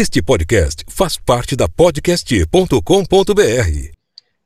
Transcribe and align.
Este 0.00 0.22
podcast 0.22 0.84
faz 0.88 1.16
parte 1.16 1.56
da 1.56 1.68
podcast.com.br. 1.68 2.78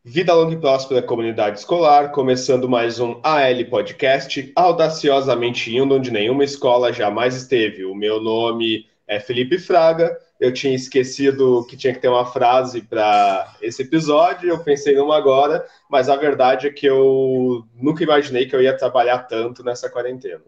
Vida 0.03 0.33
longa 0.33 0.55
e 0.55 0.59
próspera 0.59 1.03
comunidade 1.03 1.59
escolar, 1.59 2.11
começando 2.11 2.67
mais 2.67 2.99
um 2.99 3.21
AL 3.23 3.63
Podcast, 3.69 4.51
audaciosamente 4.57 5.77
indo 5.77 5.95
onde 5.95 6.11
nenhuma 6.11 6.43
escola 6.43 6.91
jamais 6.91 7.37
esteve. 7.37 7.85
O 7.85 7.95
meu 7.95 8.19
nome 8.19 8.87
é 9.07 9.21
Felipe 9.21 9.59
Fraga. 9.59 10.17
Eu 10.41 10.55
tinha 10.55 10.75
esquecido 10.75 11.67
que 11.69 11.77
tinha 11.77 11.93
que 11.93 12.01
ter 12.01 12.09
uma 12.09 12.25
frase 12.25 12.81
para 12.81 13.55
esse 13.61 13.83
episódio, 13.83 14.49
eu 14.49 14.65
pensei 14.65 14.95
numa 14.97 15.19
agora, 15.19 15.67
mas 15.91 16.09
a 16.09 16.17
verdade 16.17 16.67
é 16.67 16.71
que 16.71 16.87
eu 16.87 17.63
nunca 17.75 18.03
imaginei 18.03 18.47
que 18.47 18.57
eu 18.57 18.63
ia 18.63 18.75
trabalhar 18.75 19.19
tanto 19.25 19.63
nessa 19.63 19.91
quarentena. 19.91 20.41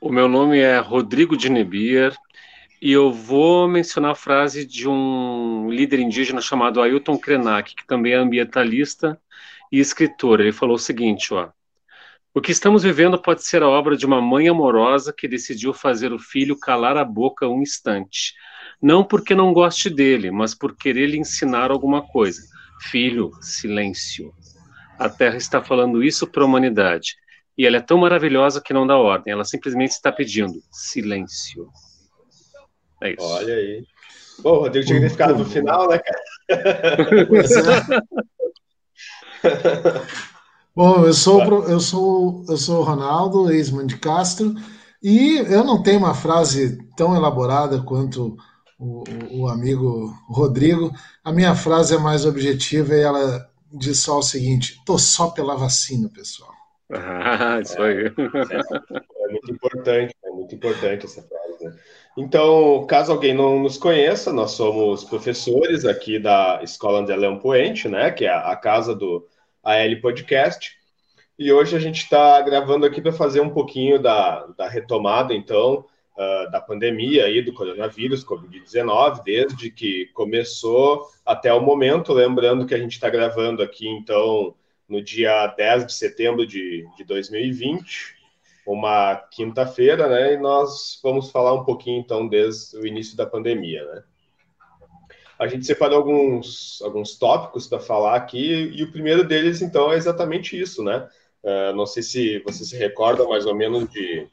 O 0.00 0.10
meu 0.10 0.26
nome 0.26 0.58
é 0.58 0.78
Rodrigo 0.78 1.36
de 1.36 1.50
Nebier, 1.50 2.16
e 2.82 2.90
eu 2.90 3.12
vou 3.12 3.68
mencionar 3.68 4.10
a 4.10 4.16
frase 4.16 4.66
de 4.66 4.88
um 4.88 5.70
líder 5.70 6.00
indígena 6.00 6.40
chamado 6.40 6.82
Ailton 6.82 7.16
Krenak, 7.16 7.76
que 7.76 7.86
também 7.86 8.12
é 8.12 8.16
ambientalista 8.16 9.16
e 9.70 9.78
escritor. 9.78 10.40
Ele 10.40 10.50
falou 10.50 10.74
o 10.74 10.80
seguinte, 10.80 11.32
ó: 11.32 11.50
O 12.34 12.40
que 12.40 12.50
estamos 12.50 12.82
vivendo 12.82 13.16
pode 13.22 13.44
ser 13.44 13.62
a 13.62 13.68
obra 13.68 13.96
de 13.96 14.04
uma 14.04 14.20
mãe 14.20 14.48
amorosa 14.48 15.14
que 15.16 15.28
decidiu 15.28 15.72
fazer 15.72 16.12
o 16.12 16.18
filho 16.18 16.58
calar 16.58 16.96
a 16.96 17.04
boca 17.04 17.46
um 17.46 17.62
instante, 17.62 18.34
não 18.82 19.04
porque 19.04 19.32
não 19.32 19.52
goste 19.52 19.88
dele, 19.88 20.32
mas 20.32 20.52
por 20.52 20.74
querer 20.74 21.06
lhe 21.06 21.18
ensinar 21.18 21.70
alguma 21.70 22.02
coisa. 22.02 22.42
Filho, 22.90 23.30
silêncio. 23.40 24.34
A 24.98 25.08
Terra 25.08 25.36
está 25.36 25.62
falando 25.62 26.02
isso 26.02 26.26
para 26.26 26.42
a 26.42 26.46
humanidade. 26.46 27.14
E 27.56 27.64
ela 27.64 27.76
é 27.76 27.80
tão 27.80 27.98
maravilhosa 27.98 28.60
que 28.60 28.74
não 28.74 28.88
dá 28.88 28.96
ordem, 28.96 29.32
ela 29.32 29.44
simplesmente 29.44 29.92
está 29.92 30.10
pedindo 30.10 30.60
silêncio. 30.72 31.70
É 33.02 33.10
isso. 33.10 33.22
Olha 33.22 33.54
aí. 33.54 33.84
Bom, 34.40 34.56
o 34.56 34.60
Rodrigo 34.60 34.86
tinha 34.86 34.98
que 34.98 35.06
ter 35.06 35.10
ficado 35.10 35.36
no 35.36 35.44
final, 35.44 35.88
né, 35.88 35.98
cara? 35.98 36.22
Pois 37.28 37.50
é. 37.56 37.62
Bom, 40.74 41.04
eu 41.04 41.12
sou, 41.12 41.42
eu 41.68 41.80
sou, 41.80 42.44
eu 42.48 42.56
sou 42.56 42.80
o 42.80 42.82
Ronaldo, 42.82 43.52
ex-man 43.52 43.86
de 43.86 43.98
Castro, 43.98 44.54
e 45.02 45.36
eu 45.36 45.64
não 45.64 45.82
tenho 45.82 45.98
uma 45.98 46.14
frase 46.14 46.78
tão 46.96 47.14
elaborada 47.14 47.82
quanto 47.82 48.36
o, 48.78 49.04
o, 49.30 49.48
amigo 49.48 50.14
Rodrigo. 50.28 50.90
A 51.24 51.30
minha 51.30 51.54
frase 51.54 51.94
é 51.94 51.98
mais 51.98 52.24
objetiva 52.24 52.94
e 52.94 53.02
ela 53.02 53.46
diz 53.72 53.98
só 53.98 54.18
o 54.18 54.22
seguinte: 54.22 54.80
tô 54.86 54.98
só 54.98 55.30
pela 55.30 55.56
vacina, 55.56 56.08
pessoal. 56.08 56.52
Ah, 56.94 57.58
isso 57.58 57.80
aí. 57.80 58.04
É, 58.04 58.10
é 58.10 59.32
muito 59.32 59.50
importante, 59.50 60.14
é 60.22 60.30
muito 60.30 60.54
importante 60.54 61.06
essa 61.06 61.22
frase, 61.22 61.41
né? 61.62 61.74
Então, 62.16 62.86
caso 62.86 63.10
alguém 63.10 63.32
não 63.32 63.58
nos 63.60 63.78
conheça, 63.78 64.32
nós 64.32 64.50
somos 64.50 65.02
professores 65.02 65.86
aqui 65.86 66.18
da 66.18 66.60
Escola 66.62 66.98
André 66.98 67.16
Leão 67.16 67.38
Poente, 67.38 67.88
né, 67.88 68.10
que 68.10 68.26
é 68.26 68.30
a 68.30 68.54
casa 68.54 68.94
do 68.94 69.26
AL 69.62 70.00
Podcast. 70.02 70.76
E 71.38 71.50
hoje 71.50 71.74
a 71.74 71.80
gente 71.80 72.02
está 72.02 72.40
gravando 72.42 72.84
aqui 72.84 73.00
para 73.00 73.12
fazer 73.12 73.40
um 73.40 73.48
pouquinho 73.48 73.98
da, 73.98 74.44
da 74.58 74.68
retomada, 74.68 75.32
então, 75.32 75.86
uh, 76.14 76.50
da 76.50 76.60
pandemia 76.60 77.24
aí 77.24 77.40
do 77.40 77.54
coronavírus, 77.54 78.22
Covid-19, 78.22 79.22
desde 79.24 79.70
que 79.70 80.06
começou 80.12 81.08
até 81.24 81.52
o 81.54 81.62
momento. 81.62 82.12
Lembrando 82.12 82.66
que 82.66 82.74
a 82.74 82.78
gente 82.78 82.92
está 82.92 83.08
gravando 83.08 83.62
aqui, 83.62 83.88
então, 83.88 84.54
no 84.86 85.02
dia 85.02 85.46
10 85.46 85.86
de 85.86 85.94
setembro 85.94 86.46
de, 86.46 86.86
de 86.94 87.04
2020 87.04 88.11
uma 88.66 89.16
quinta-feira, 89.30 90.08
né? 90.08 90.34
E 90.34 90.36
nós 90.36 90.98
vamos 91.02 91.30
falar 91.30 91.52
um 91.52 91.64
pouquinho, 91.64 92.00
então, 92.00 92.28
desde 92.28 92.76
o 92.76 92.86
início 92.86 93.16
da 93.16 93.26
pandemia, 93.26 93.84
né? 93.86 94.02
A 95.38 95.48
gente 95.48 95.66
separou 95.66 95.98
alguns, 95.98 96.80
alguns 96.82 97.16
tópicos 97.18 97.66
para 97.66 97.80
falar 97.80 98.14
aqui, 98.14 98.70
e 98.72 98.82
o 98.82 98.92
primeiro 98.92 99.24
deles, 99.24 99.60
então, 99.60 99.92
é 99.92 99.96
exatamente 99.96 100.58
isso, 100.58 100.84
né? 100.84 101.08
Uh, 101.42 101.74
não 101.74 101.84
sei 101.84 102.02
se 102.02 102.38
você 102.40 102.64
se 102.64 102.76
recorda 102.76 103.26
mais 103.26 103.44
ou 103.46 103.54
menos 103.54 103.88
de 103.90 104.28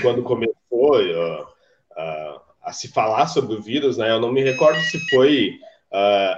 quando 0.00 0.22
começou 0.22 0.54
uh, 0.70 1.42
uh, 1.42 2.40
a 2.62 2.72
se 2.72 2.86
falar 2.86 3.26
sobre 3.26 3.56
o 3.56 3.60
vírus, 3.60 3.98
né? 3.98 4.12
Eu 4.12 4.20
não 4.20 4.30
me 4.30 4.42
recordo 4.42 4.80
se 4.82 5.00
foi 5.08 5.58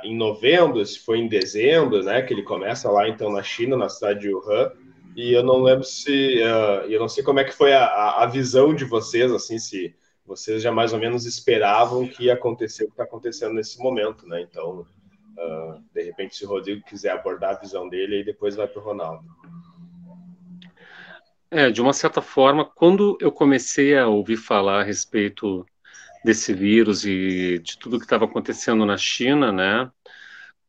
em 0.02 0.16
novembro, 0.16 0.84
se 0.86 0.98
foi 1.00 1.18
em 1.18 1.28
dezembro, 1.28 2.02
né? 2.02 2.22
Que 2.22 2.32
ele 2.32 2.42
começa 2.42 2.90
lá, 2.90 3.06
então, 3.06 3.30
na 3.30 3.42
China, 3.42 3.76
na 3.76 3.90
cidade 3.90 4.20
de 4.20 4.34
Wuhan 4.34 4.72
e 5.14 5.32
eu 5.32 5.42
não 5.42 5.62
lembro 5.62 5.84
se. 5.84 6.38
Uh, 6.38 6.90
eu 6.90 6.98
não 6.98 7.08
sei 7.08 7.22
como 7.22 7.40
é 7.40 7.44
que 7.44 7.52
foi 7.52 7.72
a, 7.72 8.22
a, 8.22 8.26
visão 8.26 8.74
de 8.74 8.84
vocês, 8.84 9.30
assim, 9.30 9.58
se 9.58 9.94
vocês 10.24 10.62
já 10.62 10.72
mais 10.72 10.92
ou 10.92 10.98
menos 10.98 11.26
esperavam 11.26 12.08
que 12.08 12.24
ia 12.24 12.34
acontecer 12.34 12.84
o 12.84 12.86
que 12.86 12.92
está 12.92 13.04
acontecendo 13.04 13.54
nesse 13.54 13.78
momento, 13.78 14.26
né? 14.26 14.40
Então, 14.40 14.80
uh, 14.80 15.82
de 15.92 16.02
repente, 16.02 16.36
se 16.36 16.44
o 16.44 16.48
Rodrigo 16.48 16.84
quiser 16.86 17.10
abordar 17.10 17.56
a 17.56 17.58
visão 17.60 17.88
dele, 17.88 18.16
aí 18.16 18.24
depois 18.24 18.56
vai 18.56 18.66
para 18.66 18.80
o 18.80 18.84
Ronaldo. 18.84 19.24
É, 21.50 21.70
de 21.70 21.82
uma 21.82 21.92
certa 21.92 22.22
forma, 22.22 22.64
quando 22.64 23.18
eu 23.20 23.30
comecei 23.30 23.96
a 23.98 24.06
ouvir 24.06 24.38
falar 24.38 24.80
a 24.80 24.84
respeito 24.84 25.66
desse 26.24 26.54
vírus 26.54 27.04
e 27.04 27.58
de 27.58 27.76
tudo 27.78 27.98
que 27.98 28.04
estava 28.04 28.24
acontecendo 28.24 28.86
na 28.86 28.96
China, 28.96 29.52
né? 29.52 29.90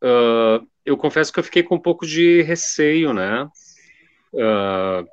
Uh, 0.03 0.68
eu 0.86 0.98
confesso 0.98 1.32
que 1.32 1.40
eu 1.40 1.44
fiquei 1.44 1.64
com 1.64 1.76
um 1.76 1.80
pouco 1.80 2.06
de 2.06 2.42
receio, 2.42 3.14
né? 3.14 3.48
Uh, 4.34 5.08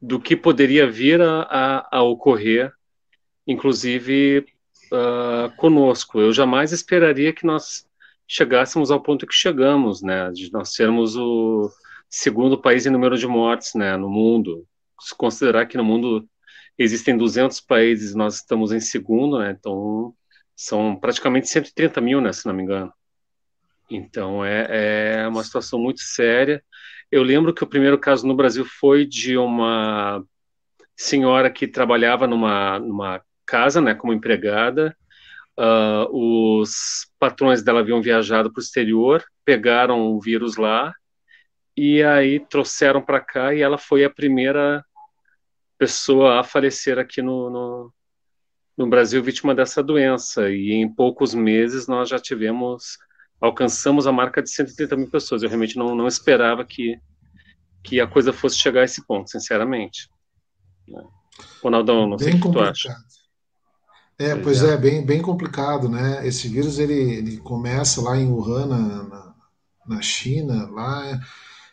do 0.00 0.20
que 0.20 0.36
poderia 0.36 0.90
vir 0.90 1.20
a, 1.20 1.42
a, 1.42 1.98
a 1.98 2.02
ocorrer, 2.02 2.72
inclusive 3.46 4.46
uh, 4.92 5.54
conosco. 5.56 6.20
Eu 6.20 6.32
jamais 6.32 6.72
esperaria 6.72 7.32
que 7.32 7.44
nós 7.46 7.86
chegássemos 8.26 8.90
ao 8.90 9.02
ponto 9.02 9.26
que 9.26 9.34
chegamos, 9.34 10.02
né, 10.02 10.30
de 10.30 10.52
nós 10.52 10.72
sermos 10.72 11.16
o 11.16 11.70
segundo 12.08 12.60
país 12.60 12.86
em 12.86 12.90
número 12.90 13.18
de 13.18 13.26
mortes, 13.26 13.74
né, 13.74 13.96
no 13.96 14.08
mundo. 14.08 14.66
Se 15.00 15.14
considerar 15.16 15.66
que 15.66 15.76
no 15.76 15.84
mundo 15.84 16.28
existem 16.78 17.16
200 17.16 17.60
países, 17.60 18.14
nós 18.14 18.36
estamos 18.36 18.72
em 18.72 18.80
segundo, 18.80 19.38
né, 19.38 19.56
então 19.58 20.14
são 20.54 20.94
praticamente 20.96 21.48
130 21.48 22.00
mil, 22.00 22.20
né, 22.20 22.32
se 22.32 22.46
não 22.46 22.54
me 22.54 22.62
engano. 22.62 22.92
Então 23.90 24.44
é, 24.44 25.22
é 25.22 25.28
uma 25.28 25.42
situação 25.42 25.78
muito 25.78 26.00
séria. 26.00 26.62
Eu 27.10 27.22
lembro 27.22 27.52
que 27.52 27.64
o 27.64 27.66
primeiro 27.66 27.98
caso 27.98 28.26
no 28.26 28.36
Brasil 28.36 28.64
foi 28.64 29.04
de 29.04 29.36
uma 29.36 30.22
senhora 30.96 31.50
que 31.50 31.66
trabalhava 31.66 32.26
numa, 32.26 32.78
numa 32.78 33.20
casa, 33.44 33.80
né, 33.80 33.94
como 33.94 34.12
empregada. 34.12 34.96
Uh, 35.58 36.62
os 36.62 37.10
patrões 37.18 37.62
dela 37.62 37.80
haviam 37.80 38.00
viajado 38.00 38.52
para 38.52 38.60
o 38.60 38.62
exterior, 38.62 39.24
pegaram 39.44 40.12
o 40.12 40.20
vírus 40.20 40.56
lá 40.56 40.94
e 41.76 42.02
aí 42.02 42.40
trouxeram 42.40 43.02
para 43.02 43.20
cá 43.20 43.52
e 43.54 43.60
ela 43.60 43.76
foi 43.76 44.04
a 44.04 44.10
primeira 44.10 44.84
pessoa 45.76 46.38
a 46.38 46.44
falecer 46.44 46.98
aqui 46.98 47.20
no, 47.20 47.50
no, 47.50 47.92
no 48.76 48.86
Brasil 48.86 49.22
vítima 49.22 49.54
dessa 49.54 49.82
doença. 49.82 50.50
E 50.50 50.72
em 50.72 50.88
poucos 50.88 51.34
meses 51.34 51.86
nós 51.86 52.08
já 52.08 52.18
tivemos 52.18 52.98
alcançamos 53.40 54.06
a 54.06 54.12
marca 54.12 54.42
de 54.42 54.50
130 54.50 54.96
mil 54.96 55.10
pessoas. 55.10 55.42
Eu 55.42 55.48
realmente 55.48 55.76
não, 55.76 55.94
não 55.94 56.06
esperava 56.06 56.64
que, 56.64 57.00
que 57.82 58.00
a 58.00 58.06
coisa 58.06 58.32
fosse 58.32 58.58
chegar 58.58 58.82
a 58.82 58.84
esse 58.84 59.04
ponto, 59.06 59.30
sinceramente. 59.30 60.08
Ronaldão, 61.62 62.06
não 62.08 62.16
bem 62.16 62.32
sei 62.32 62.38
o 62.38 62.42
que 62.42 62.52
tu 62.52 62.60
acha. 62.60 62.94
É, 64.18 64.34
pois 64.34 64.62
é. 64.62 64.74
é, 64.74 64.76
bem, 64.76 65.04
bem 65.04 65.22
complicado, 65.22 65.88
né? 65.88 66.26
Esse 66.26 66.46
vírus 66.46 66.78
ele, 66.78 66.92
ele 66.92 67.36
começa 67.38 68.02
lá 68.02 68.16
em 68.18 68.28
Wuhan, 68.28 68.66
na, 68.66 69.02
na, 69.04 69.34
na 69.86 70.02
China, 70.02 70.68
lá 70.70 71.18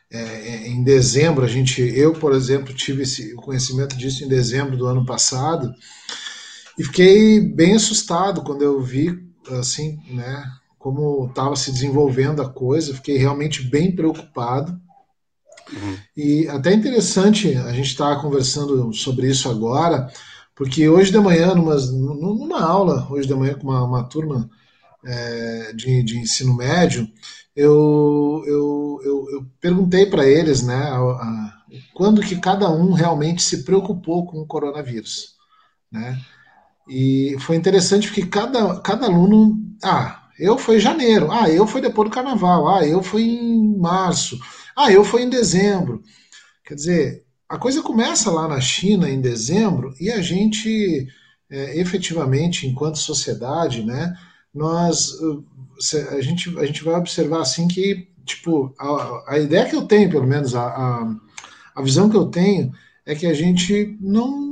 é, 0.10 0.20
é, 0.20 0.68
em 0.70 0.82
dezembro. 0.82 1.44
A 1.44 1.48
gente, 1.48 1.82
eu, 1.82 2.14
por 2.14 2.34
exemplo, 2.34 2.74
tive 2.74 3.04
esse, 3.04 3.34
o 3.34 3.38
conhecimento 3.38 3.98
disso 3.98 4.24
em 4.24 4.30
dezembro 4.30 4.78
do 4.78 4.88
ano 4.88 5.06
passado 5.06 5.74
e 6.80 6.84
fiquei 6.86 7.42
bem 7.42 7.76
assustado 7.76 8.42
quando 8.44 8.62
eu 8.62 8.82
vi, 8.82 9.28
assim, 9.60 10.00
né? 10.10 10.50
Como 10.78 11.28
estava 11.28 11.56
se 11.56 11.72
desenvolvendo 11.72 12.42
a 12.42 12.50
coisa, 12.50 12.94
fiquei 12.94 13.18
realmente 13.18 13.64
bem 13.64 13.96
preocupado. 13.96 14.80
Uhum. 15.72 15.98
E 16.16 16.48
até 16.48 16.74
interessante 16.74 17.56
a 17.56 17.74
gente 17.74 17.88
estar 17.88 18.16
tá 18.16 18.22
conversando 18.22 18.94
sobre 18.94 19.28
isso 19.30 19.50
agora, 19.50 20.10
porque 20.56 20.88
hoje 20.88 21.12
de 21.12 21.20
manhã, 21.20 21.54
numa, 21.54 21.76
numa 21.76 22.62
aula, 22.62 23.08
hoje 23.10 23.28
de 23.28 23.34
manhã 23.34 23.54
com 23.56 23.68
uma, 23.68 23.84
uma 23.84 24.04
turma 24.04 24.50
é, 25.06 25.74
de, 25.74 26.04
de, 26.04 26.18
ensino 26.18 26.56
médio, 26.56 27.08
eu, 27.56 28.44
eu, 28.46 29.00
eu, 29.04 29.28
eu 29.32 29.46
perguntei 29.60 30.06
para 30.06 30.26
eles 30.28 30.64
né, 30.64 30.76
a, 30.76 30.98
a, 30.98 31.54
quando 31.94 32.22
que 32.22 32.40
cada 32.40 32.70
um 32.70 32.94
realmente 32.94 33.42
se 33.42 33.64
preocupou 33.64 34.26
com 34.26 34.40
o 34.40 34.48
coronavírus. 34.48 35.36
Né? 35.92 36.20
E 36.88 37.36
foi 37.40 37.56
interessante 37.56 38.08
porque 38.08 38.26
cada, 38.26 38.80
cada 38.80 39.08
aluno. 39.08 39.58
Ah, 39.84 40.27
eu 40.40 40.58
fui 40.58 40.78
em 40.78 40.80
janeiro. 40.80 41.32
Ah, 41.32 41.50
eu 41.50 41.66
fui 41.68 41.82
depois 41.82 42.10
do 42.10 42.14
carnaval. 42.14 42.68
Ah, 42.68 42.86
eu 42.86 43.02
fui 43.02 43.24
em 43.24 43.78
março. 43.78 44.40
Ah, 44.76 44.92
eu 44.92 45.04
fui 45.04 45.24
em 45.24 45.30
dezembro. 45.30 46.02
Quer 46.66 46.76
dizer, 46.76 47.26
a 47.48 47.58
coisa 47.58 47.82
começa 47.82 48.30
lá 48.32 48.48
na 48.48 48.60
China 48.60 49.10
em 49.10 49.22
dezembro 49.22 49.94
e 50.00 50.12
a 50.12 50.22
gente 50.22 51.08
é, 51.50 51.80
efetivamente, 51.80 52.68
enquanto 52.68 52.98
sociedade, 52.98 53.84
né, 53.84 54.14
nós 54.54 55.14
a 56.12 56.22
gente, 56.22 56.58
a 56.58 56.66
gente 56.66 56.84
vai 56.84 56.96
observar 56.96 57.42
assim 57.42 57.68
que 57.68 58.08
tipo 58.26 58.74
a, 58.80 59.36
a 59.36 59.40
ideia 59.40 59.66
que 59.66 59.76
eu 59.76 59.86
tenho, 59.86 60.10
pelo 60.10 60.28
menos 60.28 60.56
a, 60.56 60.64
a, 60.64 61.16
a 61.76 61.82
visão 61.82 62.10
que 62.10 62.18
eu 62.18 62.26
tenho 62.26 62.72
é 63.06 63.16
que 63.16 63.26
a 63.26 63.34
gente 63.34 63.98
não, 64.02 64.47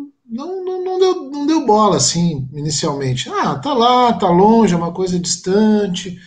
deu, 1.56 1.66
bola 1.66 1.98
assim 1.98 2.48
inicialmente. 2.54 3.30
Ah, 3.30 3.56
tá 3.56 3.74
lá, 3.74 4.14
tá 4.14 4.30
longe, 4.30 4.74
é 4.74 4.78
uma 4.78 4.92
coisa 4.92 5.20
distante. 5.20 6.20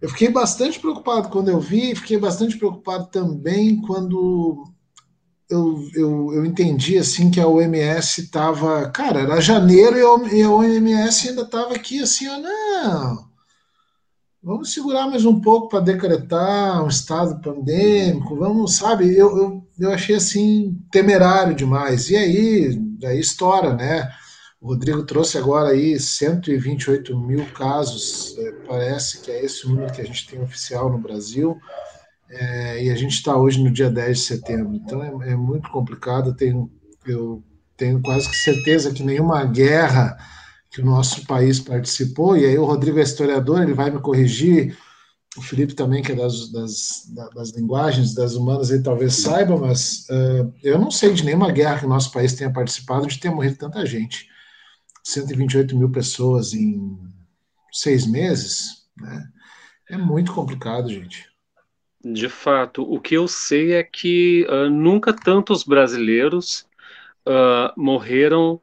Eu 0.00 0.08
fiquei 0.08 0.30
bastante 0.30 0.78
preocupado 0.78 1.28
quando 1.28 1.48
eu 1.48 1.58
vi, 1.58 1.94
fiquei 1.94 2.18
bastante 2.18 2.56
preocupado 2.56 3.06
também 3.06 3.80
quando 3.80 4.64
eu, 5.48 5.88
eu, 5.94 6.34
eu 6.34 6.46
entendi 6.46 6.98
assim 6.98 7.30
que 7.30 7.40
a 7.40 7.48
OMS 7.48 8.20
estava. 8.20 8.88
Cara, 8.90 9.20
era 9.20 9.40
janeiro 9.40 9.96
e 10.32 10.42
a 10.42 10.50
OMS 10.50 11.28
ainda 11.28 11.42
estava 11.42 11.74
aqui 11.74 12.00
assim, 12.00 12.28
ó, 12.28 12.38
não. 12.38 13.26
Vamos 14.42 14.72
segurar 14.72 15.08
mais 15.08 15.24
um 15.24 15.40
pouco 15.40 15.68
para 15.68 15.80
decretar 15.80 16.84
um 16.84 16.86
estado 16.86 17.40
pandêmico, 17.40 18.36
vamos, 18.36 18.76
sabe? 18.76 19.12
Eu, 19.16 19.36
eu, 19.36 19.68
eu 19.76 19.90
achei 19.90 20.14
assim 20.14 20.78
temerário 20.92 21.52
demais. 21.52 22.10
E 22.10 22.16
aí, 22.16 22.85
daí 22.98 23.20
estoura, 23.20 23.74
né? 23.74 24.10
O 24.60 24.68
Rodrigo 24.68 25.04
trouxe 25.04 25.38
agora 25.38 25.70
aí 25.70 25.98
128 25.98 27.16
mil 27.18 27.44
casos, 27.52 28.36
é, 28.38 28.52
parece 28.66 29.20
que 29.20 29.30
é 29.30 29.44
esse 29.44 29.66
o 29.66 29.68
número 29.68 29.92
que 29.92 30.00
a 30.00 30.04
gente 30.04 30.26
tem 30.26 30.42
oficial 30.42 30.90
no 30.90 30.98
Brasil. 30.98 31.58
É, 32.28 32.84
e 32.84 32.90
a 32.90 32.96
gente 32.96 33.12
está 33.12 33.36
hoje 33.36 33.62
no 33.62 33.70
dia 33.70 33.88
10 33.88 34.18
de 34.18 34.24
setembro, 34.24 34.74
então 34.74 35.02
é, 35.02 35.32
é 35.32 35.36
muito 35.36 35.70
complicado. 35.70 36.30
Eu 36.30 36.34
tenho, 36.34 36.70
eu 37.06 37.42
tenho 37.76 38.00
quase 38.00 38.28
que 38.28 38.36
certeza 38.36 38.92
que 38.92 39.02
nenhuma 39.02 39.44
guerra 39.44 40.16
que 40.70 40.80
o 40.80 40.84
nosso 40.84 41.24
país 41.26 41.60
participou, 41.60 42.36
e 42.36 42.44
aí 42.44 42.58
o 42.58 42.64
Rodrigo 42.64 42.98
é 42.98 43.02
historiador, 43.02 43.62
ele 43.62 43.72
vai 43.72 43.90
me 43.90 44.00
corrigir, 44.00 44.76
o 45.36 45.42
Felipe 45.42 45.74
também, 45.74 46.02
que 46.02 46.12
é 46.12 46.14
das, 46.14 46.50
das, 46.50 47.12
das 47.34 47.50
linguagens, 47.50 48.14
das 48.14 48.34
humanas, 48.34 48.70
ele 48.70 48.82
talvez 48.82 49.14
saiba, 49.16 49.56
mas 49.56 50.06
uh, 50.08 50.52
eu 50.62 50.78
não 50.78 50.90
sei 50.90 51.12
de 51.12 51.24
nenhuma 51.24 51.52
guerra 51.52 51.80
que 51.80 51.86
o 51.86 51.88
nosso 51.88 52.10
país 52.10 52.34
tenha 52.34 52.52
participado 52.52 53.06
de 53.06 53.18
ter 53.18 53.30
morrido 53.30 53.56
tanta 53.56 53.84
gente. 53.84 54.28
128 55.04 55.76
mil 55.76 55.90
pessoas 55.90 56.54
em 56.54 56.98
seis 57.72 58.06
meses, 58.06 58.86
né? 58.96 59.28
É 59.88 59.96
muito 59.96 60.32
complicado, 60.32 60.88
gente. 60.88 61.28
De 62.04 62.28
fato, 62.28 62.82
o 62.82 63.00
que 63.00 63.14
eu 63.14 63.28
sei 63.28 63.72
é 63.72 63.84
que 63.84 64.46
uh, 64.48 64.70
nunca 64.70 65.12
tantos 65.12 65.62
brasileiros 65.62 66.66
uh, 67.26 67.72
morreram 67.76 68.60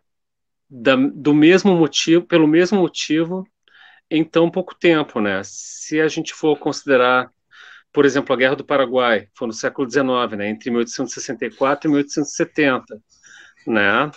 da, 0.69 0.95
do 0.95 1.33
mesmo 1.33 1.75
motivo, 1.75 2.25
pelo 2.25 2.47
mesmo 2.47 2.79
motivo, 2.79 3.47
em 4.13 4.23
tão 4.23 4.49
pouco 4.49 4.75
tempo, 4.75 5.19
né? 5.19 5.41
Se 5.43 5.99
a 5.99 6.07
gente 6.07 6.35
for 6.35 6.55
considerar, 6.59 7.31
por 7.91 8.05
exemplo, 8.05 8.31
a 8.31 8.37
Guerra 8.37 8.55
do 8.55 8.63
Paraguai, 8.63 9.27
foi 9.35 9.47
no 9.47 9.53
século 9.53 9.89
XIX, 9.89 10.37
né? 10.37 10.49
Entre 10.49 10.69
1864 10.69 11.89
e 11.89 11.91
1870, 11.91 13.01
né? 13.65 14.11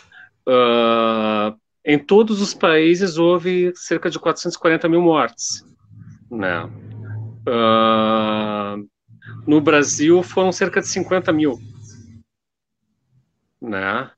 Uh, 0.46 1.58
em 1.82 1.98
todos 1.98 2.42
os 2.42 2.52
países 2.52 3.16
houve 3.16 3.72
cerca 3.74 4.10
de 4.10 4.18
440 4.18 4.86
mil 4.86 5.00
mortes, 5.00 5.64
né? 6.30 6.64
Uh, 7.48 8.86
no 9.46 9.62
Brasil 9.62 10.22
foram 10.22 10.52
cerca 10.52 10.82
de 10.82 10.88
50 10.88 11.32
mil, 11.32 11.58
né? 13.62 14.10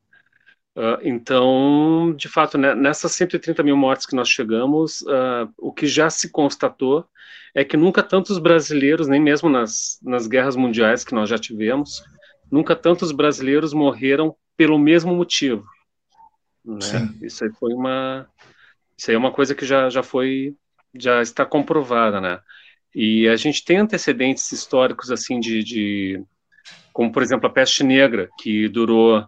Uh, 0.78 0.96
então, 1.02 2.14
de 2.16 2.28
fato, 2.28 2.56
né, 2.56 2.72
nessas 2.72 3.10
130 3.10 3.64
mil 3.64 3.76
mortes 3.76 4.06
que 4.06 4.14
nós 4.14 4.28
chegamos, 4.28 5.00
uh, 5.02 5.52
o 5.58 5.72
que 5.72 5.88
já 5.88 6.08
se 6.08 6.30
constatou 6.30 7.04
é 7.52 7.64
que 7.64 7.76
nunca 7.76 8.00
tantos 8.00 8.38
brasileiros, 8.38 9.08
nem 9.08 9.20
mesmo 9.20 9.48
nas, 9.48 9.98
nas 10.00 10.28
guerras 10.28 10.54
mundiais 10.54 11.02
que 11.02 11.12
nós 11.12 11.28
já 11.28 11.36
tivemos, 11.36 12.04
nunca 12.48 12.76
tantos 12.76 13.10
brasileiros 13.10 13.72
morreram 13.72 14.36
pelo 14.56 14.78
mesmo 14.78 15.12
motivo. 15.12 15.66
Né? 16.64 16.78
Isso 17.22 17.42
aí 17.42 17.50
foi 17.58 17.72
uma, 17.72 18.28
isso 18.96 19.10
aí 19.10 19.16
é 19.16 19.18
uma 19.18 19.32
coisa 19.32 19.56
que 19.56 19.66
já, 19.66 19.90
já 19.90 20.04
foi, 20.04 20.54
já 20.94 21.20
está 21.20 21.44
comprovada, 21.44 22.20
né? 22.20 22.38
E 22.94 23.26
a 23.26 23.34
gente 23.34 23.64
tem 23.64 23.78
antecedentes 23.78 24.52
históricos 24.52 25.10
assim 25.10 25.40
de, 25.40 25.64
de 25.64 26.22
como 26.92 27.10
por 27.10 27.22
exemplo 27.22 27.48
a 27.48 27.52
peste 27.52 27.82
negra 27.82 28.28
que 28.38 28.68
durou 28.68 29.26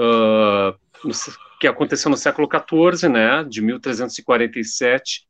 uh, 0.00 0.78
que 1.60 1.66
aconteceu 1.66 2.10
no 2.10 2.16
século 2.16 2.48
XIV, 2.48 3.08
né, 3.08 3.44
de 3.44 3.62
1347 3.62 5.26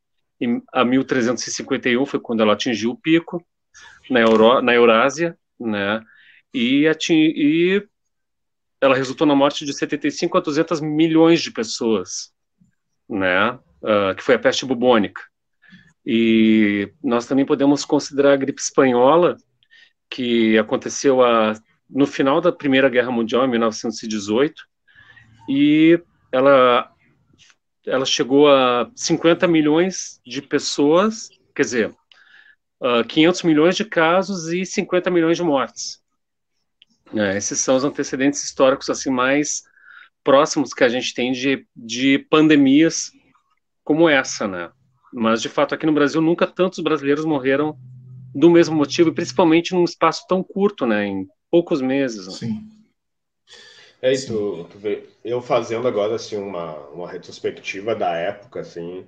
a 0.73 0.83
1351 0.83 2.05
foi 2.05 2.19
quando 2.19 2.41
ela 2.41 2.53
atingiu 2.53 2.91
o 2.91 2.97
pico 2.97 3.41
na, 4.09 4.19
Euro, 4.19 4.61
na 4.61 4.73
Eurásia, 4.73 5.37
né, 5.59 6.01
e, 6.53 6.89
e 7.09 7.87
ela 8.81 8.95
resultou 8.95 9.25
na 9.25 9.35
morte 9.35 9.65
de 9.65 9.73
75 9.73 10.37
a 10.37 10.41
200 10.41 10.81
milhões 10.81 11.41
de 11.41 11.51
pessoas, 11.51 12.33
né, 13.09 13.51
uh, 13.51 14.15
que 14.15 14.23
foi 14.23 14.35
a 14.35 14.39
peste 14.39 14.65
bubônica. 14.65 15.21
E 16.05 16.91
nós 17.03 17.25
também 17.25 17.45
podemos 17.45 17.83
considerar 17.83 18.33
a 18.33 18.37
gripe 18.37 18.61
espanhola, 18.61 19.37
que 20.09 20.57
aconteceu 20.57 21.23
a, 21.23 21.53
no 21.89 22.07
final 22.07 22.41
da 22.41 22.51
Primeira 22.51 22.89
Guerra 22.89 23.11
Mundial, 23.11 23.45
em 23.45 23.49
1918, 23.49 24.63
e 25.49 25.99
ela, 26.31 26.91
ela 27.85 28.05
chegou 28.05 28.49
a 28.49 28.89
50 28.95 29.47
milhões 29.47 30.19
de 30.25 30.41
pessoas, 30.41 31.29
quer 31.55 31.63
dizer, 31.63 31.95
uh, 32.81 33.03
500 33.07 33.43
milhões 33.43 33.75
de 33.75 33.85
casos 33.85 34.47
e 34.47 34.65
50 34.65 35.09
milhões 35.11 35.37
de 35.37 35.43
mortes. 35.43 36.03
É, 37.13 37.37
esses 37.37 37.59
são 37.59 37.75
os 37.75 37.83
antecedentes 37.83 38.43
históricos 38.43 38.89
assim 38.89 39.11
mais 39.11 39.63
próximos 40.23 40.73
que 40.73 40.83
a 40.83 40.89
gente 40.89 41.13
tem 41.13 41.31
de, 41.31 41.65
de 41.75 42.19
pandemias 42.29 43.11
como 43.83 44.09
essa, 44.09 44.47
né? 44.47 44.71
Mas, 45.13 45.41
de 45.41 45.47
fato, 45.47 45.75
aqui 45.75 45.85
no 45.85 45.93
Brasil, 45.93 46.19
nunca 46.19 46.47
tantos 46.47 46.79
brasileiros 46.79 47.23
morreram 47.23 47.77
do 48.33 48.49
mesmo 48.49 48.75
motivo, 48.75 49.09
e 49.09 49.13
principalmente 49.13 49.73
num 49.73 49.85
espaço 49.85 50.25
tão 50.27 50.43
curto, 50.43 50.85
né? 50.85 51.05
Em 51.05 51.27
poucos 51.55 51.79
meses. 51.79 52.27
Né? 52.27 52.33
Sim. 52.33 52.69
É, 54.01 54.13
e 54.13 54.25
tu, 54.25 54.67
tu 54.69 54.77
vê, 54.77 55.05
eu 55.23 55.41
fazendo 55.41 55.87
agora, 55.87 56.15
assim, 56.15 56.35
uma, 56.35 56.75
uma 56.89 57.09
retrospectiva 57.09 57.95
da 57.95 58.13
época, 58.13 58.59
assim, 58.59 59.07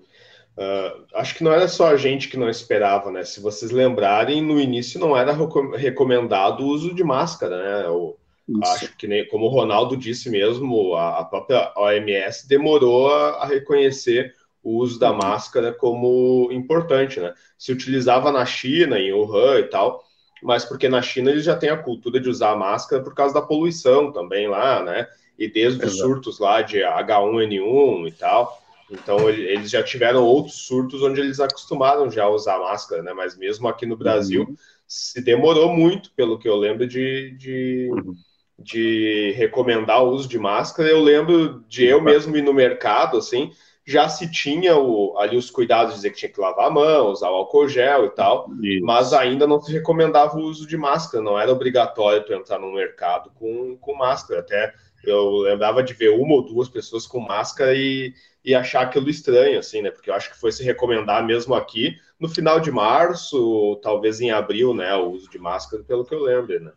uh, 0.57 1.05
acho 1.13 1.35
que 1.35 1.43
não 1.43 1.51
era 1.51 1.67
só 1.67 1.87
a 1.87 1.97
gente 1.97 2.29
que 2.29 2.37
não 2.37 2.49
esperava, 2.49 3.11
né? 3.11 3.25
Se 3.25 3.41
vocês 3.41 3.69
lembrarem, 3.69 4.41
no 4.41 4.61
início 4.61 4.97
não 4.97 5.15
era 5.15 5.35
recomendado 5.75 6.61
o 6.61 6.67
uso 6.67 6.95
de 6.95 7.03
máscara, 7.03 7.57
né? 7.81 7.85
Eu, 7.85 8.17
acho 8.63 8.95
que, 8.95 9.07
nem, 9.07 9.27
como 9.27 9.47
o 9.47 9.49
Ronaldo 9.49 9.97
disse 9.97 10.29
mesmo, 10.29 10.95
a, 10.95 11.19
a 11.19 11.25
própria 11.25 11.73
OMS 11.75 12.47
demorou 12.47 13.13
a, 13.13 13.43
a 13.43 13.45
reconhecer 13.45 14.33
o 14.63 14.77
uso 14.77 14.97
da 14.97 15.11
máscara 15.11 15.73
como 15.73 16.47
importante, 16.53 17.19
né? 17.19 17.33
Se 17.57 17.73
utilizava 17.73 18.31
na 18.31 18.45
China, 18.45 18.97
em 18.97 19.11
Wuhan 19.11 19.59
e 19.59 19.63
tal, 19.63 20.06
mas 20.41 20.65
porque 20.65 20.87
na 20.89 21.01
China 21.01 21.31
eles 21.31 21.43
já 21.43 21.55
têm 21.55 21.69
a 21.69 21.77
cultura 21.77 22.19
de 22.19 22.29
usar 22.29 22.55
máscara 22.55 23.03
por 23.03 23.13
causa 23.13 23.33
da 23.33 23.41
poluição 23.41 24.11
também 24.11 24.47
lá, 24.47 24.83
né? 24.83 25.07
E 25.37 25.47
desde 25.47 25.83
Exato. 25.83 25.91
os 25.91 25.99
surtos 25.99 26.39
lá 26.39 26.61
de 26.61 26.79
H1N1 26.79 28.07
e 28.07 28.11
tal. 28.11 28.61
Então 28.89 29.29
eles 29.29 29.69
já 29.69 29.83
tiveram 29.83 30.23
outros 30.23 30.65
surtos 30.65 31.01
onde 31.03 31.19
eles 31.19 31.39
acostumaram 31.39 32.09
já 32.09 32.23
a 32.23 32.29
usar 32.29 32.57
máscara, 32.59 33.03
né? 33.03 33.13
Mas 33.13 33.37
mesmo 33.37 33.67
aqui 33.67 33.85
no 33.85 33.97
Brasil 33.97 34.43
uhum. 34.43 34.55
se 34.87 35.21
demorou 35.21 35.73
muito, 35.73 36.11
pelo 36.15 36.39
que 36.39 36.47
eu 36.47 36.55
lembro 36.55 36.87
de, 36.87 37.31
de, 37.37 37.89
uhum. 37.91 38.15
de 38.57 39.33
recomendar 39.35 40.03
o 40.03 40.11
uso 40.11 40.27
de 40.27 40.39
máscara. 40.39 40.89
Eu 40.89 41.01
lembro 41.01 41.63
de 41.67 41.85
eu 41.85 42.01
mesmo 42.01 42.35
ir 42.37 42.41
no 42.41 42.53
mercado, 42.53 43.17
assim, 43.17 43.51
já 43.87 44.09
se 44.09 44.29
tinha 44.29 44.75
o, 44.75 45.17
ali 45.17 45.37
os 45.37 45.49
cuidados 45.49 45.91
de 45.91 45.95
dizer 45.95 46.09
que 46.09 46.17
tinha 46.17 46.31
que 46.31 46.41
lavar 46.41 46.67
a 46.67 46.69
mão, 46.69 47.07
usar 47.07 47.31
o 47.31 47.35
álcool 47.35 47.69
gel 47.69 48.05
e 48.05 48.09
tal, 48.09 48.49
Isso. 48.61 48.85
mas 48.85 49.13
ainda 49.13 49.47
não 49.47 49.61
se 49.61 49.71
recomendava 49.71 50.35
o 50.35 50.41
uso 50.41 50.67
de 50.67 50.75
máscara, 50.75 51.23
não 51.23 51.39
era 51.39 51.53
obrigatório 51.53 52.25
tu 52.25 52.33
entrar 52.33 52.59
no 52.59 52.73
mercado 52.73 53.31
com, 53.33 53.77
com 53.77 53.95
máscara. 53.95 54.41
Até 54.41 54.73
eu 55.05 55.37
lembrava 55.37 55.81
de 55.81 55.93
ver 55.93 56.09
uma 56.09 56.33
ou 56.33 56.45
duas 56.45 56.67
pessoas 56.67 57.07
com 57.07 57.21
máscara 57.21 57.73
e, 57.73 58.13
e 58.43 58.53
achar 58.53 58.81
aquilo 58.81 59.09
estranho, 59.09 59.57
assim, 59.57 59.81
né? 59.81 59.89
Porque 59.89 60.09
eu 60.09 60.13
acho 60.13 60.31
que 60.31 60.39
foi 60.39 60.51
se 60.51 60.65
recomendar 60.65 61.25
mesmo 61.25 61.55
aqui 61.55 61.95
no 62.19 62.27
final 62.27 62.59
de 62.59 62.69
março, 62.69 63.79
talvez 63.81 64.19
em 64.19 64.31
abril, 64.31 64.73
né? 64.73 64.93
O 64.95 65.11
uso 65.11 65.29
de 65.29 65.39
máscara, 65.39 65.81
pelo 65.81 66.03
que 66.03 66.13
eu 66.13 66.23
lembro, 66.23 66.59
né? 66.59 66.71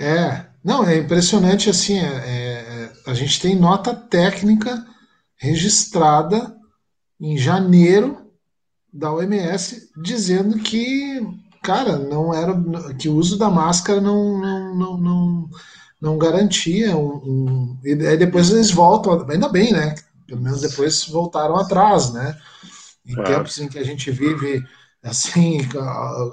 É, 0.00 0.46
não, 0.64 0.84
é 0.84 0.96
impressionante 0.96 1.70
assim, 1.70 2.00
é, 2.00 2.06
é, 2.06 2.92
a 3.06 3.14
gente 3.14 3.40
tem 3.40 3.54
nota 3.54 3.94
técnica 3.94 4.84
registrada 5.40 6.54
em 7.18 7.36
janeiro 7.36 8.30
da 8.92 9.12
OMS 9.12 9.90
dizendo 9.96 10.58
que, 10.58 11.20
cara, 11.62 11.98
não 11.98 12.34
era 12.34 12.54
que 12.98 13.08
o 13.08 13.14
uso 13.14 13.38
da 13.38 13.48
máscara 13.48 14.00
não 14.00 14.38
não, 14.38 14.74
não, 14.74 14.98
não, 14.98 15.50
não 16.00 16.18
garantia 16.18 16.96
um, 16.96 17.16
um, 17.16 17.78
e 17.82 17.92
aí 18.06 18.16
depois 18.16 18.50
eles 18.50 18.70
voltam, 18.70 19.26
ainda 19.28 19.48
bem, 19.48 19.72
né? 19.72 19.94
pelo 20.30 20.42
menos 20.42 20.60
depois 20.60 21.04
voltaram 21.06 21.56
atrás, 21.56 22.12
né? 22.12 22.38
Em 23.04 23.14
claro. 23.14 23.34
tempos 23.34 23.58
em 23.58 23.68
que 23.68 23.78
a 23.80 23.84
gente 23.84 24.12
vive 24.12 24.62
assim, 25.02 25.58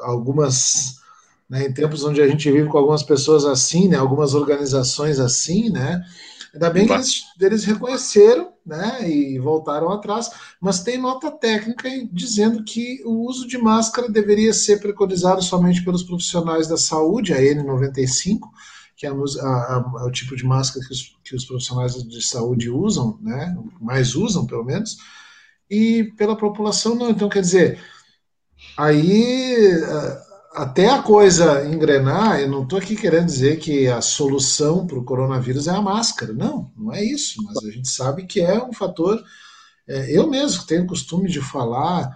algumas 0.03 0.97
né, 1.49 1.65
em 1.65 1.73
tempos 1.73 2.03
onde 2.03 2.21
a 2.21 2.27
gente 2.27 2.51
vive 2.51 2.67
com 2.67 2.77
algumas 2.77 3.01
pessoas 3.01 3.45
assim, 3.45 3.87
né, 3.87 3.97
algumas 3.97 4.33
organizações 4.33 5.17
assim, 5.17 5.69
né, 5.69 6.03
ainda 6.53 6.69
bem 6.69 6.87
que 6.87 6.93
eles, 6.93 7.23
eles 7.39 7.63
reconheceram 7.63 8.53
né, 8.65 9.09
e 9.09 9.39
voltaram 9.39 9.89
atrás, 9.89 10.29
mas 10.59 10.81
tem 10.81 10.97
nota 10.97 11.31
técnica 11.31 11.89
dizendo 12.11 12.63
que 12.63 13.01
o 13.05 13.25
uso 13.25 13.47
de 13.47 13.57
máscara 13.57 14.09
deveria 14.09 14.53
ser 14.53 14.79
preconizado 14.79 15.41
somente 15.41 15.83
pelos 15.83 16.03
profissionais 16.03 16.67
da 16.67 16.77
saúde, 16.77 17.33
a 17.33 17.37
N95, 17.37 18.39
que 18.95 19.05
é 19.05 19.09
a, 19.09 19.13
a, 19.13 19.75
a, 19.75 20.05
o 20.05 20.11
tipo 20.11 20.35
de 20.35 20.43
máscara 20.43 20.85
que 20.85 20.91
os, 20.91 21.17
que 21.23 21.35
os 21.35 21.45
profissionais 21.45 21.93
de 21.93 22.21
saúde 22.21 22.69
usam, 22.69 23.17
né, 23.21 23.55
mais 23.79 24.15
usam 24.15 24.45
pelo 24.45 24.65
menos, 24.65 24.97
e 25.69 26.05
pela 26.17 26.35
população 26.35 26.95
não. 26.95 27.09
Então, 27.09 27.29
quer 27.29 27.41
dizer, 27.41 27.79
aí 28.77 29.65
até 30.57 30.89
a 30.89 31.03
coisa 31.03 31.65
engrenar, 31.67 32.39
eu 32.39 32.49
não 32.49 32.63
estou 32.63 32.79
aqui 32.79 32.95
querendo 32.95 33.27
dizer 33.27 33.59
que 33.59 33.87
a 33.87 34.01
solução 34.01 34.87
para 34.87 34.97
o 34.97 35.03
coronavírus 35.03 35.67
é 35.67 35.71
a 35.71 35.81
máscara. 35.81 36.33
Não, 36.33 36.71
não 36.75 36.91
é 36.91 37.03
isso. 37.03 37.43
Mas 37.43 37.63
a 37.63 37.69
gente 37.69 37.87
sabe 37.87 38.25
que 38.25 38.41
é 38.41 38.61
um 38.61 38.73
fator. 38.73 39.23
É, 39.87 40.17
eu 40.17 40.27
mesmo 40.27 40.65
tenho 40.65 40.87
costume 40.87 41.29
de 41.29 41.39
falar, 41.41 42.11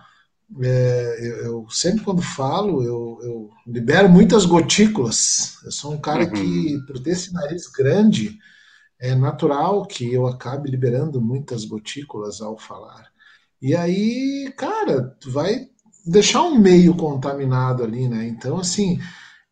é, 0.59 1.17
eu, 1.21 1.37
eu, 1.45 1.67
sempre 1.69 2.03
quando 2.03 2.21
falo, 2.21 2.83
eu, 2.83 3.19
eu, 3.21 3.49
libero 3.67 4.09
muitas 4.09 4.43
gotículas. 4.43 5.57
Eu 5.63 5.71
sou 5.71 5.93
um 5.93 6.01
cara 6.01 6.23
uhum. 6.23 6.31
que, 6.31 6.79
por 6.87 6.99
ter 6.99 7.11
esse 7.11 7.31
nariz 7.31 7.67
grande, 7.67 8.39
é 8.99 9.13
natural 9.13 9.85
que 9.85 10.11
eu 10.11 10.25
acabe 10.25 10.69
liberando 10.69 11.21
muitas 11.21 11.63
gotículas 11.63 12.41
ao 12.41 12.57
falar. 12.57 13.11
E 13.61 13.75
aí, 13.75 14.51
cara, 14.57 15.15
tu 15.19 15.29
vai 15.29 15.69
deixar 16.05 16.43
um 16.43 16.57
meio 16.57 16.95
contaminado 16.95 17.83
ali, 17.83 18.07
né? 18.07 18.27
Então, 18.27 18.57
assim, 18.57 18.99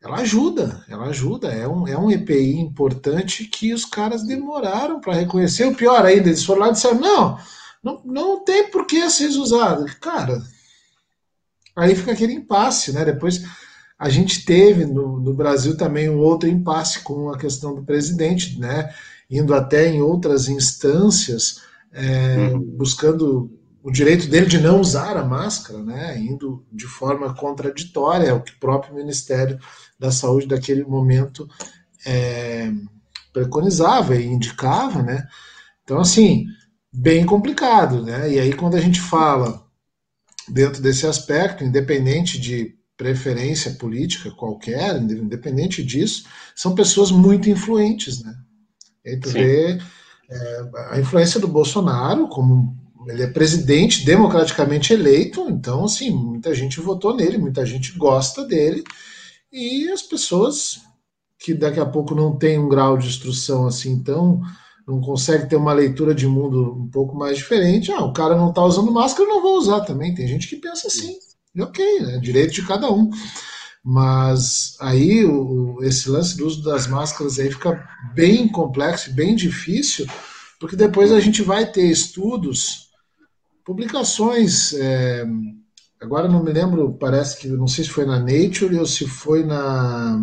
ela 0.01 0.17
ajuda, 0.17 0.83
ela 0.87 1.05
ajuda. 1.07 1.49
É 1.49 1.67
um, 1.67 1.87
é 1.87 1.97
um 1.97 2.09
EPI 2.09 2.59
importante 2.59 3.45
que 3.45 3.73
os 3.73 3.85
caras 3.85 4.25
demoraram 4.25 4.99
para 4.99 5.13
reconhecer. 5.13 5.65
O 5.65 5.75
pior 5.75 6.05
ainda, 6.05 6.29
eles 6.29 6.43
foram 6.43 6.61
lá 6.61 6.69
e 6.69 6.73
disseram: 6.73 6.99
não, 6.99 7.37
não, 7.83 8.01
não 8.05 8.43
tem 8.43 8.69
por 8.69 8.85
que 8.85 9.09
ser 9.09 9.27
usado. 9.27 9.85
Cara, 9.99 10.41
aí 11.75 11.95
fica 11.95 12.11
aquele 12.11 12.33
impasse, 12.33 12.93
né? 12.93 13.03
Depois 13.03 13.43
a 13.97 14.09
gente 14.09 14.45
teve 14.45 14.85
no, 14.85 15.19
no 15.19 15.33
Brasil 15.33 15.75
também 15.75 16.09
um 16.09 16.19
outro 16.19 16.47
impasse 16.47 17.01
com 17.01 17.29
a 17.29 17.37
questão 17.37 17.75
do 17.75 17.83
presidente, 17.83 18.57
né? 18.57 18.93
Indo 19.29 19.53
até 19.53 19.87
em 19.87 20.01
outras 20.01 20.47
instâncias, 20.47 21.61
é, 21.91 22.51
uhum. 22.53 22.59
buscando 22.59 23.58
o 23.89 23.91
direito 23.91 24.27
dele 24.27 24.45
de 24.45 24.59
não 24.59 24.79
usar 24.79 25.17
a 25.17 25.25
máscara, 25.25 25.81
né, 25.81 26.17
indo 26.19 26.63
de 26.71 26.85
forma 26.85 27.33
contraditória 27.33 28.31
ao 28.31 28.41
que 28.41 28.51
o 28.51 28.59
próprio 28.59 28.93
Ministério 28.93 29.59
da 29.99 30.11
Saúde 30.11 30.47
daquele 30.47 30.83
momento 30.85 31.49
é, 32.05 32.71
preconizava 33.33 34.15
e 34.15 34.25
indicava, 34.25 35.01
né? 35.01 35.27
Então, 35.83 35.99
assim, 35.99 36.45
bem 36.93 37.25
complicado, 37.25 38.03
né? 38.03 38.31
E 38.31 38.39
aí, 38.39 38.53
quando 38.53 38.75
a 38.75 38.79
gente 38.79 39.01
fala 39.01 39.65
dentro 40.47 40.81
desse 40.81 41.07
aspecto, 41.07 41.63
independente 41.63 42.39
de 42.39 42.75
preferência 42.95 43.71
política 43.71 44.29
qualquer, 44.31 44.97
independente 44.97 45.83
disso, 45.83 46.25
são 46.55 46.75
pessoas 46.75 47.11
muito 47.11 47.49
influentes, 47.49 48.23
né? 48.23 48.35
E 49.03 49.17
tu 49.17 49.29
vê 49.29 49.79
é, 50.29 50.69
a 50.91 50.99
influência 50.99 51.39
do 51.39 51.47
Bolsonaro 51.47 52.27
como 52.27 52.77
ele 53.07 53.23
é 53.23 53.27
presidente 53.27 54.05
democraticamente 54.05 54.93
eleito, 54.93 55.47
então, 55.49 55.85
assim, 55.85 56.11
muita 56.11 56.53
gente 56.53 56.79
votou 56.79 57.15
nele, 57.15 57.37
muita 57.37 57.65
gente 57.65 57.97
gosta 57.97 58.45
dele, 58.45 58.83
e 59.51 59.89
as 59.89 60.01
pessoas 60.01 60.81
que 61.39 61.53
daqui 61.53 61.79
a 61.79 61.85
pouco 61.85 62.13
não 62.13 62.37
têm 62.37 62.59
um 62.59 62.67
grau 62.67 62.97
de 62.97 63.07
instrução 63.07 63.65
assim 63.65 63.91
então 63.91 64.41
não 64.89 64.99
consegue 64.99 65.47
ter 65.47 65.55
uma 65.55 65.71
leitura 65.71 66.15
de 66.15 66.27
mundo 66.27 66.73
um 66.73 66.87
pouco 66.87 67.15
mais 67.15 67.37
diferente, 67.37 67.91
ah, 67.91 68.03
o 68.03 68.11
cara 68.11 68.35
não 68.35 68.49
está 68.49 68.63
usando 68.65 68.91
máscara, 68.91 69.29
eu 69.29 69.35
não 69.35 69.41
vou 69.41 69.55
usar 69.55 69.81
também. 69.81 70.15
Tem 70.15 70.27
gente 70.27 70.47
que 70.47 70.55
pensa 70.55 70.87
assim, 70.87 71.15
e 71.53 71.61
ok, 71.61 71.85
é 71.99 72.17
direito 72.17 72.53
de 72.53 72.65
cada 72.65 72.91
um. 72.91 73.11
Mas 73.83 74.75
aí 74.79 75.23
o, 75.25 75.77
esse 75.83 76.09
lance 76.09 76.35
do 76.35 76.47
uso 76.47 76.63
das 76.63 76.87
máscaras 76.87 77.37
aí 77.37 77.51
fica 77.51 77.87
bem 78.15 78.47
complexo, 78.47 79.13
bem 79.13 79.35
difícil, 79.35 80.07
porque 80.59 80.75
depois 80.75 81.11
a 81.11 81.19
gente 81.19 81.43
vai 81.43 81.71
ter 81.71 81.85
estudos 81.85 82.88
publicações. 83.69 84.73
É, 84.73 85.23
agora 86.01 86.27
não 86.27 86.43
me 86.43 86.51
lembro, 86.51 86.97
parece 86.99 87.37
que 87.37 87.47
não 87.47 87.67
sei 87.67 87.83
se 87.83 87.91
foi 87.91 88.03
na 88.03 88.19
Nature 88.19 88.79
ou 88.79 88.85
se 88.85 89.05
foi 89.05 89.43
na 89.43 90.19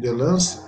The 0.00 0.10
Lancet. 0.10 0.66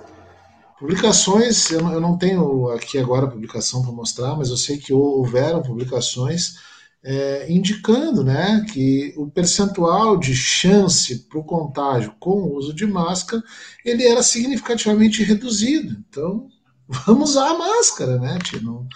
Publicações, 0.79 1.71
eu 1.71 1.99
não 1.99 2.17
tenho 2.17 2.69
aqui 2.69 2.99
agora 2.99 3.25
a 3.25 3.29
publicação 3.29 3.81
para 3.81 3.91
mostrar, 3.91 4.35
mas 4.35 4.49
eu 4.49 4.57
sei 4.57 4.77
que 4.77 4.93
houveram 4.93 5.63
publicações 5.63 6.55
é, 7.03 7.51
indicando 7.51 8.23
né, 8.23 8.65
que 8.71 9.13
o 9.17 9.27
percentual 9.27 10.17
de 10.17 10.35
chance 10.35 11.27
para 11.27 11.39
o 11.39 11.43
contágio 11.43 12.15
com 12.19 12.41
o 12.41 12.55
uso 12.55 12.73
de 12.73 12.85
máscara 12.85 13.41
ele 13.83 14.07
era 14.07 14.21
significativamente 14.21 15.23
reduzido. 15.23 15.97
Então, 16.07 16.47
vamos 16.87 17.31
usar 17.31 17.49
a 17.49 17.57
máscara, 17.57 18.19
né, 18.19 18.37
tio? 18.43 18.61
Não, 18.61 18.87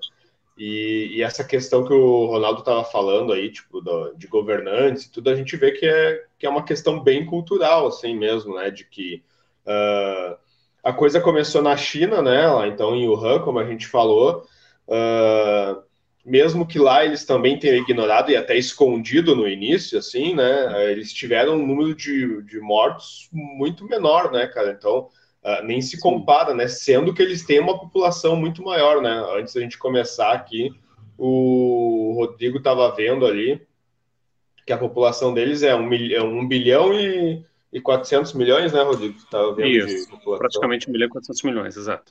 E, 0.57 1.17
e, 1.17 1.23
essa 1.23 1.45
questão 1.45 1.85
que 1.85 1.93
o 1.93 2.27
Ronaldo 2.27 2.61
estava 2.61 2.85
falando 2.85 3.33
aí, 3.33 3.51
tipo, 3.51 3.81
do, 3.81 4.15
de 4.15 4.27
governantes 4.27 5.05
e 5.05 5.13
tudo, 5.13 5.29
a 5.29 5.35
gente 5.35 5.55
vê 5.57 5.73
que 5.73 5.85
é, 5.85 6.25
que 6.39 6.47
é 6.47 6.49
uma 6.49 6.65
questão 6.65 7.03
bem 7.03 7.27
cultural, 7.27 7.89
assim 7.89 8.17
mesmo, 8.17 8.55
né? 8.55 8.71
De 8.71 8.85
que 8.85 9.23
uh, 9.67 10.39
a 10.87 10.93
coisa 10.93 11.21
começou 11.21 11.61
na 11.61 11.77
China, 11.77 12.23
né? 12.23 12.47
Lá, 12.47 12.69
então, 12.69 12.95
em 12.95 13.09
Wuhan, 13.09 13.41
como 13.41 13.59
a 13.59 13.67
gente 13.67 13.89
falou. 13.89 14.47
Uh, 14.87 15.83
mesmo 16.25 16.65
que 16.65 16.79
lá 16.79 17.05
eles 17.05 17.25
também 17.25 17.59
tenham 17.59 17.79
ignorado 17.79 18.31
e 18.31 18.37
até 18.37 18.57
escondido 18.57 19.35
no 19.35 19.49
início, 19.49 19.99
assim, 19.99 20.33
né? 20.33 20.93
Eles 20.93 21.13
tiveram 21.13 21.57
um 21.57 21.67
número 21.67 21.93
de, 21.93 22.41
de 22.43 22.61
mortos 22.61 23.29
muito 23.33 23.85
menor, 23.85 24.31
né, 24.31 24.47
cara? 24.47 24.71
Então, 24.71 25.09
uh, 25.45 25.65
nem 25.65 25.83
se 25.83 25.99
compara, 25.99 26.55
né? 26.55 26.69
Sendo 26.69 27.13
que 27.13 27.21
eles 27.21 27.45
têm 27.45 27.59
uma 27.59 27.77
população 27.77 28.37
muito 28.37 28.63
maior, 28.63 29.03
né? 29.03 29.25
Antes 29.37 29.55
da 29.55 29.61
gente 29.63 29.77
começar 29.77 30.35
aqui, 30.35 30.73
o 31.19 32.13
Rodrigo 32.15 32.59
estava 32.59 32.95
vendo 32.95 33.27
ali 33.27 33.61
que 34.65 34.73
a 34.73 34.79
população 34.79 35.35
deles 35.35 35.65
é 35.65 35.75
um, 35.75 35.85
milhão, 35.85 36.29
um 36.29 36.47
bilhão 36.47 36.95
e, 36.95 37.45
e 37.77 37.81
400 37.81 38.33
milhões, 38.33 38.73
né, 38.73 38.83
Rodrigo? 38.83 39.19
Tava 39.31 39.55
vendo 39.55 39.69
Isso, 39.69 40.09
praticamente 40.39 40.89
um 40.89 40.93
bilhão 40.93 41.09
e 41.09 41.11
400 41.11 41.43
milhões, 41.43 41.77
exato. 41.77 42.11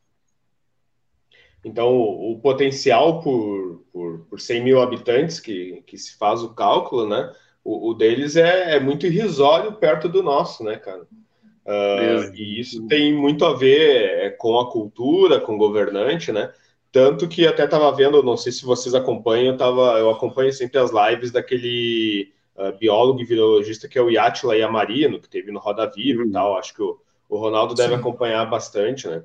Então, 1.63 1.91
o, 1.91 2.33
o 2.33 2.39
potencial 2.39 3.19
por, 3.19 3.83
por, 3.91 4.19
por 4.29 4.39
100 4.39 4.63
mil 4.63 4.79
habitantes 4.79 5.39
que, 5.39 5.81
que 5.87 5.97
se 5.97 6.15
faz 6.19 6.43
o 6.43 6.53
cálculo, 6.53 7.09
né? 7.09 7.33
O, 7.63 7.89
o 7.89 7.93
deles 7.95 8.35
é, 8.35 8.75
é, 8.75 8.79
muito 8.79 9.07
irrisório 9.07 9.73
perto 9.73 10.07
do 10.07 10.21
nosso, 10.21 10.63
né, 10.63 10.75
cara? 10.77 11.01
Uh, 11.65 12.31
e 12.35 12.59
isso 12.59 12.85
tem 12.85 13.11
muito 13.11 13.43
a 13.43 13.55
ver 13.55 14.03
é, 14.19 14.29
com 14.29 14.59
a 14.59 14.69
cultura, 14.71 15.41
com 15.41 15.55
o 15.55 15.57
governante, 15.57 16.31
né? 16.31 16.53
Tanto 16.91 17.27
que 17.27 17.47
até 17.47 17.65
estava 17.65 17.91
vendo, 17.91 18.21
não 18.21 18.37
sei 18.37 18.51
se 18.51 18.63
vocês 18.63 18.93
acompanham, 18.93 19.53
eu, 19.53 19.57
tava, 19.57 19.97
eu 19.97 20.11
acompanho 20.11 20.53
sempre 20.53 20.77
as 20.77 20.91
lives 20.91 21.31
daquele 21.31 22.34
uh, 22.55 22.77
biólogo 22.77 23.21
e 23.21 23.25
virologista 23.25 23.87
que 23.87 23.97
é 23.97 24.01
o 24.01 24.09
Yatila 24.09 24.55
Yamarino, 24.55 25.19
que 25.19 25.29
teve 25.29 25.51
no 25.51 25.59
Roda 25.59 25.89
Viva 25.93 26.21
uhum. 26.21 26.29
e 26.29 26.31
tal. 26.31 26.57
Acho 26.57 26.73
que 26.73 26.81
o, 26.81 26.97
o 27.29 27.37
Ronaldo 27.37 27.73
deve 27.73 27.93
Sim. 27.93 27.99
acompanhar 27.99 28.45
bastante, 28.45 29.07
né? 29.07 29.23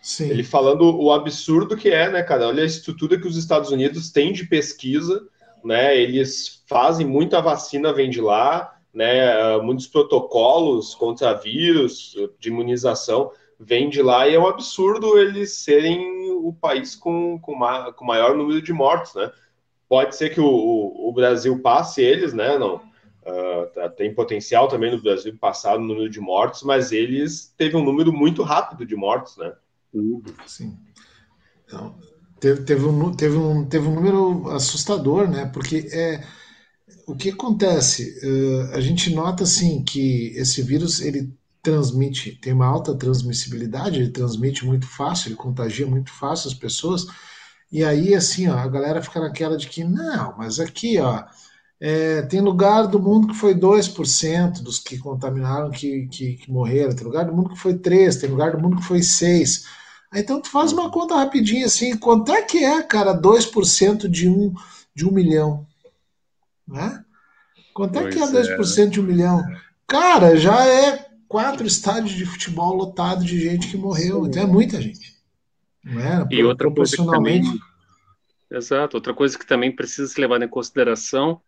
Sim. 0.00 0.30
Ele 0.30 0.44
falando 0.44 0.96
o 0.96 1.12
absurdo 1.12 1.76
que 1.76 1.90
é, 1.90 2.10
né, 2.10 2.22
cara? 2.22 2.48
Olha 2.48 2.62
a 2.62 2.66
estrutura 2.66 3.20
que 3.20 3.26
os 3.26 3.36
Estados 3.36 3.70
Unidos 3.70 4.10
têm 4.10 4.32
de 4.32 4.46
pesquisa, 4.46 5.26
né? 5.64 6.00
Eles 6.00 6.62
fazem 6.66 7.06
muita 7.06 7.40
vacina, 7.40 7.92
vem 7.92 8.08
de 8.08 8.20
lá, 8.20 8.74
né? 8.94 9.58
Muitos 9.58 9.86
protocolos 9.86 10.94
contra 10.94 11.34
vírus, 11.34 12.14
de 12.38 12.48
imunização, 12.48 13.32
vem 13.58 13.88
de 13.88 14.00
lá, 14.00 14.28
e 14.28 14.34
é 14.34 14.38
um 14.38 14.46
absurdo 14.46 15.18
eles 15.18 15.52
serem 15.54 16.30
o 16.30 16.52
país 16.52 16.94
com, 16.94 17.38
com, 17.40 17.54
ma 17.54 17.92
com 17.92 18.04
maior 18.04 18.36
número 18.36 18.62
de 18.62 18.72
mortos, 18.72 19.14
né? 19.14 19.30
Pode 19.88 20.16
ser 20.16 20.30
que 20.30 20.40
o, 20.40 20.46
o, 20.46 21.08
o 21.08 21.12
Brasil 21.12 21.58
passe 21.60 22.02
eles, 22.02 22.32
né? 22.32 22.58
Não. 22.58 22.76
Uh, 22.76 23.90
tem 23.96 24.14
potencial 24.14 24.68
também 24.68 24.90
no 24.90 25.02
Brasil 25.02 25.36
passar 25.38 25.76
o 25.76 25.80
número 25.80 26.08
de 26.08 26.20
mortos, 26.20 26.62
mas 26.62 26.92
eles 26.92 27.52
teve 27.56 27.76
um 27.76 27.84
número 27.84 28.12
muito 28.12 28.42
rápido 28.42 28.86
de 28.86 28.96
mortos, 28.96 29.36
né? 29.36 29.52
Sim. 30.46 30.78
Então, 31.64 31.94
teve, 32.40 32.62
teve, 32.62 32.84
um, 32.86 33.14
teve, 33.14 33.36
um, 33.36 33.68
teve 33.68 33.86
um 33.86 33.94
número 33.94 34.48
assustador, 34.50 35.28
né? 35.28 35.50
Porque 35.52 35.88
é, 35.92 36.24
o 37.06 37.14
que 37.14 37.30
acontece? 37.30 38.18
Uh, 38.22 38.74
a 38.74 38.80
gente 38.80 39.14
nota 39.14 39.42
assim 39.42 39.82
que 39.82 40.28
esse 40.36 40.62
vírus 40.62 41.00
ele 41.00 41.32
transmite, 41.62 42.38
tem 42.40 42.52
uma 42.52 42.66
alta 42.66 42.94
transmissibilidade, 42.94 44.00
ele 44.00 44.10
transmite 44.10 44.64
muito 44.64 44.86
fácil, 44.86 45.28
ele 45.28 45.36
contagia 45.36 45.86
muito 45.86 46.10
fácil 46.10 46.48
as 46.48 46.54
pessoas. 46.54 47.06
E 47.70 47.84
aí, 47.84 48.14
assim, 48.14 48.48
ó, 48.48 48.56
a 48.56 48.66
galera 48.66 49.02
fica 49.02 49.20
naquela 49.20 49.56
de 49.56 49.68
que, 49.68 49.84
não, 49.84 50.34
mas 50.38 50.58
aqui, 50.58 50.98
ó, 50.98 51.24
é, 51.80 52.22
tem 52.22 52.40
lugar 52.40 52.86
do 52.86 52.98
mundo 52.98 53.28
que 53.28 53.34
foi 53.34 53.54
2% 53.54 54.62
dos 54.62 54.78
que 54.78 54.98
contaminaram 54.98 55.70
que, 55.70 56.06
que, 56.08 56.34
que, 56.34 56.50
morreram, 56.50 56.94
tem 56.94 57.06
lugar 57.06 57.24
do 57.24 57.34
mundo 57.34 57.50
que 57.50 57.58
foi 57.58 57.74
3%, 57.74 58.20
tem 58.20 58.30
lugar 58.30 58.52
do 58.52 58.60
mundo 58.60 58.76
que 58.76 58.84
foi 58.84 59.00
6%. 59.00 59.64
Então 60.14 60.40
tu 60.40 60.50
faz 60.50 60.72
uma 60.72 60.90
conta 60.90 61.16
rapidinho 61.16 61.66
assim, 61.66 61.94
quanto 61.96 62.32
é 62.32 62.40
que 62.42 62.64
é, 62.64 62.82
cara, 62.82 63.14
2% 63.14 64.08
de 64.08 64.28
um, 64.28 64.54
de 64.94 65.06
um 65.06 65.12
milhão? 65.12 65.66
Né? 66.66 67.04
Quanto 67.74 67.98
é 67.98 68.10
que 68.10 68.18
é 68.18 68.26
2% 68.26 68.78
é. 68.78 68.86
de 68.86 69.00
um 69.00 69.04
milhão? 69.04 69.44
Cara, 69.86 70.36
já 70.36 70.66
é 70.66 71.08
quatro 71.28 71.66
estádios 71.66 72.12
de 72.12 72.24
futebol 72.24 72.74
lotado 72.74 73.22
de 73.24 73.38
gente 73.38 73.68
que 73.68 73.76
morreu. 73.76 74.26
Então 74.26 74.42
é 74.42 74.46
muita 74.46 74.80
gente. 74.80 75.07
Não 75.84 76.00
é? 76.00 76.26
E 76.30 76.42
outra 76.42 76.70
coisa 76.70 76.96
que 76.96 77.06
também... 77.06 77.42
Exato. 78.50 78.96
Outra 78.96 79.12
coisa 79.12 79.38
que 79.38 79.46
também 79.46 79.74
precisa 79.74 80.08
ser 80.08 80.22
levada 80.22 80.44
em 80.44 80.48
consideração 80.48 81.40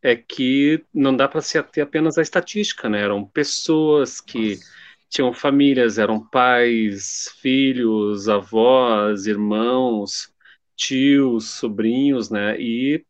é 0.00 0.14
que 0.14 0.84
não 0.94 1.16
dá 1.16 1.26
para 1.26 1.40
se 1.40 1.58
ater 1.58 1.82
apenas 1.82 2.16
à 2.16 2.22
estatística, 2.22 2.88
né? 2.88 3.00
Eram 3.00 3.24
pessoas 3.24 4.20
que 4.20 4.56
Nossa 4.56 4.84
tinham 5.14 5.32
famílias, 5.32 5.96
eram 5.96 6.18
pais, 6.18 7.32
filhos, 7.40 8.28
avós, 8.28 9.26
irmãos, 9.26 10.28
tios, 10.74 11.50
sobrinhos, 11.50 12.30
né? 12.30 12.60
E 12.60 13.06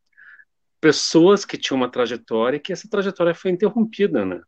pessoas 0.83 1.47
que 1.47 1.57
tinham 1.57 1.79
uma 1.79 1.89
trajetória 1.89 2.59
e 2.59 2.61
que 2.61 2.75
essa 2.75 2.87
trajetória 2.91 3.35
foi 3.35 3.53
interrompida, 3.53 4.23
né? 4.23 4.43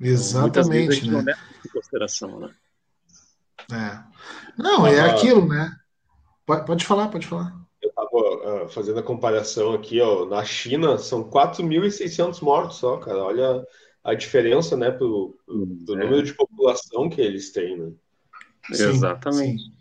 Exatamente, 0.00 1.06
então, 1.06 1.22
né? 1.22 1.34
Não 1.36 1.60
em 1.64 1.68
consideração, 1.72 2.40
né? 2.40 2.50
É. 3.72 4.02
Não, 4.56 4.86
é 4.86 5.00
aquilo, 5.00 5.46
né? 5.46 5.72
Pode, 6.46 6.66
pode 6.66 6.84
falar, 6.84 7.08
pode 7.08 7.26
falar. 7.26 7.54
Eu 7.82 7.88
estava 7.88 8.64
uh, 8.64 8.68
fazendo 8.68 8.98
a 9.00 9.02
comparação 9.02 9.72
aqui, 9.72 10.00
ó, 10.00 10.26
na 10.26 10.44
China 10.44 10.98
são 10.98 11.24
4.600 11.24 12.42
mortos 12.42 12.76
só, 12.76 12.96
cara. 12.98 13.22
Olha 13.24 13.64
a 14.02 14.14
diferença, 14.14 14.76
né, 14.76 14.90
pro, 14.90 15.38
pro 15.86 15.94
é. 15.94 16.04
número 16.04 16.22
de 16.22 16.34
população 16.34 17.08
que 17.08 17.20
eles 17.20 17.52
têm, 17.52 17.76
né? 17.78 17.92
Sim, 18.72 18.88
Exatamente. 18.88 19.62
Sim. 19.62 19.72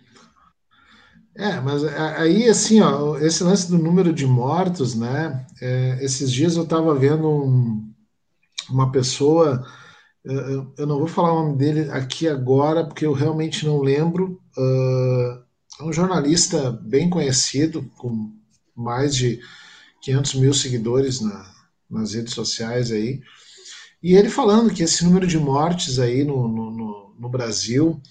É, 1.35 1.59
mas 1.61 1.83
aí, 1.85 2.49
assim, 2.49 2.81
ó, 2.81 3.17
esse 3.17 3.43
lance 3.43 3.69
do 3.71 3.77
número 3.77 4.11
de 4.11 4.25
mortos, 4.25 4.93
né? 4.93 5.45
É, 5.61 5.97
esses 6.01 6.31
dias 6.31 6.57
eu 6.57 6.63
estava 6.63 6.93
vendo 6.93 7.29
um, 7.29 7.93
uma 8.69 8.91
pessoa, 8.91 9.65
eu, 10.23 10.87
não 10.87 10.99
vou 10.99 11.07
falar 11.07 11.33
o 11.33 11.43
nome 11.43 11.57
dele 11.57 11.89
aqui 11.91 12.27
agora, 12.27 12.85
porque 12.85 13.05
eu 13.05 13.13
realmente 13.13 13.65
não 13.65 13.81
lembro. 13.81 14.41
Uh, 14.57 15.41
é 15.79 15.83
um 15.83 15.93
jornalista 15.93 16.71
bem 16.71 17.09
conhecido, 17.09 17.89
com 17.97 18.31
mais 18.75 19.15
de 19.15 19.39
500 20.01 20.33
mil 20.35 20.53
seguidores 20.53 21.21
na, 21.21 21.45
nas 21.89 22.13
redes 22.13 22.33
sociais 22.33 22.91
aí. 22.91 23.21
E 24.01 24.15
ele 24.15 24.29
falando 24.29 24.73
que 24.73 24.83
esse 24.83 25.03
número 25.03 25.27
de 25.27 25.37
mortes 25.37 25.99
aí 25.99 26.23
no, 26.23 26.47
no, 26.47 27.15
no 27.17 27.29
Brasil, 27.29 28.01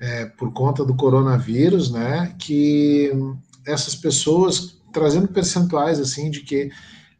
é, 0.00 0.26
por 0.26 0.52
conta 0.52 0.84
do 0.84 0.96
coronavírus, 0.96 1.90
né, 1.90 2.34
que 2.38 3.12
essas 3.66 3.94
pessoas, 3.94 4.80
trazendo 4.92 5.28
percentuais 5.28 6.00
assim 6.00 6.30
de 6.30 6.40
que 6.40 6.70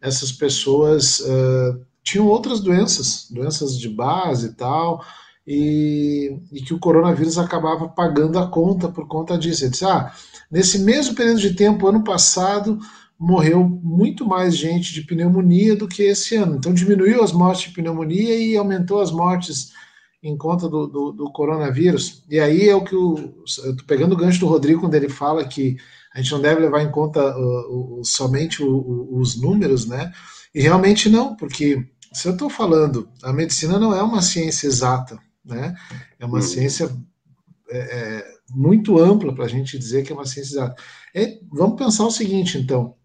essas 0.01 0.33
pessoas 0.33 1.20
uh, 1.20 1.87
tinham 2.02 2.26
outras 2.26 2.61
doenças, 2.61 3.28
doenças 3.30 3.78
de 3.78 3.88
base 3.88 4.48
e 4.48 4.52
tal, 4.52 5.04
e, 5.46 6.38
e, 6.52 6.61
que 6.61 6.74
o 6.74 6.78
coronavírus 6.78 7.38
acabava 7.38 7.88
pagando 7.88 8.38
a 8.38 8.46
conta 8.46 8.88
por 8.88 9.06
conta 9.08 9.38
disso. 9.38 9.64
Ele 9.64 9.70
disse, 9.70 9.84
ah, 9.84 10.12
nesse 10.50 10.78
mesmo 10.80 11.14
período 11.14 11.40
de 11.40 11.54
tempo, 11.54 11.87
ano 11.87 12.04
passado, 12.04 12.78
morreu 13.18 13.64
muito 13.64 14.26
mais 14.26 14.56
gente 14.56 14.92
de 14.92 15.02
pneumonia 15.02 15.74
do 15.74 15.88
que 15.88 16.02
esse 16.02 16.37
ano. 16.37 16.56
Então 16.56 16.72
diminuiu 16.72 17.22
as 17.22 17.32
mortes 17.32 17.68
de 17.68 17.74
pneumonia 17.74 18.37
e 18.38 18.56
aumentou 18.56 19.00
as 19.00 19.11
mortes 19.11 19.72
em 20.22 20.37
conta 20.37 20.68
do, 20.68 20.87
do, 20.87 21.12
do 21.12 21.32
coronavírus. 21.32 22.22
E 22.28 22.38
aí 22.38 22.68
é 22.68 22.74
o 22.74 22.84
que 22.84 22.94
o, 22.94 23.16
eu 23.16 23.44
estou 23.44 23.87
pegando 23.87 24.12
o 24.12 24.16
gancho 24.16 24.40
do 24.40 24.46
Rodrigo 24.46 24.80
quando 24.80 24.94
ele 24.94 25.08
fala 25.08 25.44
que 25.44 25.76
a 26.14 26.20
gente 26.20 26.32
não 26.32 26.40
deve 26.40 26.61
levar 26.61 26.82
em 26.82 26.90
conta 26.90 27.20
uh, 27.37 28.00
uh, 28.00 28.04
somente 28.04 28.62
o, 28.62 29.08
os 29.18 29.40
números, 29.40 29.87
né? 29.87 30.12
E 30.59 30.61
realmente 30.61 31.09
não, 31.09 31.37
porque 31.37 31.87
se 32.12 32.27
eu 32.27 32.33
estou 32.33 32.51
falando, 32.51 33.09
a 33.23 33.33
medicina 33.33 33.79
não 33.79 33.94
é 33.94 34.03
uma 34.03 34.21
ciência 34.21 34.66
exata, 34.66 35.16
né? 35.44 35.73
É 36.18 36.27
uma 36.27 36.38
hum. 36.38 36.42
ciência 36.42 36.90
é, 37.71 37.79
é, 37.79 38.27
muito 38.51 38.99
ampla 38.99 39.33
para 39.33 39.44
a 39.44 39.49
gente 39.49 39.79
dizer 39.79 40.03
que 40.03 40.11
é 40.11 40.16
uma 40.16 40.27
ciência 40.27 40.55
exata. 40.55 40.83
É, 41.14 41.38
vamos 41.49 41.79
pensar 41.79 42.05
o 42.05 42.11
seguinte, 42.11 42.59
então. 42.59 42.97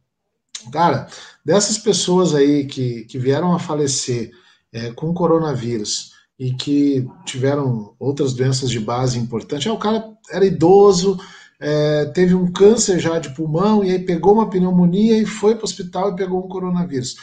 Cara, 0.71 1.07
dessas 1.45 1.77
pessoas 1.77 2.33
aí 2.33 2.65
que, 2.65 3.03
que 3.03 3.19
vieram 3.19 3.53
a 3.53 3.59
falecer 3.59 4.31
é, 4.71 4.89
com 4.89 5.13
coronavírus 5.13 6.13
e 6.39 6.55
que 6.55 7.07
tiveram 7.23 7.93
outras 7.99 8.33
doenças 8.33 8.71
de 8.71 8.79
base 8.79 9.19
importantes, 9.19 9.67
ah, 9.67 9.73
o 9.73 9.77
cara 9.77 10.03
era 10.31 10.43
idoso, 10.43 11.19
é, 11.59 12.05
teve 12.05 12.33
um 12.33 12.51
câncer 12.51 12.97
já 12.97 13.19
de 13.19 13.29
pulmão 13.35 13.83
e 13.83 13.91
aí 13.91 13.99
pegou 13.99 14.33
uma 14.33 14.49
pneumonia 14.49 15.19
e 15.19 15.25
foi 15.27 15.53
para 15.53 15.61
o 15.61 15.65
hospital 15.65 16.13
e 16.13 16.15
pegou 16.15 16.43
um 16.43 16.49
coronavírus. 16.49 17.15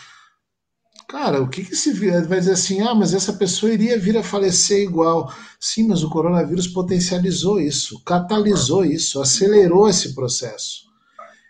Cara, 1.11 1.42
o 1.42 1.49
que, 1.49 1.64
que 1.64 1.75
se 1.75 1.92
vai 1.92 2.38
dizer 2.38 2.53
assim? 2.53 2.83
Ah, 2.83 2.94
mas 2.94 3.12
essa 3.12 3.33
pessoa 3.33 3.73
iria 3.73 3.99
vir 3.99 4.16
a 4.16 4.23
falecer 4.23 4.81
igual. 4.81 5.35
Sim, 5.59 5.88
mas 5.88 6.05
o 6.05 6.09
coronavírus 6.09 6.68
potencializou 6.68 7.61
isso, 7.61 8.01
catalisou 8.05 8.85
isso, 8.85 9.20
acelerou 9.20 9.88
esse 9.88 10.14
processo. 10.14 10.85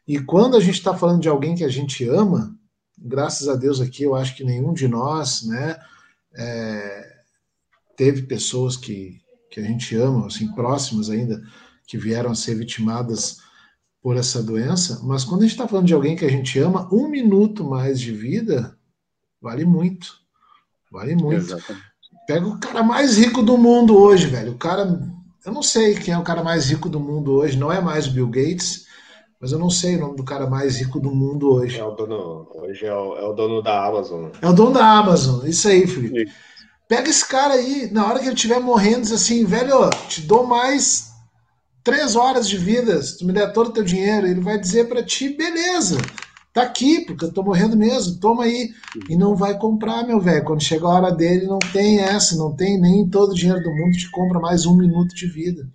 E 0.09 0.18
quando 0.18 0.57
a 0.57 0.61
gente 0.61 0.79
está 0.79 0.96
falando 0.96 1.20
de 1.20 1.29
alguém 1.29 1.55
que 1.55 1.62
a 1.62 1.68
gente 1.68 2.09
ama, 2.09 2.57
graças 2.99 3.49
a 3.49 3.55
Deus 3.55 3.83
aqui, 3.83 4.03
eu 4.03 4.14
acho 4.14 4.35
que 4.35 4.44
nenhum 4.44 4.73
de 4.73 4.88
nós, 4.88 5.42
né, 5.42 5.77
é, 6.38 7.16
teve 7.99 8.23
pessoas 8.23 8.79
que, 8.79 9.20
que 9.51 9.61
a 9.61 9.62
gente 9.62 9.94
ama, 9.94 10.29
assim, 10.29 10.51
próximas 10.55 11.11
ainda, 11.11 11.38
que 11.87 11.99
vieram 11.99 12.31
a 12.31 12.35
ser 12.35 12.55
vitimadas 12.55 13.37
por 14.01 14.16
essa 14.16 14.42
doença, 14.42 15.03
mas 15.05 15.23
quando 15.23 15.42
a 15.42 15.44
gente 15.44 15.53
está 15.53 15.68
falando 15.68 15.87
de 15.87 15.92
alguém 15.92 16.16
que 16.16 16.25
a 16.25 16.31
gente 16.31 16.59
ama, 16.59 16.88
um 16.90 17.07
minuto 17.09 17.62
mais 17.62 18.01
de 18.01 18.11
vida 18.11 18.75
vale 19.40 19.64
muito. 19.64 20.14
Vale 20.90 21.14
muito. 21.14 21.37
Exatamente. 21.37 21.90
Pega 22.26 22.46
o 22.46 22.59
cara 22.59 22.83
mais 22.83 23.16
rico 23.16 23.42
do 23.42 23.57
mundo 23.57 23.96
hoje, 23.96 24.26
velho. 24.26 24.53
O 24.53 24.59
cara. 24.59 25.00
Eu 25.44 25.53
não 25.53 25.62
sei 25.62 25.94
quem 25.94 26.12
é 26.12 26.18
o 26.18 26.22
cara 26.22 26.42
mais 26.42 26.68
rico 26.68 26.88
do 26.88 27.00
mundo 27.00 27.33
hoje, 27.33 27.59
não 27.59 27.72
é 27.72 27.81
mais 27.81 28.07
o 28.07 28.11
Bill 28.11 28.29
Gates, 28.29 28.87
mas 29.40 29.53
eu 29.53 29.59
não 29.59 29.70
sei 29.70 29.96
o 29.96 30.00
nome 30.00 30.16
do 30.16 30.22
cara 30.22 30.46
mais 30.46 30.76
rico 30.76 31.00
do 31.00 31.11
mundo 31.11 31.50
hoje. 31.50 31.79
É 31.79 31.85
o 31.85 31.92
dono, 31.92 32.46
hoje 32.55 32.85
é 32.85 32.94
o, 32.94 33.16
é 33.16 33.24
o 33.24 33.33
dono 33.33 33.62
da 33.62 33.87
Amazon. 33.87 34.29
É 34.42 34.46
o 34.46 34.53
dono 34.53 34.72
da 34.72 34.85
Amazon, 34.85 35.46
isso 35.46 35.66
aí, 35.66 35.87
Felipe. 35.87 36.31
Pega 36.87 37.09
esse 37.09 37.26
cara 37.26 37.55
aí, 37.55 37.88
na 37.90 38.07
hora 38.07 38.18
que 38.18 38.26
ele 38.26 38.35
estiver 38.35 38.61
morrendo, 38.61 39.03
diz 39.03 39.12
assim, 39.12 39.44
velho, 39.46 39.88
te 40.09 40.20
dou 40.22 40.46
mais 40.46 41.11
três 41.83 42.16
horas 42.16 42.46
de 42.46 42.59
vida, 42.59 43.00
se 43.03 43.16
tu 43.16 43.24
me 43.24 43.33
der 43.33 43.53
todo 43.53 43.68
o 43.68 43.72
teu 43.72 43.83
dinheiro, 43.83 44.26
ele 44.26 44.40
vai 44.40 44.59
dizer 44.59 44.88
para 44.88 45.03
ti, 45.03 45.31
beleza, 45.31 45.96
tá 46.52 46.62
aqui, 46.62 47.00
porque 47.02 47.24
eu 47.24 47.32
tô 47.32 47.42
morrendo 47.42 47.76
mesmo, 47.76 48.18
toma 48.18 48.44
aí. 48.44 48.70
E 49.08 49.16
não 49.16 49.34
vai 49.34 49.58
comprar, 49.58 50.06
meu 50.06 50.20
velho. 50.20 50.44
Quando 50.44 50.62
chega 50.62 50.86
a 50.86 50.90
hora 50.90 51.12
dele, 51.12 51.46
não 51.46 51.58
tem 51.58 52.00
essa, 52.00 52.36
não 52.36 52.54
tem 52.54 52.80
nem 52.80 53.08
todo 53.08 53.30
o 53.30 53.34
dinheiro 53.34 53.62
do 53.62 53.70
mundo 53.70 53.96
te 53.96 54.10
compra 54.10 54.40
mais 54.40 54.66
um 54.66 54.76
minuto 54.76 55.14
de 55.14 55.26
vida. 55.26 55.68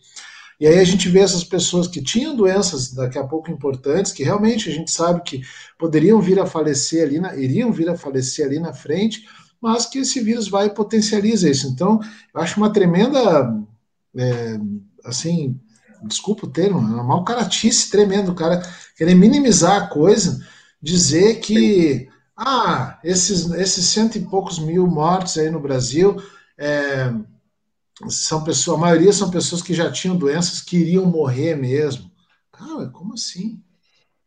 E 0.60 0.66
aí 0.66 0.80
a 0.80 0.84
gente 0.84 1.10
vê 1.10 1.20
essas 1.20 1.44
pessoas 1.44 1.88
que 1.88 2.02
tinham 2.02 2.36
doenças 2.36 2.94
daqui 2.94 3.18
a 3.18 3.24
pouco 3.26 3.52
importantes, 3.52 4.12
que 4.12 4.24
realmente 4.24 4.70
a 4.70 4.72
gente 4.72 4.90
sabe 4.90 5.22
que 5.22 5.42
poderiam 5.78 6.22
vir 6.22 6.40
a 6.40 6.46
falecer 6.46 7.06
ali, 7.06 7.20
na, 7.20 7.36
iriam 7.36 7.72
vir 7.72 7.90
a 7.90 7.98
falecer 7.98 8.46
ali 8.46 8.60
na 8.60 8.74
frente, 8.74 9.26
mas 9.62 9.86
que 9.86 10.00
esse 10.00 10.22
vírus 10.22 10.48
vai 10.48 10.68
e 10.68 10.74
potencializa 10.74 11.50
isso. 11.50 11.68
Então, 11.68 12.00
eu 12.34 12.42
acho 12.42 12.58
uma 12.58 12.72
tremenda, 12.72 13.54
é, 14.16 14.58
assim, 15.04 15.60
desculpa 16.04 16.46
o 16.46 16.50
termo, 16.50 16.80
é 16.80 16.82
uma 16.82 17.04
mal 17.04 17.24
caratice 17.26 17.90
tremendo, 17.90 18.32
o 18.32 18.36
cara 18.36 18.62
querer 18.96 19.16
minimizar 19.16 19.76
a 19.76 19.88
coisa, 19.88 20.40
dizer 20.86 21.40
que, 21.40 22.08
ah, 22.38 23.00
esses, 23.04 23.50
esses 23.52 23.88
cento 23.88 24.20
e 24.20 24.26
poucos 24.26 24.60
mil 24.60 24.86
mortos 24.86 25.36
aí 25.36 25.50
no 25.50 25.60
Brasil, 25.60 26.22
é, 26.56 27.12
são 28.08 28.44
pessoas, 28.44 28.78
a 28.78 28.82
maioria 28.82 29.12
são 29.12 29.32
pessoas 29.32 29.64
que 29.64 29.74
já 29.74 29.92
tinham 29.92 30.16
doenças 30.16 30.62
que 30.62 30.78
iriam 30.78 31.08
morrer 31.08 31.56
mesmo. 31.56 32.12
Cara, 32.52 32.88
como 32.90 33.16
assim? 33.16 33.60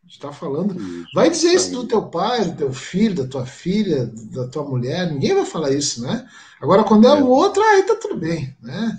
A 0.02 0.06
gente 0.06 0.16
está 0.16 0.32
falando. 0.32 0.74
Vai 1.14 1.30
dizer 1.30 1.52
isso 1.52 1.70
do 1.70 1.86
teu 1.86 2.02
pai, 2.06 2.46
do 2.46 2.56
teu 2.56 2.72
filho, 2.72 3.14
da 3.14 3.26
tua 3.28 3.46
filha, 3.46 4.06
da 4.32 4.48
tua 4.48 4.64
mulher, 4.64 5.12
ninguém 5.12 5.34
vai 5.34 5.44
falar 5.44 5.70
isso, 5.70 6.02
né? 6.02 6.26
Agora, 6.60 6.82
quando 6.82 7.06
é, 7.06 7.10
é. 7.10 7.22
o 7.22 7.28
outro, 7.28 7.62
aí 7.62 7.84
tá 7.84 7.94
tudo 7.94 8.16
bem, 8.16 8.56
né? 8.60 8.98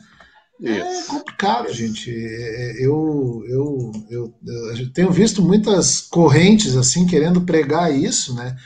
É 0.61 1.03
complicado, 1.03 1.71
gente. 1.71 2.11
É, 2.11 2.71
é, 2.81 2.85
eu, 2.85 3.43
eu, 3.47 3.91
eu, 4.09 4.33
eu, 4.77 4.93
tenho 4.93 5.11
visto 5.11 5.41
muitas 5.41 6.01
correntes 6.01 6.75
assim 6.75 7.07
querendo 7.07 7.41
pregar 7.41 7.93
isso, 7.93 8.35
né? 8.35 8.57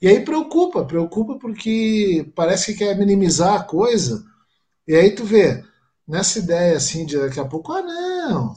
E 0.00 0.06
aí 0.06 0.20
preocupa, 0.20 0.84
preocupa 0.84 1.38
porque 1.38 2.30
parece 2.34 2.72
que 2.72 2.78
quer 2.80 2.96
minimizar 2.98 3.54
a 3.54 3.64
coisa. 3.64 4.22
E 4.86 4.94
aí 4.94 5.10
tu 5.10 5.24
vê, 5.24 5.64
nessa 6.06 6.38
ideia 6.38 6.76
assim 6.76 7.06
de 7.06 7.18
daqui 7.18 7.40
a 7.40 7.44
pouco, 7.44 7.72
ah 7.72 7.82
não, 7.82 8.54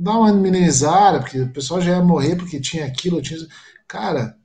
dá 0.00 0.18
uma 0.18 0.32
minimizada, 0.32 1.20
porque 1.20 1.40
o 1.40 1.52
pessoal 1.52 1.80
já 1.80 1.92
ia 1.92 2.02
morrer 2.02 2.36
porque 2.36 2.60
tinha 2.60 2.86
aquilo, 2.86 3.22
tinha... 3.22 3.38
Cara, 3.86 4.36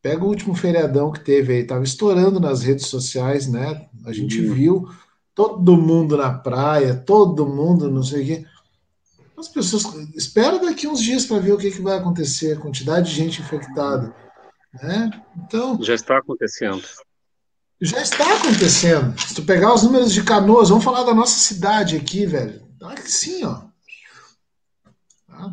pega 0.00 0.24
o 0.24 0.28
último 0.28 0.54
feriadão 0.54 1.10
que 1.10 1.20
teve 1.20 1.52
aí, 1.52 1.64
tava 1.64 1.82
estourando 1.82 2.38
nas 2.38 2.62
redes 2.62 2.86
sociais, 2.86 3.48
né? 3.48 3.88
A 4.04 4.12
gente 4.12 4.40
uhum. 4.40 4.54
viu 4.54 4.88
todo 5.36 5.76
mundo 5.76 6.16
na 6.16 6.32
praia, 6.32 6.94
todo 6.94 7.46
mundo 7.46 7.90
não 7.90 8.02
sei 8.02 8.22
o 8.22 8.26
quê. 8.26 8.46
As 9.36 9.48
pessoas 9.48 9.84
espera 10.16 10.58
daqui 10.58 10.88
uns 10.88 11.02
dias 11.02 11.26
para 11.26 11.38
ver 11.38 11.52
o 11.52 11.58
que, 11.58 11.70
que 11.70 11.82
vai 11.82 11.98
acontecer, 11.98 12.56
a 12.56 12.60
quantidade 12.60 13.10
de 13.10 13.16
gente 13.16 13.42
infectada, 13.42 14.16
né? 14.82 15.10
Então 15.36 15.78
já 15.82 15.94
está 15.94 16.16
acontecendo. 16.16 16.82
Já 17.78 18.00
está 18.00 18.24
acontecendo. 18.36 19.20
Se 19.20 19.34
tu 19.34 19.42
pegar 19.42 19.74
os 19.74 19.82
números 19.82 20.10
de 20.10 20.24
canoas, 20.24 20.70
vamos 20.70 20.82
falar 20.82 21.04
da 21.04 21.14
nossa 21.14 21.38
cidade 21.38 21.96
aqui, 21.96 22.24
velho. 22.24 22.62
Tá 22.80 22.94
sim, 23.04 23.44
ó. 23.44 23.60
Tá, 25.28 25.50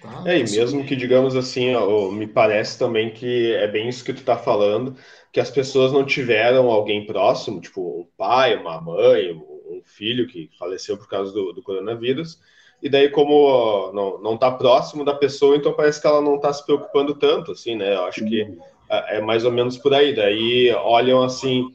tá, 0.00 0.22
é, 0.24 0.38
e 0.38 0.42
mesmo 0.44 0.86
que 0.86 0.96
digamos 0.96 1.36
assim, 1.36 1.74
ó, 1.74 2.10
me 2.10 2.26
parece 2.26 2.78
também 2.78 3.12
que 3.12 3.52
é 3.56 3.68
bem 3.68 3.90
isso 3.90 4.02
que 4.02 4.14
tu 4.14 4.22
tá 4.22 4.38
falando 4.38 4.96
que 5.32 5.40
as 5.40 5.50
pessoas 5.50 5.92
não 5.92 6.04
tiveram 6.04 6.70
alguém 6.70 7.06
próximo, 7.06 7.60
tipo 7.60 7.80
um 7.80 8.06
pai, 8.18 8.54
uma 8.54 8.80
mãe, 8.80 9.32
um 9.32 9.82
filho 9.84 10.28
que 10.28 10.50
faleceu 10.58 10.98
por 10.98 11.08
causa 11.08 11.32
do, 11.32 11.52
do 11.52 11.62
coronavírus, 11.62 12.38
e 12.82 12.88
daí 12.88 13.08
como 13.08 13.90
não, 13.92 14.20
não 14.20 14.36
tá 14.36 14.50
próximo 14.50 15.04
da 15.04 15.14
pessoa, 15.14 15.56
então 15.56 15.72
parece 15.72 16.00
que 16.00 16.06
ela 16.06 16.20
não 16.20 16.36
está 16.36 16.52
se 16.52 16.64
preocupando 16.66 17.14
tanto, 17.14 17.52
assim, 17.52 17.76
né? 17.76 17.94
Eu 17.94 18.04
acho 18.04 18.24
que 18.24 18.58
é, 18.90 19.18
é 19.18 19.20
mais 19.20 19.44
ou 19.44 19.52
menos 19.52 19.78
por 19.78 19.94
aí. 19.94 20.14
Daí 20.14 20.70
olham 20.72 21.22
assim, 21.22 21.72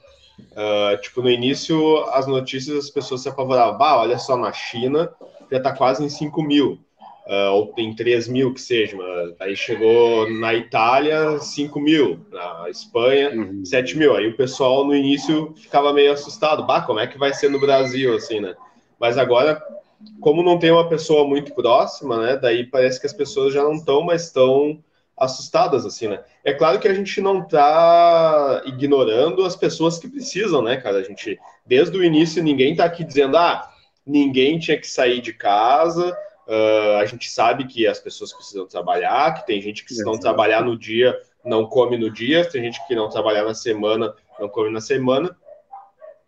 uh, 0.51 1.01
tipo, 1.01 1.21
no 1.21 1.29
início 1.29 2.03
as 2.09 2.27
notícias 2.27 2.77
as 2.77 2.89
pessoas 2.89 3.21
se 3.21 3.29
apavoravam, 3.29 3.77
bah, 3.77 4.01
olha 4.01 4.19
só, 4.19 4.37
na 4.37 4.51
China 4.51 5.09
já 5.49 5.57
está 5.57 5.71
quase 5.71 6.03
em 6.03 6.09
5 6.09 6.43
mil 6.43 6.77
uh, 7.27 7.51
ou 7.51 7.67
tem 7.67 7.93
3 7.93 8.27
mil 8.27 8.53
que 8.53 8.61
seja, 8.61 8.97
aí 9.39 9.55
chegou 9.55 10.29
na 10.31 10.53
Itália 10.53 11.37
5 11.39 11.79
mil, 11.79 12.25
na 12.31 12.69
Espanha 12.69 13.31
uhum. 13.31 13.63
7 13.63 13.97
mil, 13.97 14.15
aí 14.15 14.27
o 14.27 14.37
pessoal 14.37 14.85
no 14.85 14.95
início 14.95 15.53
ficava 15.55 15.93
meio 15.93 16.13
assustado, 16.13 16.65
bah, 16.65 16.81
como 16.81 16.99
é 16.99 17.07
que 17.07 17.17
vai 17.17 17.33
ser 17.33 17.49
no 17.49 17.59
Brasil, 17.59 18.15
assim, 18.15 18.39
né? 18.39 18.55
Mas 18.99 19.17
agora, 19.17 19.61
como 20.21 20.41
não 20.41 20.57
tem 20.57 20.71
uma 20.71 20.87
pessoa 20.87 21.27
muito 21.27 21.53
próxima, 21.53 22.17
né, 22.17 22.37
daí 22.37 22.65
parece 22.65 22.99
que 22.99 23.05
as 23.05 23.13
pessoas 23.13 23.53
já 23.53 23.61
não 23.61 23.73
estão 23.73 24.01
mais 24.01 24.31
tão 24.31 24.81
assustadas, 25.17 25.85
assim, 25.85 26.07
né? 26.07 26.19
É 26.43 26.53
claro 26.53 26.79
que 26.79 26.87
a 26.87 26.93
gente 26.93 27.19
não 27.19 27.41
está 27.41 28.61
ignorando 28.65 29.43
as 29.43 29.55
pessoas 29.55 29.97
que 29.97 30.07
precisam, 30.07 30.61
né, 30.61 30.77
cara? 30.77 30.99
A 30.99 31.03
gente, 31.03 31.39
desde 31.65 31.97
o 31.97 32.03
início, 32.03 32.41
ninguém 32.43 32.71
está 32.71 32.85
aqui 32.85 33.03
dizendo, 33.03 33.35
ah, 33.35 33.67
ninguém 34.05 34.59
tinha 34.59 34.77
que 34.77 34.87
sair 34.87 35.19
de 35.19 35.33
casa, 35.33 36.15
Uh, 36.47 36.97
a 37.01 37.05
gente 37.05 37.29
sabe 37.29 37.67
que 37.67 37.85
as 37.85 37.99
pessoas 37.99 38.31
precisam 38.31 38.65
trabalhar, 38.65 39.33
que 39.33 39.45
tem 39.45 39.61
gente 39.61 39.83
que 39.83 39.93
se 39.93 40.03
não 40.03 40.17
trabalhar 40.17 40.63
no 40.63 40.77
dia 40.77 41.17
não 41.43 41.65
come 41.65 41.97
no 41.97 42.09
dia, 42.09 42.43
tem 42.45 42.63
gente 42.63 42.85
que 42.87 42.95
não 42.95 43.09
trabalhar 43.09 43.43
na 43.43 43.53
semana 43.53 44.13
não 44.39 44.47
come 44.47 44.69
na 44.69 44.81
semana. 44.81 45.35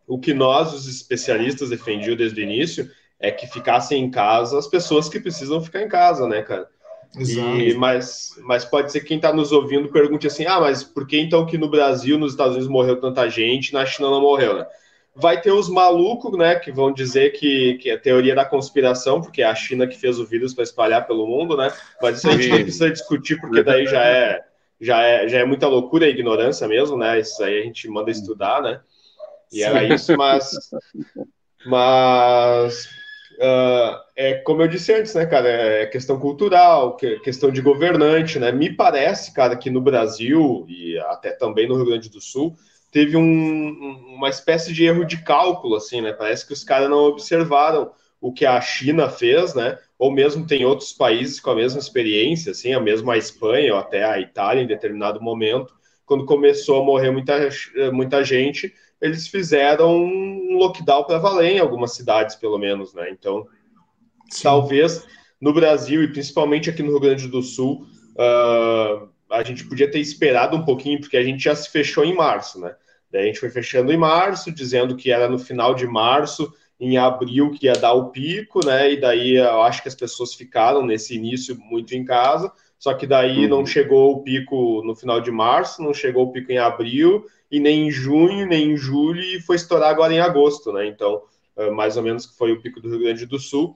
O 0.08 0.20
que 0.20 0.34
nós, 0.34 0.74
os 0.74 0.88
especialistas, 0.88 1.70
defendiam 1.70 2.16
desde 2.16 2.42
o 2.42 2.44
início 2.44 2.90
é 3.20 3.32
que 3.32 3.46
ficassem 3.48 4.04
em 4.04 4.10
casa 4.10 4.58
as 4.58 4.68
pessoas 4.68 5.08
que 5.08 5.20
precisam 5.20 5.62
ficar 5.62 5.82
em 5.82 5.90
casa, 5.90 6.28
né, 6.28 6.42
cara? 6.42 6.68
E, 7.18 7.74
mas, 7.74 8.36
mas 8.44 8.64
pode 8.64 8.92
ser 8.92 9.00
que 9.02 9.08
quem 9.08 9.18
está 9.18 9.34
nos 9.34 9.52
ouvindo 9.52 9.92
pergunte 9.92 10.28
assim: 10.28 10.46
ah, 10.46 10.60
mas 10.60 10.84
por 10.84 11.08
que 11.08 11.20
então 11.20 11.46
que 11.46 11.58
no 11.58 11.70
Brasil, 11.70 12.20
nos 12.20 12.34
Estados 12.34 12.54
Unidos 12.54 12.72
morreu 12.72 13.00
tanta 13.00 13.28
gente, 13.30 13.74
na 13.74 13.86
China 13.86 14.10
não 14.10 14.22
morreu, 14.22 14.58
né? 14.58 14.66
Vai 15.22 15.42
ter 15.42 15.52
os 15.52 15.70
malucos, 15.70 16.38
né, 16.38 16.56
que 16.56 16.72
vão 16.72 16.94
dizer 16.94 17.32
que, 17.32 17.76
que 17.76 17.90
é 17.90 17.98
teoria 17.98 18.34
da 18.34 18.46
conspiração, 18.46 19.22
porque 19.22 19.42
é 19.42 19.46
a 19.46 19.56
China 19.56 19.88
que 19.88 19.98
fez 19.98 20.20
o 20.20 20.26
vírus 20.26 20.54
para 20.54 20.64
espalhar 20.64 21.06
pelo 21.06 21.28
mundo, 21.28 21.58
né? 21.58 21.72
Mas 22.02 22.18
isso 22.18 22.30
a 22.30 22.32
gente 22.32 22.50
não 22.50 22.62
precisa 22.64 22.90
discutir, 22.90 23.40
porque 23.40 23.62
daí 23.64 23.86
já 23.86 24.06
é, 24.06 24.42
já 24.80 25.02
é, 25.02 25.28
já 25.28 25.40
é 25.40 25.46
muita 25.46 25.68
loucura 25.68 26.08
e 26.08 26.12
ignorância 26.12 26.68
mesmo, 26.68 26.98
né? 26.98 27.20
Isso 27.20 27.44
aí 27.44 27.60
a 27.60 27.64
gente 27.64 27.88
manda 27.90 28.10
estudar, 28.10 28.62
né? 28.62 28.80
E 29.52 29.64
era 29.64 29.84
isso, 29.84 30.16
mas. 30.16 30.52
Mas. 31.66 32.86
Uh, 33.40 33.96
é 34.18 34.34
como 34.36 34.62
eu 34.62 34.68
disse 34.68 34.94
antes, 34.94 35.14
né, 35.14 35.26
cara? 35.26 35.48
É 35.48 35.86
questão 35.86 36.20
cultural, 36.20 36.98
questão 37.24 37.50
de 37.50 37.62
governante, 37.62 38.38
né? 38.38 38.52
Me 38.52 38.74
parece, 38.74 39.34
cara, 39.34 39.56
que 39.56 39.70
no 39.70 39.82
Brasil 39.82 40.66
e 40.68 41.00
até 41.00 41.32
também 41.32 41.68
no 41.68 41.76
Rio 41.76 41.86
Grande 41.86 42.10
do 42.10 42.20
Sul 42.20 42.56
teve 42.92 43.16
um, 43.16 44.16
uma 44.16 44.30
espécie 44.30 44.74
de 44.74 44.84
erro 44.86 45.06
de 45.06 45.24
cálculo, 45.24 45.76
assim, 45.76 46.02
né? 46.02 46.14
Parece 46.14 46.46
que 46.46 46.54
os 46.54 46.64
caras 46.64 46.90
não 46.90 47.06
observaram 47.06 47.92
o 48.22 48.34
que 48.34 48.46
a 48.46 48.60
China 48.60 49.10
fez, 49.10 49.54
né? 49.54 49.78
Ou 49.98 50.12
mesmo 50.12 50.46
tem 50.46 50.66
outros 50.66 50.92
países 50.94 51.40
com 51.40 51.52
a 51.52 51.56
mesma 51.56 51.80
experiência, 51.80 52.52
assim, 52.52 52.74
a 52.74 52.80
mesma 52.80 53.18
Espanha 53.18 53.74
ou 53.74 53.80
até 53.80 54.04
a 54.04 54.20
Itália 54.20 54.64
em 54.64 54.68
determinado 54.68 55.22
momento, 55.22 55.74
quando 56.06 56.26
começou 56.26 56.82
a 56.82 56.86
morrer 56.86 57.12
muita, 57.12 57.50
muita 57.94 58.24
gente, 58.24 58.74
eles 59.00 59.28
fizeram 59.28 59.96
um 59.96 60.58
lockdown 60.58 61.04
para 61.04 61.20
valer 61.20 61.52
em 61.52 61.60
algumas 61.60 61.94
cidades, 61.94 62.36
pelo 62.36 62.58
menos, 62.58 62.94
né? 62.94 63.10
Então, 63.12 63.46
Sim. 64.30 64.44
talvez 64.44 65.06
no 65.40 65.54
Brasil 65.54 66.04
e 66.04 66.12
principalmente 66.12 66.70
aqui 66.70 66.82
no 66.82 66.90
Rio 66.90 67.00
Grande 67.00 67.28
do 67.28 67.42
Sul, 67.42 67.86
uh, 68.16 69.08
a 69.32 69.44
gente 69.44 69.66
podia 69.66 69.90
ter 69.90 70.00
esperado 70.00 70.58
um 70.58 70.66
pouquinho, 70.66 71.00
porque 71.00 71.18
a 71.18 71.24
gente 71.24 71.44
já 71.44 71.56
se 71.56 71.70
fechou 71.70 72.04
em 72.04 72.16
março, 72.16 72.60
né? 72.60 72.76
Daí 73.12 73.24
a 73.24 73.26
gente 73.26 73.40
foi 73.40 73.50
fechando 73.50 73.92
em 73.92 73.98
março, 73.98 74.52
dizendo 74.52 74.96
que 74.96 75.12
era 75.12 75.28
no 75.30 75.40
final 75.40 75.74
de 75.74 75.88
março, 75.88 76.54
em 76.80 76.98
abril 76.98 77.52
que 77.52 77.66
ia 77.66 77.74
dar 77.74 77.94
o 77.94 78.10
pico, 78.10 78.66
né? 78.66 78.94
E 78.94 79.00
daí 79.00 79.36
eu 79.36 79.62
acho 79.64 79.82
que 79.82 79.88
as 79.88 79.96
pessoas 79.96 80.34
ficaram 80.34 80.86
nesse 80.86 81.16
início 81.16 81.58
muito 81.60 81.94
em 81.94 82.06
casa, 82.06 82.52
só 82.78 82.94
que 82.94 83.06
daí 83.06 83.44
uhum. 83.44 83.50
não 83.50 83.66
chegou 83.66 84.14
o 84.14 84.24
pico 84.24 84.82
no 84.86 84.96
final 84.96 85.20
de 85.20 85.32
março, 85.32 85.82
não 85.82 85.94
chegou 85.94 86.26
o 86.26 86.32
pico 86.32 86.52
em 86.52 86.58
abril, 86.58 87.26
e 87.52 87.60
nem 87.60 87.88
em 87.88 87.92
junho, 87.92 88.46
nem 88.46 88.72
em 88.72 88.78
julho, 88.78 89.22
e 89.22 89.42
foi 89.42 89.56
estourar 89.56 89.90
agora 89.90 90.14
em 90.14 90.20
agosto, 90.20 90.72
né? 90.72 90.88
Então, 90.88 91.24
mais 91.74 91.98
ou 91.98 92.04
menos 92.04 92.26
que 92.26 92.38
foi 92.38 92.52
o 92.52 92.62
pico 92.62 92.80
do 92.80 92.90
Rio 92.90 93.00
Grande 93.00 93.26
do 93.26 93.40
Sul. 93.40 93.76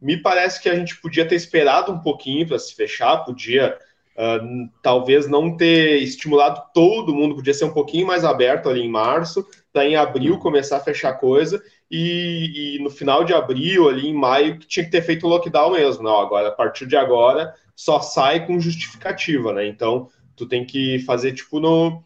Me 0.00 0.16
parece 0.16 0.60
que 0.60 0.68
a 0.68 0.74
gente 0.74 1.00
podia 1.00 1.26
ter 1.26 1.36
esperado 1.36 1.92
um 1.92 2.00
pouquinho 2.00 2.46
para 2.46 2.58
se 2.58 2.74
fechar, 2.74 3.18
podia 3.18 3.78
uh, 4.16 4.68
talvez 4.82 5.28
não 5.28 5.56
ter 5.56 6.02
estimulado 6.02 6.62
todo 6.72 7.14
mundo, 7.14 7.34
podia 7.34 7.54
ser 7.54 7.64
um 7.64 7.72
pouquinho 7.72 8.06
mais 8.06 8.24
aberto 8.24 8.68
ali 8.68 8.80
em 8.80 8.90
março, 8.90 9.46
para 9.72 9.86
em 9.86 9.96
abril 9.96 10.38
começar 10.38 10.76
a 10.76 10.80
fechar 10.80 11.14
coisa, 11.14 11.62
e, 11.90 12.76
e, 12.76 12.82
no 12.82 12.90
final 12.90 13.24
de 13.24 13.34
abril, 13.34 13.88
ali 13.88 14.08
em 14.08 14.14
maio, 14.14 14.58
tinha 14.58 14.84
que 14.84 14.90
ter 14.90 15.02
feito 15.02 15.26
o 15.26 15.28
lockdown 15.28 15.72
mesmo. 15.72 16.02
Não, 16.02 16.18
agora, 16.18 16.48
a 16.48 16.52
partir 16.52 16.86
de 16.86 16.96
agora, 16.96 17.54
só 17.76 18.00
sai 18.00 18.46
com 18.46 18.58
justificativa, 18.58 19.52
né? 19.52 19.66
Então, 19.66 20.08
tu 20.34 20.46
tem 20.46 20.64
que 20.64 20.98
fazer 21.00 21.32
tipo 21.32 21.60
no, 21.60 22.02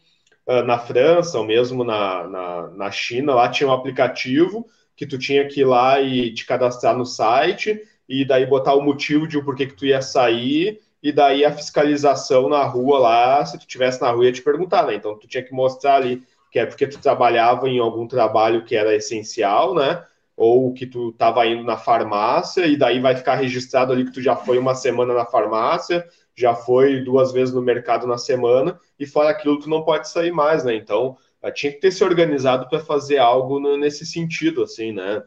uh, 0.47 0.63
na 0.65 0.77
França, 0.77 1.37
ou 1.39 1.45
mesmo 1.45 1.83
na, 1.83 2.27
na, 2.27 2.67
na 2.69 2.91
China, 2.91 3.33
lá 3.33 3.49
tinha 3.49 3.69
um 3.69 3.73
aplicativo 3.73 4.67
que 4.95 5.07
tu 5.07 5.17
tinha 5.17 5.47
que 5.47 5.61
ir 5.61 5.65
lá 5.65 6.01
e 6.01 6.33
te 6.33 6.45
cadastrar 6.45 6.95
no 6.97 7.05
site, 7.05 7.81
e 8.07 8.25
daí 8.25 8.45
botar 8.45 8.73
o 8.73 8.81
motivo 8.81 9.27
de 9.27 9.41
por 9.41 9.55
que, 9.55 9.67
que 9.67 9.75
tu 9.75 9.85
ia 9.85 10.01
sair, 10.01 10.81
e 11.01 11.11
daí 11.11 11.45
a 11.45 11.51
fiscalização 11.51 12.49
na 12.49 12.63
rua 12.63 12.99
lá, 12.99 13.45
se 13.45 13.57
tu 13.57 13.61
estivesse 13.61 14.01
na 14.01 14.11
rua, 14.11 14.25
ia 14.25 14.31
te 14.31 14.41
perguntar, 14.41 14.85
né? 14.85 14.95
Então 14.95 15.17
tu 15.17 15.27
tinha 15.27 15.43
que 15.43 15.53
mostrar 15.53 15.95
ali 15.95 16.23
que 16.51 16.59
é 16.59 16.65
porque 16.65 16.87
tu 16.87 16.99
trabalhava 16.99 17.69
em 17.69 17.79
algum 17.79 18.07
trabalho 18.07 18.65
que 18.65 18.75
era 18.75 18.95
essencial, 18.95 19.73
né? 19.75 20.03
Ou 20.35 20.73
que 20.73 20.85
tu 20.85 21.09
estava 21.09 21.45
indo 21.45 21.63
na 21.63 21.77
farmácia, 21.77 22.65
e 22.65 22.75
daí 22.75 22.99
vai 22.99 23.15
ficar 23.15 23.35
registrado 23.35 23.91
ali 23.93 24.05
que 24.05 24.13
tu 24.13 24.21
já 24.21 24.35
foi 24.35 24.57
uma 24.57 24.73
semana 24.73 25.13
na 25.13 25.25
farmácia, 25.25 26.07
já 26.35 26.55
foi 26.55 27.01
duas 27.01 27.31
vezes 27.31 27.53
no 27.53 27.61
mercado 27.61 28.07
na 28.07 28.17
semana, 28.17 28.79
e 28.97 29.05
fora 29.05 29.29
aquilo 29.29 29.59
tu 29.59 29.69
não 29.69 29.83
pode 29.83 30.09
sair 30.09 30.31
mais, 30.31 30.63
né? 30.63 30.75
Então 30.75 31.17
tinha 31.53 31.71
que 31.71 31.79
ter 31.79 31.91
se 31.91 32.03
organizado 32.03 32.67
para 32.67 32.79
fazer 32.79 33.17
algo 33.17 33.59
nesse 33.77 34.05
sentido, 34.05 34.63
assim, 34.63 34.91
né? 34.91 35.23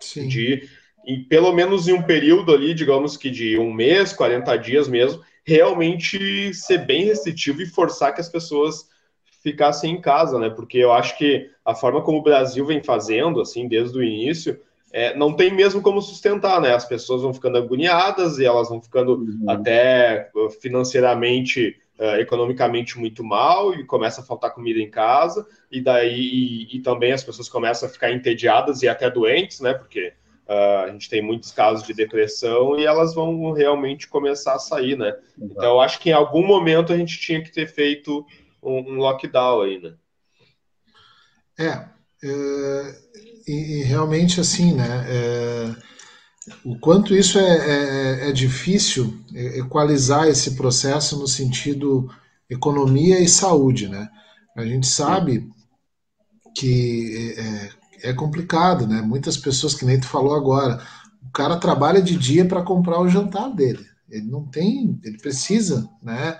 Sim. 0.00 0.26
De 0.28 0.68
pelo 1.28 1.52
menos 1.52 1.86
em 1.86 1.92
um 1.92 2.02
período 2.02 2.52
ali, 2.52 2.74
digamos 2.74 3.16
que 3.16 3.30
de 3.30 3.58
um 3.58 3.72
mês, 3.72 4.12
40 4.12 4.56
dias 4.56 4.88
mesmo, 4.88 5.22
realmente 5.44 6.52
ser 6.52 6.78
bem 6.78 7.04
restritivo 7.04 7.62
e 7.62 7.66
forçar 7.66 8.12
que 8.12 8.20
as 8.20 8.28
pessoas 8.28 8.88
ficassem 9.42 9.92
em 9.92 10.00
casa, 10.00 10.38
né? 10.40 10.50
Porque 10.50 10.78
eu 10.78 10.92
acho 10.92 11.16
que 11.16 11.48
a 11.64 11.72
forma 11.72 12.02
como 12.02 12.18
o 12.18 12.22
Brasil 12.22 12.66
vem 12.66 12.82
fazendo, 12.82 13.40
assim, 13.40 13.68
desde 13.68 13.96
o 13.96 14.02
início, 14.02 14.60
é, 14.92 15.16
não 15.16 15.32
tem 15.32 15.52
mesmo 15.52 15.80
como 15.80 16.02
sustentar, 16.02 16.60
né? 16.60 16.74
As 16.74 16.84
pessoas 16.84 17.22
vão 17.22 17.32
ficando 17.32 17.58
agoniadas 17.58 18.38
e 18.38 18.44
elas 18.44 18.68
vão 18.68 18.82
ficando 18.82 19.14
uhum. 19.14 19.44
até 19.48 20.30
uh, 20.34 20.50
financeiramente, 20.50 21.76
uh, 21.98 22.18
economicamente 22.18 22.98
muito 22.98 23.22
mal 23.22 23.72
e 23.72 23.84
começa 23.84 24.20
a 24.20 24.24
faltar 24.24 24.52
comida 24.52 24.80
em 24.80 24.90
casa 24.90 25.46
e 25.70 25.80
daí 25.80 26.66
e, 26.70 26.76
e 26.76 26.80
também 26.80 27.12
as 27.12 27.22
pessoas 27.22 27.48
começam 27.48 27.88
a 27.88 27.92
ficar 27.92 28.10
entediadas 28.10 28.82
e 28.82 28.88
até 28.88 29.08
doentes, 29.08 29.60
né? 29.60 29.74
Porque 29.74 30.12
Uh, 30.48 30.84
a 30.84 30.90
gente 30.92 31.10
tem 31.10 31.20
muitos 31.20 31.50
casos 31.50 31.84
de 31.84 31.92
depressão 31.92 32.78
e 32.78 32.86
elas 32.86 33.12
vão 33.14 33.50
realmente 33.50 34.06
começar 34.06 34.54
a 34.54 34.60
sair, 34.60 34.96
né? 34.96 35.12
Então, 35.36 35.64
eu 35.64 35.80
acho 35.80 35.98
que 35.98 36.10
em 36.10 36.12
algum 36.12 36.46
momento 36.46 36.92
a 36.92 36.96
gente 36.96 37.18
tinha 37.18 37.42
que 37.42 37.50
ter 37.50 37.66
feito 37.66 38.24
um, 38.62 38.92
um 38.92 38.94
lockdown 38.94 39.62
aí, 39.62 39.80
né? 39.80 39.94
É, 41.58 41.84
é 42.24 43.06
e, 43.48 43.80
e, 43.80 43.82
realmente 43.82 44.40
assim, 44.40 44.72
né? 44.72 45.06
É, 45.08 45.74
o 46.64 46.78
quanto 46.78 47.14
isso 47.14 47.40
é, 47.40 47.42
é, 47.42 48.28
é 48.28 48.32
difícil 48.32 49.18
equalizar 49.34 50.28
esse 50.28 50.54
processo 50.54 51.18
no 51.18 51.26
sentido 51.26 52.08
economia 52.48 53.20
e 53.20 53.28
saúde, 53.28 53.88
né? 53.88 54.08
A 54.56 54.64
gente 54.64 54.86
sabe 54.86 55.48
que 56.56 57.34
é, 58.02 58.12
complicado, 58.12 58.86
né? 58.86 59.00
Muitas 59.00 59.36
pessoas, 59.36 59.74
que 59.74 59.84
nem 59.84 60.00
tu 60.00 60.06
falou 60.06 60.34
agora, 60.34 60.80
o 61.22 61.30
cara 61.32 61.56
trabalha 61.56 62.00
de 62.00 62.16
dia 62.16 62.44
para 62.44 62.62
comprar 62.62 63.00
o 63.00 63.08
jantar 63.08 63.50
dele. 63.54 63.84
Ele 64.08 64.26
não 64.26 64.46
tem, 64.46 64.98
ele 65.04 65.18
precisa, 65.18 65.88
né? 66.02 66.38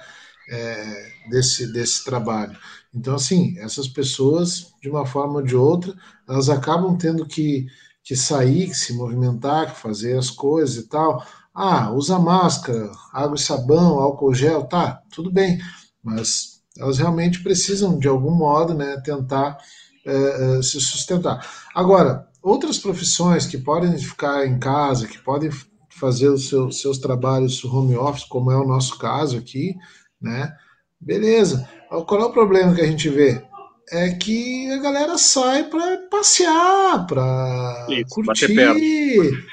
É, 0.49 1.09
desse, 1.29 1.73
desse 1.73 2.05
trabalho. 2.05 2.57
Então, 2.95 3.17
assim, 3.17 3.59
essas 3.59 3.89
pessoas, 3.89 4.73
de 4.81 4.89
uma 4.89 5.05
forma 5.05 5.41
ou 5.41 5.43
de 5.43 5.57
outra, 5.57 5.93
elas 6.29 6.49
acabam 6.49 6.97
tendo 6.97 7.27
que, 7.27 7.67
que 8.03 8.15
sair, 8.15 8.69
que 8.69 8.75
se 8.75 8.95
movimentar, 8.95 9.75
que 9.75 9.81
fazer 9.81 10.17
as 10.17 10.31
coisas 10.31 10.77
e 10.77 10.89
tal. 10.89 11.25
Ah, 11.53 11.91
usa 11.91 12.19
máscara, 12.19 12.91
água 13.13 13.35
e 13.35 13.41
sabão, 13.41 13.99
álcool 13.99 14.35
gel, 14.35 14.65
tá, 14.65 15.03
tudo 15.11 15.31
bem, 15.33 15.59
mas 16.03 16.61
elas 16.79 16.99
realmente 16.99 17.43
precisam, 17.43 17.99
de 17.99 18.07
algum 18.07 18.31
modo, 18.31 18.75
né, 18.75 19.01
tentar 19.01 19.59
é, 20.07 20.59
é, 20.59 20.63
se 20.63 20.81
sustentar. 20.81 21.45
Agora, 21.75 22.29
outras 22.43 22.79
profissões 22.79 23.47
que 23.47 23.59
podem 23.59 23.99
ficar 23.99 24.47
em 24.47 24.59
casa, 24.59 25.09
que 25.09 25.19
podem 25.19 25.51
fazer 25.91 26.29
os 26.29 26.49
seus, 26.49 26.81
seus 26.81 26.99
trabalhos 26.99 27.65
home 27.65 27.97
office, 27.97 28.25
como 28.25 28.51
é 28.53 28.57
o 28.57 28.67
nosso 28.67 28.99
caso 28.99 29.37
aqui, 29.37 29.75
né? 30.21 30.55
Beleza. 31.01 31.69
Qual 32.07 32.21
é 32.21 32.25
o 32.25 32.33
problema 32.33 32.75
que 32.75 32.81
a 32.81 32.87
gente 32.87 33.09
vê? 33.09 33.43
É 33.91 34.11
que 34.11 34.71
a 34.73 34.79
galera 34.79 35.19
sai 35.19 35.65
para 35.65 35.99
passear, 36.11 37.07
para 37.07 37.87
curtir, 38.09 39.45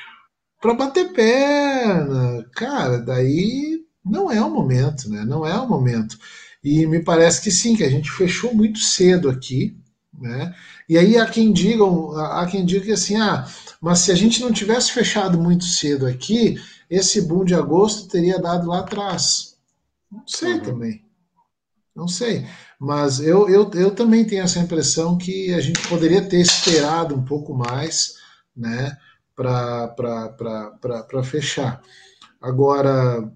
para 0.62 0.74
bater 0.74 1.13
perna. 1.13 2.46
Cara, 2.56 2.98
daí 3.00 3.80
não 4.04 4.32
é 4.32 4.42
o 4.42 4.50
momento, 4.50 5.10
né? 5.10 5.24
Não 5.26 5.46
é 5.46 5.58
o 5.58 5.68
momento. 5.68 6.18
E 6.63 6.86
me 6.86 7.00
parece 7.04 7.42
que 7.42 7.52
sim, 7.52 7.76
que 7.76 7.84
a 7.84 7.89
gente 7.89 8.10
fechou 8.12 8.54
muito 8.54 8.80
cedo 8.80 9.30
aqui, 9.30 9.78
né? 10.19 10.54
E 10.88 10.97
aí 10.97 11.17
há 11.17 11.26
quem 11.26 11.52
diga, 11.52 11.84
há 12.17 12.45
quem 12.49 12.65
diga 12.65 12.86
que 12.86 12.91
assim, 12.91 13.15
ah, 13.15 13.47
mas 13.82 13.99
se 13.99 14.12
a 14.12 14.15
gente 14.15 14.41
não 14.41 14.52
tivesse 14.52 14.91
fechado 14.91 15.38
muito 15.38 15.65
cedo 15.65 16.06
aqui, 16.06 16.58
esse 16.89 17.21
boom 17.21 17.43
de 17.43 17.56
agosto 17.56 18.08
teria 18.08 18.39
dado 18.39 18.67
lá 18.67 18.80
atrás. 18.80 19.58
Não 20.12 20.23
sei 20.28 20.54
uhum. 20.54 20.60
também. 20.60 21.06
Não 21.95 22.08
sei. 22.08 22.45
Mas 22.80 23.19
eu, 23.19 23.49
eu, 23.49 23.69
eu 23.73 23.91
também 23.91 24.26
tenho 24.26 24.43
essa 24.43 24.60
impressão 24.60 25.17
que 25.17 25.54
a 25.54 25.60
gente 25.60 25.88
poderia 25.88 26.21
ter 26.21 26.39
esperado 26.39 27.15
um 27.15 27.23
pouco 27.23 27.54
mais 27.54 28.15
né, 28.56 28.97
para 29.36 29.93
fechar. 31.23 31.82
Agora, 32.41 33.32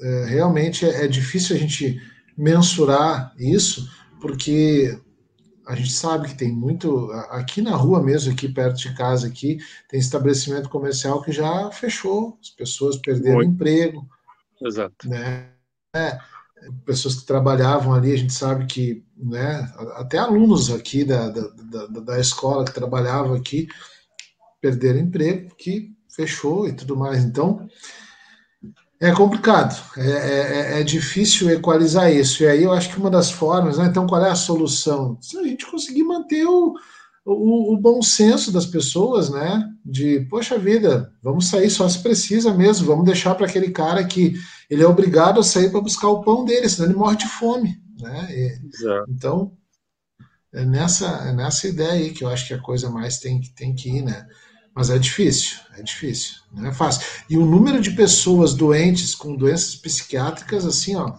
é, 0.00 0.24
realmente 0.26 0.86
é, 0.86 1.04
é 1.04 1.08
difícil 1.08 1.56
a 1.56 1.58
gente 1.58 2.00
mensurar 2.36 3.34
isso, 3.36 3.90
porque 4.20 4.98
a 5.68 5.74
gente 5.74 5.92
sabe 5.92 6.28
que 6.28 6.34
tem 6.34 6.50
muito 6.50 7.12
aqui 7.28 7.60
na 7.60 7.76
rua 7.76 8.02
mesmo, 8.02 8.32
aqui 8.32 8.48
perto 8.48 8.78
de 8.78 8.94
casa 8.94 9.26
aqui, 9.26 9.58
tem 9.86 10.00
estabelecimento 10.00 10.70
comercial 10.70 11.20
que 11.20 11.30
já 11.30 11.70
fechou, 11.70 12.38
as 12.40 12.48
pessoas 12.48 12.96
perderam 12.96 13.36
Muito. 13.36 13.52
emprego. 13.52 14.08
Exato. 14.62 15.06
Né? 15.06 15.50
É, 15.94 16.18
pessoas 16.86 17.16
que 17.16 17.26
trabalhavam 17.26 17.92
ali, 17.92 18.12
a 18.12 18.16
gente 18.16 18.32
sabe 18.32 18.64
que, 18.64 19.04
né, 19.14 19.70
até 19.96 20.16
alunos 20.16 20.70
aqui 20.70 21.04
da, 21.04 21.28
da, 21.28 21.86
da, 21.86 22.00
da 22.00 22.18
escola 22.18 22.64
que 22.64 22.72
trabalhavam 22.72 23.34
aqui 23.34 23.68
perderam 24.62 25.00
emprego, 25.00 25.54
que 25.54 25.94
fechou 26.08 26.66
e 26.66 26.72
tudo 26.72 26.96
mais. 26.96 27.22
Então, 27.22 27.68
é 29.00 29.12
complicado, 29.12 29.80
é, 29.96 30.10
é, 30.10 30.76
é, 30.76 30.80
é, 30.80 30.82
difícil 30.82 31.48
equalizar 31.50 32.12
isso. 32.12 32.42
E 32.42 32.46
aí 32.48 32.64
eu 32.64 32.72
acho 32.72 32.90
que 32.90 32.98
uma 32.98 33.10
das 33.10 33.30
formas, 33.30 33.78
né, 33.78 33.86
então 33.86 34.06
qual 34.06 34.24
é 34.24 34.30
a 34.30 34.34
solução? 34.34 35.16
Se 35.20 35.38
a 35.38 35.42
gente 35.44 35.64
conseguir 35.66 36.02
manter 36.02 36.44
o, 36.44 36.74
o, 37.24 37.74
o, 37.74 37.76
bom 37.76 38.02
senso 38.02 38.50
das 38.50 38.66
pessoas, 38.66 39.30
né? 39.30 39.64
De, 39.84 40.26
poxa 40.28 40.58
vida, 40.58 41.12
vamos 41.22 41.46
sair 41.46 41.70
só 41.70 41.88
se 41.88 42.02
precisa 42.02 42.52
mesmo, 42.52 42.86
vamos 42.86 43.04
deixar 43.04 43.34
para 43.34 43.46
aquele 43.46 43.70
cara 43.70 44.04
que 44.04 44.34
ele 44.68 44.82
é 44.82 44.86
obrigado 44.86 45.38
a 45.38 45.44
sair 45.44 45.70
para 45.70 45.80
buscar 45.80 46.08
o 46.08 46.22
pão 46.22 46.44
dele, 46.44 46.68
senão 46.68 46.88
ele 46.88 46.98
morre 46.98 47.16
de 47.16 47.28
fome. 47.28 47.80
Né? 48.00 48.28
E, 48.30 48.58
então, 49.08 49.52
é 50.52 50.64
nessa, 50.64 51.06
é 51.28 51.32
nessa 51.32 51.68
ideia 51.68 51.92
aí 51.92 52.10
que 52.10 52.24
eu 52.24 52.28
acho 52.28 52.48
que 52.48 52.54
a 52.54 52.60
coisa 52.60 52.90
mais 52.90 53.18
tem, 53.18 53.40
tem 53.54 53.74
que 53.74 53.90
ir, 53.90 54.02
né? 54.02 54.26
Mas 54.78 54.90
é 54.90 54.98
difícil, 54.98 55.58
é 55.76 55.82
difícil, 55.82 56.36
não 56.52 56.68
é 56.68 56.72
fácil. 56.72 57.04
E 57.28 57.36
o 57.36 57.44
número 57.44 57.80
de 57.80 57.90
pessoas 57.90 58.54
doentes 58.54 59.12
com 59.12 59.34
doenças 59.34 59.74
psiquiátricas, 59.74 60.64
assim, 60.64 60.94
ó, 60.94 61.14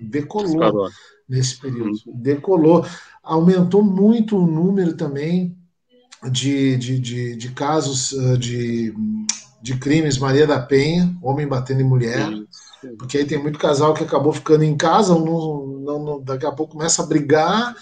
decolou 0.00 0.88
nesse 1.28 1.58
período. 1.58 1.98
Uhum. 2.06 2.12
Decolou. 2.14 2.86
Aumentou 3.20 3.82
muito 3.82 4.38
o 4.38 4.46
número 4.46 4.94
também 4.96 5.58
de, 6.30 6.76
de, 6.76 7.00
de, 7.00 7.34
de 7.34 7.50
casos 7.50 8.12
uh, 8.12 8.38
de, 8.38 8.94
de 9.60 9.76
crimes 9.78 10.16
Maria 10.16 10.46
da 10.46 10.60
Penha, 10.60 11.12
homem 11.20 11.48
batendo 11.48 11.80
em 11.80 11.88
mulher. 11.88 12.30
Porque 12.96 13.18
aí 13.18 13.24
tem 13.24 13.42
muito 13.42 13.58
casal 13.58 13.92
que 13.92 14.04
acabou 14.04 14.32
ficando 14.32 14.62
em 14.62 14.76
casa, 14.76 15.12
não, 15.16 15.66
não, 15.66 16.04
não, 16.04 16.22
daqui 16.22 16.46
a 16.46 16.52
pouco 16.52 16.74
começa 16.74 17.02
a 17.02 17.06
brigar 17.06 17.74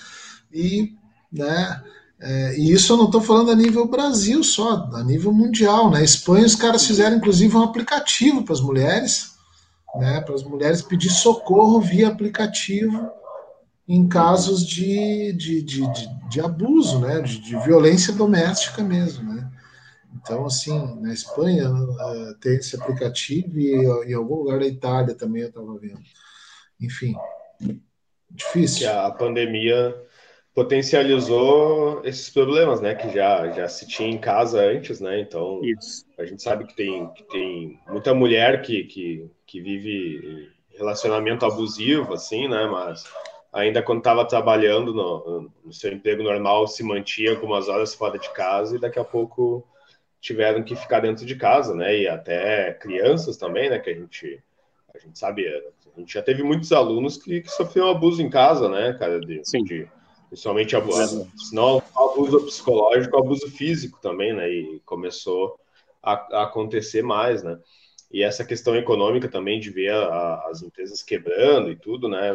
e, 0.50 0.94
né, 1.30 1.82
é, 2.22 2.54
e 2.58 2.70
isso 2.70 2.92
eu 2.92 2.98
não 2.98 3.06
estou 3.06 3.22
falando 3.22 3.50
a 3.50 3.56
nível 3.56 3.88
Brasil 3.88 4.44
só, 4.44 4.90
a 4.92 5.02
nível 5.02 5.32
mundial. 5.32 5.90
Na 5.90 5.98
né? 5.98 6.04
Espanha, 6.04 6.44
os 6.44 6.54
caras 6.54 6.86
fizeram 6.86 7.16
inclusive 7.16 7.56
um 7.56 7.62
aplicativo 7.62 8.42
para 8.44 8.52
as 8.52 8.60
mulheres, 8.60 9.34
né, 9.96 10.20
para 10.20 10.34
as 10.34 10.42
mulheres 10.42 10.82
pedir 10.82 11.10
socorro 11.10 11.80
via 11.80 12.08
aplicativo 12.08 13.10
em 13.88 14.06
casos 14.06 14.64
de, 14.64 15.32
de, 15.32 15.62
de, 15.62 15.92
de, 15.92 16.28
de 16.28 16.40
abuso, 16.40 17.00
né, 17.00 17.20
de, 17.22 17.40
de, 17.40 17.58
violência 17.64 18.12
doméstica 18.12 18.84
mesmo. 18.84 19.34
Né? 19.34 19.50
Então, 20.14 20.44
assim, 20.44 21.00
na 21.00 21.12
Espanha 21.12 21.70
uh, 21.72 22.34
tem 22.40 22.54
esse 22.56 22.76
aplicativo 22.76 23.58
e 23.58 23.74
em 24.06 24.14
algum 24.14 24.36
lugar 24.36 24.60
da 24.60 24.66
Itália 24.66 25.14
também 25.14 25.42
eu 25.42 25.48
estava 25.48 25.76
vendo. 25.78 25.98
Enfim, 26.80 27.16
difícil. 28.30 28.80
Que 28.80 28.86
a 28.86 29.10
pandemia 29.10 29.96
potencializou 30.60 32.02
esses 32.04 32.28
problemas, 32.28 32.82
né? 32.82 32.94
Que 32.94 33.08
já, 33.08 33.50
já 33.50 33.66
se 33.66 33.88
tinha 33.88 34.10
em 34.10 34.18
casa 34.18 34.60
antes, 34.60 35.00
né? 35.00 35.18
Então, 35.18 35.58
Isso. 35.64 36.04
a 36.18 36.24
gente 36.26 36.42
sabe 36.42 36.66
que 36.66 36.76
tem, 36.76 37.08
que 37.14 37.22
tem 37.22 37.80
muita 37.88 38.12
mulher 38.12 38.60
que, 38.60 38.84
que, 38.84 39.30
que 39.46 39.58
vive 39.58 40.50
relacionamento 40.76 41.46
abusivo, 41.46 42.12
assim, 42.12 42.46
né? 42.46 42.66
Mas 42.66 43.04
ainda 43.50 43.82
quando 43.82 44.00
estava 44.00 44.22
trabalhando 44.22 44.92
no, 44.92 45.50
no, 45.64 45.72
seu 45.72 45.94
emprego 45.94 46.22
normal, 46.22 46.68
se 46.68 46.82
mantinha 46.82 47.30
algumas 47.30 47.70
horas 47.70 47.94
fora 47.94 48.18
de 48.18 48.28
casa 48.34 48.76
e 48.76 48.80
daqui 48.80 48.98
a 48.98 49.04
pouco 49.04 49.66
tiveram 50.20 50.62
que 50.62 50.76
ficar 50.76 51.00
dentro 51.00 51.24
de 51.24 51.36
casa, 51.36 51.74
né? 51.74 52.00
E 52.00 52.06
até 52.06 52.74
crianças 52.74 53.38
também, 53.38 53.70
né? 53.70 53.78
Que 53.78 53.88
a 53.88 53.94
gente, 53.94 54.44
a 54.94 54.98
gente 54.98 55.18
sabe, 55.18 55.48
a 55.48 55.98
gente 55.98 56.12
já 56.12 56.20
teve 56.20 56.42
muitos 56.42 56.70
alunos 56.70 57.16
que, 57.16 57.40
que 57.40 57.50
sofreram 57.50 57.88
abuso 57.88 58.20
em 58.20 58.28
casa, 58.28 58.68
né, 58.68 58.92
cara? 58.98 59.18
De, 59.18 59.40
Sim. 59.42 59.64
De, 59.64 59.88
principalmente 60.30 60.76
abuso, 60.76 61.28
se 61.36 61.54
não 61.54 61.82
abuso 61.94 62.46
psicológico, 62.46 63.18
abuso 63.18 63.50
físico 63.50 63.98
também, 64.00 64.32
né? 64.32 64.48
E 64.48 64.80
começou 64.86 65.58
a, 66.00 66.12
a 66.38 66.42
acontecer 66.44 67.02
mais, 67.02 67.42
né? 67.42 67.58
E 68.12 68.22
essa 68.22 68.44
questão 68.44 68.76
econômica 68.76 69.28
também 69.28 69.60
de 69.60 69.70
ver 69.70 69.92
a, 69.92 70.04
a, 70.04 70.48
as 70.48 70.62
empresas 70.62 71.02
quebrando 71.02 71.70
e 71.70 71.76
tudo, 71.76 72.08
né? 72.08 72.32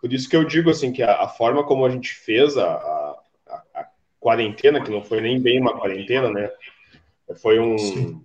Por 0.00 0.12
isso 0.12 0.28
que 0.28 0.36
eu 0.36 0.44
digo 0.44 0.70
assim 0.70 0.92
que 0.92 1.02
a, 1.02 1.28
forma 1.28 1.64
como 1.64 1.84
a 1.84 1.90
gente 1.90 2.14
fez 2.14 2.56
a, 2.56 3.18
quarentena, 4.22 4.80
que 4.80 4.90
não 4.90 5.02
foi 5.02 5.20
nem 5.20 5.40
bem 5.40 5.60
uma 5.60 5.76
quarentena, 5.76 6.30
né? 6.30 6.48
Foi 7.40 7.58
um 7.58 8.22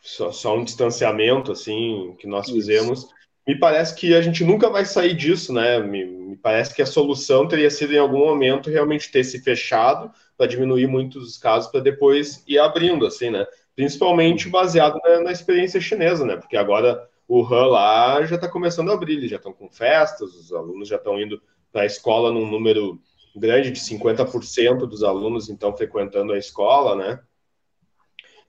só, 0.00 0.30
só, 0.30 0.56
um 0.56 0.62
distanciamento 0.62 1.50
assim 1.50 2.14
que 2.18 2.28
nós 2.28 2.48
fizemos. 2.48 3.08
Me 3.46 3.58
parece 3.58 3.94
que 3.94 4.14
a 4.14 4.22
gente 4.22 4.44
nunca 4.44 4.70
vai 4.70 4.84
sair 4.84 5.14
disso, 5.14 5.52
né? 5.52 5.80
Me, 5.80 6.04
me 6.04 6.36
parece 6.36 6.74
que 6.74 6.82
a 6.82 6.86
solução 6.86 7.48
teria 7.48 7.70
sido 7.70 7.92
em 7.92 7.98
algum 7.98 8.18
momento 8.18 8.70
realmente 8.70 9.10
ter 9.10 9.24
se 9.24 9.40
fechado 9.40 10.12
para 10.36 10.46
diminuir 10.46 10.86
muitos 10.86 11.24
os 11.24 11.36
casos 11.36 11.70
para 11.70 11.80
depois 11.80 12.44
ir 12.46 12.58
abrindo, 12.58 13.04
assim, 13.04 13.30
né? 13.30 13.44
Principalmente 13.74 14.48
baseado 14.48 14.98
na, 15.02 15.20
na 15.20 15.32
experiência 15.32 15.80
chinesa, 15.80 16.24
né? 16.24 16.36
Porque 16.36 16.56
agora 16.56 17.08
o 17.26 17.42
Han 17.44 17.66
lá 17.66 18.24
já 18.26 18.36
está 18.36 18.48
começando 18.48 18.90
a 18.90 18.94
abrir, 18.94 19.14
eles 19.14 19.30
já 19.30 19.36
estão 19.36 19.52
com 19.52 19.68
festas, 19.68 20.34
os 20.34 20.52
alunos 20.52 20.88
já 20.88 20.96
estão 20.96 21.20
indo 21.20 21.42
para 21.72 21.82
a 21.82 21.86
escola 21.86 22.30
num 22.30 22.48
número 22.48 23.00
grande 23.34 23.70
de 23.70 23.80
50% 23.80 24.86
dos 24.86 25.02
alunos 25.02 25.48
então 25.48 25.76
frequentando 25.76 26.32
a 26.32 26.38
escola, 26.38 26.94
né? 26.94 27.20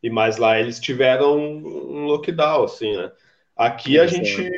E 0.03 0.10
mais 0.10 0.38
lá 0.38 0.60
eles 0.60 0.79
tiveram 0.79 1.38
um 1.38 2.06
lockdown, 2.06 2.65
assim, 2.65 2.95
né? 2.95 3.12
Aqui 3.56 3.97
a 3.97 4.06
gente 4.06 4.51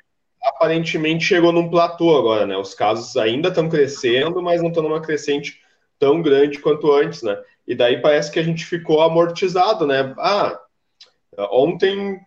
aparentemente 0.46 1.26
chegou 1.26 1.52
num 1.52 1.70
platô 1.70 2.16
agora, 2.16 2.46
né? 2.46 2.56
Os 2.56 2.74
casos 2.74 3.18
ainda 3.18 3.50
estão 3.50 3.68
crescendo, 3.68 4.42
mas 4.42 4.62
não 4.62 4.70
estão 4.70 4.84
numa 4.84 5.02
crescente 5.02 5.60
tão 6.00 6.22
grande 6.22 6.60
quanto 6.60 6.92
antes, 6.92 7.24
né? 7.24 7.38
E 7.68 7.74
daí 7.74 8.02
parece 8.02 8.32
que 8.32 8.40
a 8.40 8.44
gente 8.44 8.64
ficou 8.66 9.02
amortizado, 9.02 9.88
né? 9.88 10.14
Ah, 10.20 10.60
ontem 11.52 12.20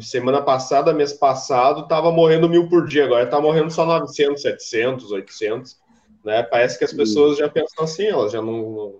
semana 0.00 0.42
passada, 0.42 0.92
mês 0.92 1.12
passado, 1.12 1.82
estava 1.82 2.10
morrendo 2.10 2.48
mil 2.48 2.68
por 2.68 2.86
dia, 2.86 3.04
agora 3.04 3.24
está 3.24 3.40
morrendo 3.40 3.70
só 3.70 3.84
900, 3.84 4.42
700, 4.42 5.12
800, 5.12 5.76
né? 6.24 6.42
Parece 6.42 6.78
que 6.78 6.84
as 6.84 6.92
pessoas 6.92 7.38
já 7.38 7.48
pensam 7.48 7.84
assim, 7.84 8.06
elas 8.06 8.32
já 8.32 8.40
não, 8.40 8.70
não, 8.70 8.94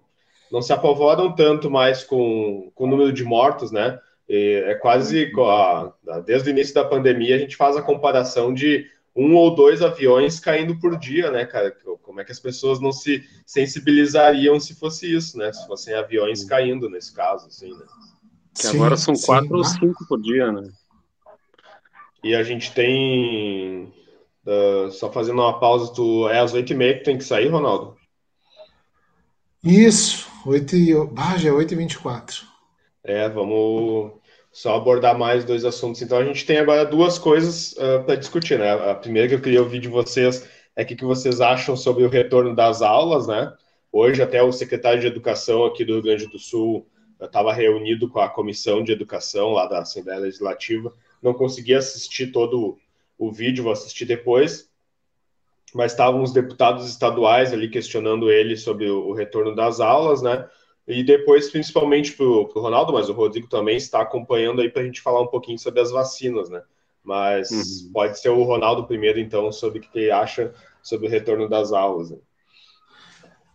não 0.51 0.63
se 0.63 0.73
apavoram 0.73 1.35
tanto 1.35 1.71
mais 1.71 2.05
com, 2.05 2.71
com 2.75 2.85
o 2.85 2.87
número 2.87 3.13
de 3.13 3.25
mortos, 3.25 3.71
né? 3.73 3.99
E 4.35 4.65
é 4.65 4.75
quase, 4.77 5.31
desde 6.25 6.49
o 6.49 6.53
início 6.53 6.75
da 6.75 6.87
pandemia, 6.87 7.37
a 7.37 7.39
gente 7.39 7.55
faz 7.55 7.77
a 7.77 7.83
comparação 7.83 8.55
de 8.55 8.87
um 9.15 9.35
ou 9.35 9.55
dois 9.55 9.83
aviões 9.83 10.41
caindo 10.41 10.81
por 10.81 10.99
dia, 10.99 11.31
né, 11.31 11.45
cara? 11.45 11.71
Como 12.01 12.19
é 12.19 12.25
que 12.25 12.33
as 12.33 12.41
pessoas 12.41 12.81
não 12.81 12.93
se 12.93 13.23
sensibilizariam 13.45 14.59
se 14.59 14.75
fosse 14.75 15.15
isso, 15.15 15.37
né? 15.37 15.53
Se 15.53 15.67
fossem 15.67 15.93
aviões 15.93 16.45
caindo 16.45 16.89
nesse 16.89 17.15
caso, 17.15 17.47
assim, 17.47 17.73
né? 17.73 17.85
Que 18.55 18.69
sim, 18.69 18.77
agora 18.77 18.97
são 18.97 19.15
sim, 19.15 19.27
quatro 19.27 19.55
ou 19.55 19.65
cinco 19.65 20.09
por 20.09 20.19
dia, 20.19 20.51
né? 20.51 20.67
E 22.25 22.35
a 22.35 22.43
gente 22.43 22.73
tem. 22.73 23.93
Uh, 24.47 24.91
só 24.93 25.13
fazendo 25.13 25.43
uma 25.43 25.61
pausa, 25.61 25.93
tu 25.93 26.27
é 26.31 26.39
às 26.39 26.55
oito 26.55 26.73
e 26.73 26.75
meia 26.75 26.97
que 26.97 27.05
tem 27.05 27.19
que 27.19 27.25
sair, 27.25 27.49
Ronaldo? 27.49 27.99
Isso, 29.63 30.27
8 30.47 30.75
e... 30.75 30.93
Ah, 31.17 31.37
já 31.39 31.51
é 31.51 31.53
8 31.53 31.73
e 31.73 31.77
24 31.77 32.45
É, 33.05 33.29
vamos 33.29 34.21
só 34.53 34.77
abordar 34.77 35.19
mais 35.19 35.45
dois 35.45 35.65
assuntos. 35.65 36.03
Então, 36.03 36.19
a 36.19 36.25
gente 36.25 36.45
tem 36.45 36.59
agora 36.59 36.85
duas 36.85 37.19
coisas 37.19 37.73
uh, 37.73 38.05
para 38.05 38.17
discutir, 38.17 38.59
né? 38.59 38.71
A 38.91 38.95
primeira 38.95 39.29
que 39.29 39.35
eu 39.35 39.41
queria 39.41 39.63
ouvir 39.63 39.81
de 39.81 39.89
vocês 39.89 40.47
é 40.77 40.83
o 40.83 40.87
que, 40.87 40.95
que 40.95 41.05
vocês 41.05 41.41
acham 41.41 41.75
sobre 41.75 42.05
o 42.05 42.09
retorno 42.09 42.55
das 42.55 42.83
aulas, 42.83 43.27
né? 43.27 43.53
Hoje, 43.91 44.23
até 44.23 44.43
o 44.43 44.53
secretário 44.53 45.01
de 45.01 45.07
Educação 45.07 45.65
aqui 45.65 45.85
do 45.85 45.95
Rio 45.95 46.03
Grande 46.03 46.27
do 46.27 46.39
Sul 46.39 46.87
estava 47.21 47.53
reunido 47.53 48.09
com 48.09 48.21
a 48.21 48.29
comissão 48.29 48.83
de 48.83 48.93
educação 48.93 49.53
lá 49.53 49.67
da 49.67 49.81
Assembleia 49.81 50.21
Legislativa, 50.21 50.93
não 51.23 51.33
consegui 51.33 51.75
assistir 51.75 52.33
todo 52.33 52.79
o 53.17 53.31
vídeo, 53.31 53.63
vou 53.63 53.73
assistir 53.73 54.05
depois, 54.05 54.69
mas 55.73 55.93
estavam 55.93 56.23
os 56.23 56.33
deputados 56.33 56.89
estaduais 56.89 57.53
ali 57.53 57.69
questionando 57.69 58.31
ele 58.31 58.57
sobre 58.57 58.91
o, 58.91 59.09
o 59.09 59.13
retorno 59.13 59.55
das 59.55 59.79
aulas, 59.79 60.21
né? 60.21 60.49
E 60.87 61.05
depois, 61.05 61.51
principalmente 61.51 62.13
para 62.13 62.27
o 62.27 62.45
Ronaldo, 62.55 62.93
mas 62.93 63.09
o 63.09 63.13
Rodrigo 63.13 63.49
também 63.49 63.77
está 63.77 64.03
acompanhando 64.03 64.61
aí 64.61 64.69
para 64.69 64.83
a 64.83 64.85
gente 64.85 65.01
falar 65.01 65.23
um 65.23 65.29
pouquinho 65.29 65.59
sobre 65.59 65.81
as 65.81 65.91
vacinas, 65.91 66.51
né? 66.51 66.63
Mas 67.05 67.51
uhum. 67.51 67.93
pode 67.93 68.19
ser 68.19 68.31
o 68.31 68.43
Ronaldo 68.43 68.85
primeiro, 68.85 69.19
então, 69.19 69.51
sobre 69.53 69.79
o 69.79 69.83
que 69.83 69.89
ele 69.99 70.11
acha 70.11 70.53
sobre 70.83 71.07
o 71.07 71.11
retorno 71.11 71.49
das 71.49 71.73
aulas. 71.73 72.11
Né? 72.11 72.19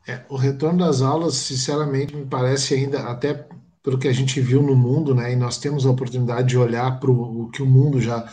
É, 0.07 0.21
o 0.29 0.37
retorno 0.37 0.79
das 0.79 1.01
aulas, 1.01 1.35
sinceramente, 1.35 2.15
me 2.15 2.25
parece 2.25 2.73
ainda, 2.73 3.01
até 3.03 3.47
pelo 3.83 3.97
que 3.97 4.07
a 4.07 4.13
gente 4.13 4.39
viu 4.39 4.61
no 4.61 4.75
mundo, 4.75 5.13
né, 5.13 5.31
e 5.31 5.35
nós 5.35 5.57
temos 5.57 5.85
a 5.85 5.91
oportunidade 5.91 6.49
de 6.49 6.57
olhar 6.57 6.99
para 6.99 7.11
o 7.11 7.49
que 7.51 7.61
o 7.61 7.65
mundo 7.65 8.01
já 8.01 8.27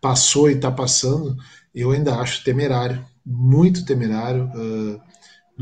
passou 0.00 0.50
e 0.50 0.54
está 0.54 0.70
passando, 0.70 1.36
eu 1.74 1.90
ainda 1.90 2.16
acho 2.16 2.42
temerário, 2.42 3.04
muito 3.24 3.84
temerário. 3.84 4.50
Uh, 4.54 5.00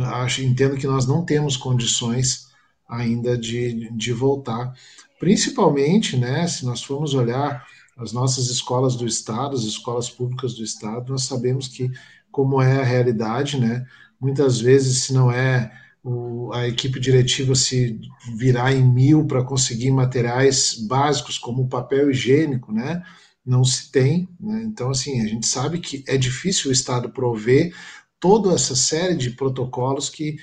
acho, 0.02 0.42
entendo 0.42 0.76
que 0.76 0.86
nós 0.86 1.06
não 1.06 1.24
temos 1.24 1.56
condições 1.56 2.48
ainda 2.88 3.36
de, 3.36 3.90
de 3.90 4.12
voltar. 4.12 4.74
Principalmente, 5.18 6.16
né, 6.16 6.46
se 6.46 6.64
nós 6.64 6.82
formos 6.82 7.14
olhar 7.14 7.64
as 7.96 8.12
nossas 8.12 8.48
escolas 8.48 8.96
do 8.96 9.06
Estado, 9.06 9.56
as 9.56 9.62
escolas 9.62 10.10
públicas 10.10 10.54
do 10.54 10.64
Estado, 10.64 11.12
nós 11.12 11.24
sabemos 11.24 11.68
que, 11.68 11.90
como 12.30 12.60
é 12.60 12.80
a 12.80 12.84
realidade, 12.84 13.58
né, 13.58 13.86
muitas 14.20 14.60
vezes, 14.60 15.04
se 15.04 15.12
não 15.12 15.30
é 15.30 15.70
o, 16.04 16.52
a 16.52 16.68
equipe 16.68 17.00
diretiva 17.00 17.54
se 17.54 17.98
virar 18.36 18.72
em 18.72 18.84
mil 18.84 19.26
para 19.26 19.42
conseguir 19.42 19.90
materiais 19.90 20.74
básicos 20.86 21.38
como 21.38 21.68
papel 21.68 22.10
higiênico, 22.10 22.72
né? 22.72 23.02
Não 23.44 23.64
se 23.64 23.90
tem, 23.90 24.28
né? 24.38 24.62
Então, 24.64 24.90
assim, 24.90 25.22
a 25.22 25.26
gente 25.26 25.46
sabe 25.46 25.78
que 25.78 26.04
é 26.06 26.16
difícil 26.18 26.68
o 26.70 26.72
Estado 26.72 27.08
prover 27.10 27.74
toda 28.20 28.54
essa 28.54 28.76
série 28.76 29.16
de 29.16 29.30
protocolos 29.30 30.10
que, 30.10 30.36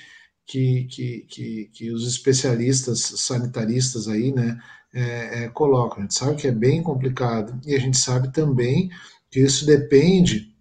que, 0.46 0.84
que, 0.84 1.26
que, 1.28 1.70
que 1.72 1.90
os 1.92 2.06
especialistas 2.06 3.00
sanitaristas 3.16 4.08
aí, 4.08 4.32
né, 4.32 4.58
é, 4.94 5.44
é, 5.44 5.48
colocam. 5.48 5.98
A 5.98 6.02
gente 6.02 6.14
sabe 6.14 6.36
que 6.36 6.46
é 6.46 6.52
bem 6.52 6.82
complicado 6.82 7.58
e 7.66 7.74
a 7.74 7.78
gente 7.78 7.96
sabe 7.96 8.32
também 8.32 8.90
que 9.30 9.40
isso 9.40 9.64
depende 9.64 10.52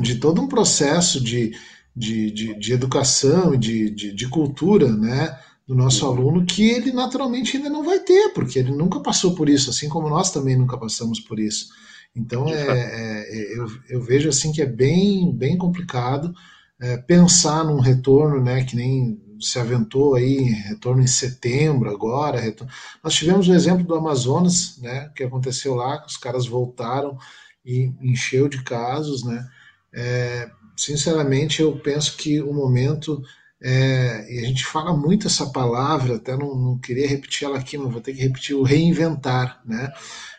de 0.00 0.16
todo 0.16 0.40
um 0.40 0.48
processo 0.48 1.22
de, 1.22 1.54
de, 1.94 2.30
de, 2.30 2.58
de 2.58 2.72
educação 2.72 3.54
e 3.54 3.58
de, 3.58 3.90
de, 3.90 4.14
de, 4.14 4.28
cultura 4.28 4.90
né, 4.90 5.38
do 5.66 5.74
nosso 5.74 6.06
aluno 6.06 6.46
que 6.46 6.70
ele 6.70 6.92
naturalmente 6.92 7.56
ainda 7.56 7.68
não 7.68 7.84
vai 7.84 8.00
ter, 8.00 8.32
porque 8.32 8.58
ele 8.58 8.70
nunca 8.70 9.00
passou 9.00 9.34
por 9.34 9.48
isso, 9.48 9.70
assim 9.70 9.88
como 9.88 10.08
nós 10.08 10.30
também 10.30 10.56
nunca 10.56 10.78
passamos 10.78 11.20
por 11.20 11.38
isso. 11.38 11.68
Então 12.14 12.48
é, 12.48 12.62
é, 12.62 13.58
eu, 13.58 13.66
eu, 13.88 14.02
vejo 14.02 14.28
assim 14.28 14.52
que 14.52 14.62
é 14.62 14.66
bem, 14.66 15.32
bem 15.32 15.56
complicado 15.56 16.34
é, 16.80 16.96
pensar 16.96 17.64
num 17.64 17.80
retorno, 17.80 18.42
né, 18.42 18.64
que 18.64 18.74
nem 18.74 19.20
se 19.40 19.58
aventou 19.58 20.14
aí, 20.14 20.38
retorno 20.38 21.02
em 21.02 21.06
setembro 21.06 21.90
agora. 21.90 22.40
Retorno... 22.40 22.72
Nós 23.02 23.14
tivemos 23.14 23.48
o 23.48 23.54
exemplo 23.54 23.84
do 23.84 23.94
Amazonas, 23.94 24.78
né, 24.78 25.10
que 25.14 25.22
aconteceu 25.22 25.74
lá, 25.74 26.04
os 26.06 26.16
caras 26.16 26.46
voltaram 26.46 27.16
e 27.64 27.92
encheu 28.00 28.48
de 28.48 28.62
casos, 28.62 29.24
né. 29.24 29.46
É, 29.92 30.50
sinceramente, 30.76 31.60
eu 31.60 31.76
penso 31.78 32.16
que 32.16 32.40
o 32.40 32.52
momento, 32.52 33.22
é, 33.62 34.32
e 34.32 34.38
a 34.38 34.46
gente 34.46 34.64
fala 34.64 34.96
muito 34.96 35.26
essa 35.26 35.50
palavra, 35.50 36.16
até 36.16 36.34
não, 36.34 36.54
não, 36.54 36.78
queria 36.78 37.06
repetir 37.06 37.46
ela 37.46 37.58
aqui, 37.58 37.76
mas 37.76 37.92
vou 37.92 38.00
ter 38.00 38.14
que 38.14 38.22
repetir 38.22 38.56
o 38.56 38.62
reinventar, 38.62 39.60
né? 39.66 39.92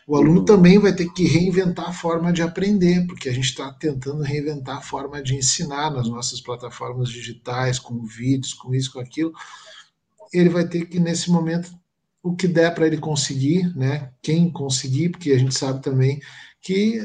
O 0.06 0.16
aluno 0.16 0.40
uhum. 0.40 0.44
também 0.44 0.78
vai 0.78 0.92
ter 0.92 1.08
que 1.12 1.24
reinventar 1.24 1.88
a 1.88 1.92
forma 1.92 2.32
de 2.32 2.42
aprender, 2.42 3.06
porque 3.06 3.28
a 3.28 3.32
gente 3.32 3.44
está 3.44 3.72
tentando 3.72 4.22
reinventar 4.22 4.78
a 4.78 4.82
forma 4.82 5.22
de 5.22 5.36
ensinar 5.36 5.90
nas 5.92 6.08
nossas 6.08 6.40
plataformas 6.40 7.08
digitais, 7.08 7.78
com 7.78 8.04
vídeos, 8.04 8.52
com 8.52 8.74
isso, 8.74 8.92
com 8.92 8.98
aquilo. 8.98 9.32
Ele 10.32 10.48
vai 10.48 10.66
ter 10.66 10.86
que, 10.86 10.98
nesse 10.98 11.30
momento, 11.30 11.72
o 12.20 12.34
que 12.34 12.48
der 12.48 12.74
para 12.74 12.88
ele 12.88 12.98
conseguir, 12.98 13.72
né? 13.76 14.10
Quem 14.20 14.50
conseguir, 14.50 15.10
porque 15.10 15.30
a 15.30 15.38
gente 15.38 15.54
sabe 15.54 15.80
também 15.80 16.20
que 16.60 17.00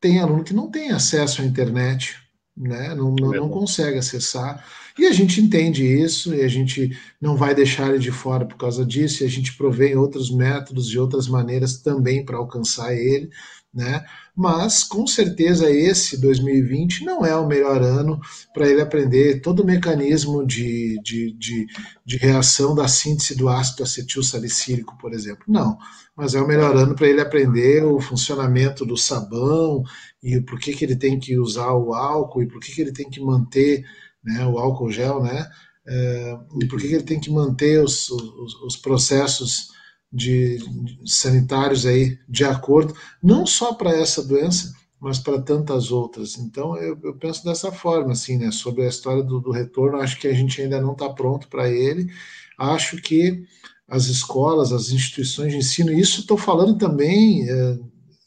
tem 0.00 0.20
aluno 0.20 0.44
que 0.44 0.54
não 0.54 0.70
tem 0.70 0.92
acesso 0.92 1.42
à 1.42 1.44
internet, 1.44 2.16
né? 2.60 2.94
Não, 2.94 3.14
não, 3.14 3.30
não 3.30 3.48
consegue 3.48 3.98
acessar. 3.98 4.64
E 4.98 5.06
a 5.06 5.12
gente 5.12 5.40
entende 5.40 5.84
isso 5.84 6.34
e 6.34 6.42
a 6.42 6.48
gente 6.48 6.96
não 7.20 7.36
vai 7.36 7.54
deixar 7.54 7.88
ele 7.88 7.98
de 7.98 8.10
fora 8.10 8.44
por 8.44 8.56
causa 8.56 8.84
disso, 8.84 9.22
e 9.22 9.26
a 9.26 9.30
gente 9.30 9.56
provém 9.56 9.96
outros 9.96 10.30
métodos 10.30 10.88
e 10.88 10.98
outras 10.98 11.26
maneiras 11.26 11.78
também 11.78 12.24
para 12.24 12.36
alcançar 12.36 12.94
ele 12.94 13.30
né? 13.72 14.04
Mas 14.36 14.82
com 14.82 15.06
certeza 15.06 15.70
esse 15.70 16.20
2020 16.20 17.04
não 17.04 17.24
é 17.24 17.36
o 17.36 17.46
melhor 17.46 17.82
ano 17.82 18.20
para 18.52 18.68
ele 18.68 18.80
aprender 18.80 19.40
todo 19.40 19.60
o 19.60 19.66
mecanismo 19.66 20.44
de, 20.46 21.00
de, 21.02 21.32
de, 21.32 21.66
de, 22.04 22.16
reação 22.16 22.74
da 22.74 22.88
síntese 22.88 23.36
do 23.36 23.48
ácido 23.48 23.82
acetil 23.82 24.22
salicílico, 24.22 24.96
por 24.98 25.12
exemplo. 25.12 25.44
Não, 25.46 25.78
mas 26.16 26.34
é 26.34 26.40
o 26.40 26.48
melhor 26.48 26.76
ano 26.76 26.94
para 26.94 27.08
ele 27.08 27.20
aprender 27.20 27.84
o 27.84 28.00
funcionamento 28.00 28.84
do 28.84 28.96
sabão 28.96 29.84
e 30.22 30.40
por 30.40 30.58
que, 30.58 30.72
que 30.74 30.84
ele 30.84 30.96
tem 30.96 31.18
que 31.18 31.38
usar 31.38 31.72
o 31.72 31.94
álcool 31.94 32.42
e 32.42 32.46
por 32.46 32.60
que, 32.60 32.72
que 32.72 32.80
ele 32.80 32.92
tem 32.92 33.08
que 33.08 33.20
manter 33.20 33.84
né, 34.22 34.46
o 34.46 34.58
álcool 34.58 34.90
gel, 34.90 35.22
né? 35.22 35.48
É, 35.86 36.38
e 36.60 36.66
por 36.66 36.78
que, 36.78 36.88
que 36.88 36.94
ele 36.94 37.04
tem 37.04 37.18
que 37.18 37.30
manter 37.30 37.82
os, 37.82 38.10
os, 38.10 38.54
os 38.62 38.76
processos 38.76 39.70
de, 40.12 40.58
sanitários 41.06 41.86
aí 41.86 42.18
de 42.28 42.44
acordo, 42.44 42.94
não 43.22 43.46
só 43.46 43.72
para 43.72 43.90
essa 43.90 44.22
doença, 44.22 44.74
mas 45.00 45.18
para 45.18 45.40
tantas 45.40 45.90
outras. 45.90 46.36
Então, 46.36 46.76
eu, 46.76 46.98
eu, 47.02 47.14
penso 47.14 47.44
dessa 47.44 47.72
forma, 47.72 48.12
assim, 48.12 48.36
né, 48.36 48.50
sobre 48.50 48.84
a 48.84 48.88
história 48.88 49.22
do, 49.22 49.40
do 49.40 49.50
retorno, 49.50 49.98
acho 49.98 50.18
que 50.18 50.28
a 50.28 50.34
gente 50.34 50.60
ainda 50.60 50.80
não 50.80 50.92
está 50.92 51.08
pronto 51.08 51.48
para 51.48 51.68
ele, 51.70 52.10
acho 52.58 52.98
que 52.98 53.42
as 53.88 54.06
escolas, 54.06 54.72
as 54.72 54.90
instituições 54.90 55.52
de 55.52 55.58
ensino, 55.58 55.92
isso 55.92 56.20
estou 56.20 56.36
falando 56.36 56.76
também 56.76 57.48
é, 57.48 57.78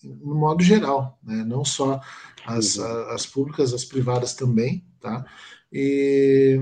no 0.04 0.36
modo 0.36 0.64
geral, 0.64 1.20
né, 1.24 1.43
não 1.43 1.64
só 1.64 2.01
as, 2.45 2.78
as 2.78 3.26
públicas, 3.26 3.74
as 3.74 3.86
privadas 3.86 4.34
também, 4.34 4.86
tá? 4.99 5.26
E 5.72 6.62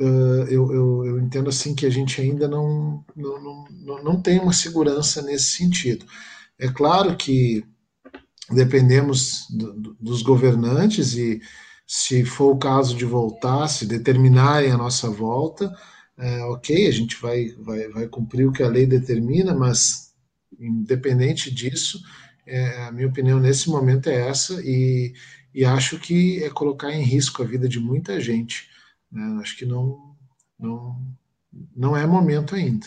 uh, 0.00 0.44
eu, 0.48 0.72
eu, 0.72 1.06
eu, 1.06 1.20
entendo 1.20 1.48
assim 1.48 1.74
que 1.74 1.86
a 1.86 1.90
gente 1.90 2.20
ainda 2.20 2.46
não, 2.46 3.04
não, 3.16 3.66
não, 3.70 4.04
não 4.04 4.22
tem 4.22 4.38
uma 4.38 4.52
segurança 4.52 5.22
nesse 5.22 5.56
sentido. 5.56 6.06
É 6.58 6.68
claro 6.68 7.16
que 7.16 7.64
dependemos 8.50 9.46
do, 9.50 9.96
dos 9.98 10.22
governantes 10.22 11.14
e 11.14 11.40
se 11.86 12.24
for 12.24 12.52
o 12.52 12.58
caso 12.58 12.96
de 12.96 13.04
voltar, 13.04 13.68
se 13.68 13.86
determinarem 13.86 14.70
a 14.70 14.78
nossa 14.78 15.10
volta, 15.10 15.72
é, 16.16 16.44
ok, 16.44 16.86
a 16.86 16.90
gente 16.90 17.20
vai, 17.20 17.48
vai, 17.58 17.88
vai 17.88 18.08
cumprir 18.08 18.46
o 18.46 18.52
que 18.52 18.62
a 18.62 18.68
lei 18.68 18.86
determina, 18.86 19.54
mas 19.54 20.12
independente 20.58 21.52
disso, 21.52 22.00
é, 22.46 22.84
a 22.84 22.92
minha 22.92 23.08
opinião 23.08 23.38
nesse 23.38 23.68
momento 23.70 24.08
é 24.08 24.28
essa 24.28 24.60
e, 24.64 25.14
e 25.54 25.64
acho 25.64 25.98
que 25.98 26.42
é 26.42 26.50
colocar 26.50 26.92
em 26.92 27.02
risco 27.02 27.42
a 27.42 27.46
vida 27.46 27.68
de 27.68 27.78
muita 27.78 28.20
gente. 28.20 28.68
Né? 29.10 29.40
Acho 29.40 29.56
que 29.56 29.64
não, 29.64 30.16
não, 30.58 31.00
não 31.74 31.96
é 31.96 32.06
momento 32.06 32.54
ainda. 32.54 32.86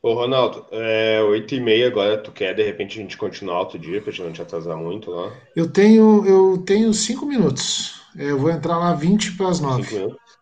Ô, 0.00 0.14
Ronaldo, 0.14 0.64
é 0.70 1.20
8 1.22 1.56
e 1.56 1.60
meia 1.60 1.88
agora, 1.88 2.16
tu 2.16 2.30
quer 2.30 2.54
de 2.54 2.62
repente 2.62 2.98
a 2.98 3.02
gente 3.02 3.16
continuar 3.16 3.60
outro 3.60 3.78
dia, 3.78 4.00
pra 4.00 4.12
gente 4.12 4.24
não 4.24 4.32
te 4.32 4.40
atrasar 4.40 4.76
muito 4.76 5.10
lá? 5.10 5.32
Eu 5.56 5.68
tenho, 5.68 6.24
eu 6.24 6.58
tenho 6.58 6.94
cinco 6.94 7.26
minutos. 7.26 8.00
Eu 8.16 8.38
vou 8.38 8.50
entrar 8.50 8.78
lá 8.78 8.94
20 8.94 9.36
para 9.36 9.48
as 9.48 9.60
9. 9.60 9.82
Cinco 9.82 9.94
minutos. 9.96 10.37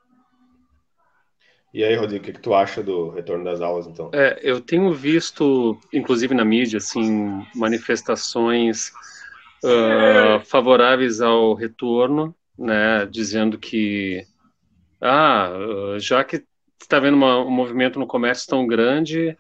E 1.77 1.85
aí, 1.85 1.95
Rodrigo, 1.95 2.23
o 2.23 2.25
que, 2.25 2.33
que, 2.33 2.41
tu 2.41 2.55
acha 2.55 2.83
do 2.83 3.11
retorno 3.11 3.45
das 3.45 3.61
aulas, 3.61 3.87
então? 3.87 4.11
É, 4.15 4.41
eu 4.43 4.63
tenho 4.63 4.95
visto, 4.95 5.79
inclusive 5.93 6.33
na 6.33 6.43
mídia, 6.43 6.79
assim, 6.79 7.47
manifestações 7.55 8.89
uh, 9.63 10.43
favoráveis 10.47 11.21
ao 11.21 11.53
retorno, 11.53 12.35
né, 12.59 13.05
dizendo 13.05 13.59
que, 13.59 14.25
ah, 15.03 15.51
já 15.99 16.25
que 16.25 16.43
está 16.81 16.99
vendo 16.99 17.13
uma, 17.13 17.45
um 17.45 17.51
movimento 17.51 17.99
no 17.99 18.07
comércio 18.07 18.49
tão 18.49 18.67
grande, 18.67 19.37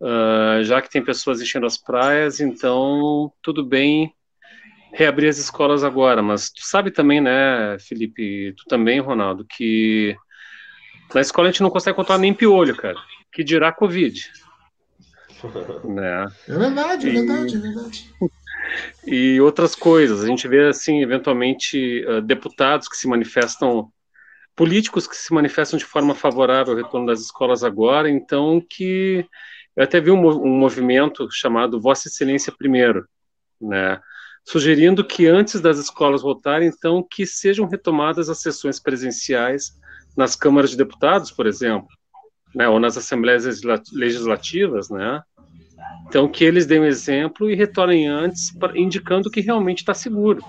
uh, 0.00 0.62
já 0.62 0.80
que 0.80 0.88
tem 0.88 1.04
pessoas 1.04 1.42
enchendo 1.42 1.66
as 1.66 1.76
praias, 1.76 2.40
então 2.40 3.30
tudo 3.42 3.62
bem 3.62 4.14
reabrir 4.94 5.28
as 5.28 5.36
escolas 5.36 5.84
agora. 5.84 6.22
Mas 6.22 6.48
tu 6.48 6.64
sabe 6.64 6.90
também, 6.90 7.20
né, 7.20 7.76
Felipe, 7.80 8.54
tu 8.56 8.64
também, 8.64 8.98
Ronaldo, 8.98 9.44
que 9.44 10.16
na 11.14 11.20
escola 11.20 11.48
a 11.48 11.50
gente 11.50 11.62
não 11.62 11.70
consegue 11.70 11.96
controlar 11.96 12.20
nem 12.20 12.34
piolho, 12.34 12.76
cara. 12.76 12.96
Que 13.32 13.44
dirá 13.44 13.72
Covid. 13.72 14.30
né? 15.84 16.26
É 16.48 16.58
verdade, 16.58 17.08
é 17.08 17.12
verdade, 17.12 17.56
é 17.56 17.58
verdade 17.58 18.14
e 19.06 19.40
outras 19.40 19.74
coisas. 19.74 20.22
A 20.22 20.26
gente 20.26 20.46
vê, 20.46 20.68
assim, 20.68 21.02
eventualmente, 21.02 22.04
uh, 22.06 22.20
deputados 22.20 22.88
que 22.88 22.96
se 22.96 23.08
manifestam, 23.08 23.90
políticos 24.54 25.06
que 25.06 25.16
se 25.16 25.32
manifestam 25.32 25.78
de 25.78 25.84
forma 25.84 26.14
favorável 26.14 26.72
ao 26.72 26.78
retorno 26.82 27.06
das 27.06 27.20
escolas 27.20 27.64
agora, 27.64 28.10
então 28.10 28.60
que 28.68 29.24
eu 29.76 29.84
até 29.84 30.00
vi 30.00 30.10
um, 30.10 30.26
um 30.26 30.58
movimento 30.58 31.28
chamado 31.30 31.80
Vossa 31.80 32.08
Excelência 32.08 32.52
Primeiro, 32.56 33.08
né, 33.60 34.00
sugerindo 34.44 35.04
que 35.04 35.26
antes 35.26 35.60
das 35.60 35.78
escolas 35.78 36.22
voltarem, 36.22 36.68
então, 36.68 37.06
que 37.08 37.26
sejam 37.26 37.66
retomadas 37.66 38.28
as 38.28 38.40
sessões 38.40 38.80
presenciais 38.80 39.78
nas 40.16 40.34
câmaras 40.36 40.70
de 40.70 40.76
deputados, 40.76 41.30
por 41.30 41.46
exemplo, 41.46 41.88
né, 42.54 42.68
ou 42.68 42.80
nas 42.80 42.96
assembleias 42.96 43.44
legislativas, 43.92 44.90
né, 44.90 45.22
então, 46.10 46.28
que 46.28 46.44
eles 46.44 46.66
deem 46.66 46.80
um 46.80 46.84
exemplo 46.84 47.48
e 47.48 47.54
retornem 47.54 48.08
antes, 48.08 48.52
indicando 48.74 49.30
que 49.30 49.40
realmente 49.40 49.78
está 49.78 49.94
seguro. 49.94 50.44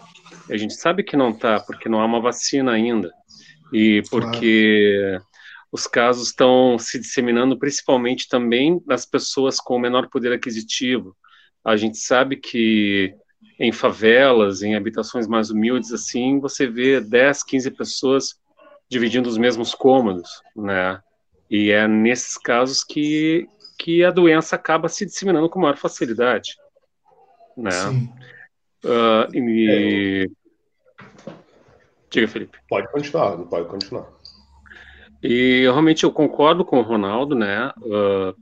A 0.50 0.58
gente 0.58 0.74
sabe 0.74 1.04
que 1.04 1.16
não 1.16 1.30
está, 1.30 1.60
porque 1.60 1.88
não 1.88 2.02
há 2.02 2.06
uma 2.06 2.20
vacina 2.20 2.72
ainda. 2.72 3.12
E 3.72 4.02
porque 4.10 5.06
claro. 5.12 5.26
os 5.72 5.86
casos 5.86 6.30
estão 6.30 6.80
se 6.80 7.00
disseminando 7.00 7.60
principalmente 7.60 8.28
também 8.28 8.82
nas 8.88 9.06
pessoas 9.06 9.60
com 9.60 9.78
menor 9.78 10.10
poder 10.10 10.34
aquisitivo. 10.34 11.16
A 11.64 11.78
gente 11.78 12.00
sabe 12.00 12.38
que 12.38 13.14
em 13.60 13.72
favelas, 13.72 14.64
em 14.64 14.76
habitações 14.76 15.28
mais 15.28 15.52
humildes, 15.52 15.94
assim, 15.94 16.40
você 16.40 16.66
vê 16.66 17.00
10, 17.00 17.44
15 17.44 17.72
pessoas 17.72 18.36
dividindo 18.92 19.30
os 19.30 19.38
mesmos 19.38 19.74
cômodos, 19.74 20.44
né? 20.54 21.02
E 21.50 21.72
é 21.72 21.88
nesses 21.88 22.38
casos 22.38 22.84
que, 22.84 23.48
que 23.80 24.04
a 24.04 24.12
doença 24.12 24.58
acaba 24.58 24.90
se 24.90 25.06
disseminando 25.06 25.50
com 25.50 25.62
maior 25.62 25.78
facilidade. 25.78 26.58
Né? 27.56 27.72
Sim. 27.72 28.14
Uh, 28.84 29.34
e... 29.34 30.30
É. 30.30 31.32
Diga, 32.10 32.28
Felipe. 32.28 32.58
Pode 32.68 32.92
continuar, 32.92 33.38
pode 33.38 33.70
continuar. 33.70 34.10
E 35.24 35.62
realmente 35.62 36.04
eu 36.04 36.12
concordo 36.12 36.66
com 36.66 36.78
o 36.80 36.84
Ronaldo, 36.84 37.34
né? 37.34 37.72
Uh, 37.78 38.36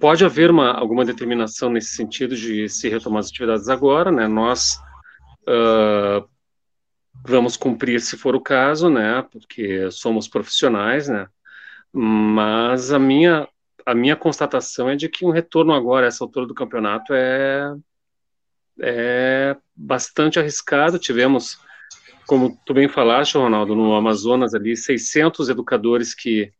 pode 0.00 0.24
haver 0.24 0.50
uma, 0.50 0.72
alguma 0.72 1.04
determinação 1.04 1.68
nesse 1.68 1.94
sentido 1.94 2.34
de 2.34 2.70
se 2.70 2.88
retomar 2.88 3.20
as 3.20 3.28
atividades 3.28 3.68
agora, 3.68 4.10
né? 4.10 4.26
Nós 4.26 4.80
uh, 5.42 6.26
vamos 7.22 7.56
cumprir 7.56 8.00
se 8.00 8.16
for 8.16 8.34
o 8.34 8.40
caso, 8.40 8.88
né? 8.88 9.22
Porque 9.30 9.90
somos 9.90 10.28
profissionais, 10.28 11.08
né? 11.08 11.28
Mas 11.92 12.92
a 12.92 12.98
minha 12.98 13.48
a 13.86 13.94
minha 13.94 14.16
constatação 14.16 14.88
é 14.88 14.96
de 14.96 15.08
que 15.08 15.24
um 15.24 15.30
retorno 15.30 15.72
agora, 15.72 16.06
essa 16.06 16.22
altura 16.22 16.46
do 16.46 16.54
campeonato, 16.54 17.12
é, 17.12 17.74
é 18.80 19.56
bastante 19.74 20.38
arriscado. 20.38 20.98
Tivemos, 20.98 21.58
como 22.26 22.56
tu 22.64 22.74
bem 22.74 22.88
falaste, 22.88 23.36
Ronaldo, 23.36 23.74
no 23.74 23.94
Amazonas 23.94 24.54
ali, 24.54 24.76
600 24.76 25.48
educadores 25.48 26.14
que 26.14 26.52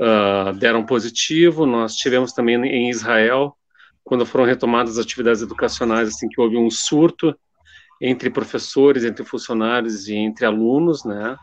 uh, 0.00 0.52
deram 0.54 0.86
positivo. 0.86 1.66
Nós 1.66 1.94
tivemos 1.96 2.32
também 2.32 2.56
em 2.64 2.88
Israel, 2.88 3.56
quando 4.02 4.24
foram 4.24 4.44
retomadas 4.44 4.98
as 4.98 5.04
atividades 5.04 5.42
educacionais, 5.42 6.08
assim 6.08 6.28
que 6.28 6.40
houve 6.40 6.56
um 6.56 6.70
surto 6.70 7.36
entre 8.00 8.30
professores, 8.30 9.04
entre 9.04 9.24
funcionários 9.24 10.08
e 10.08 10.14
entre 10.14 10.46
alunos, 10.46 11.04
né? 11.04 11.36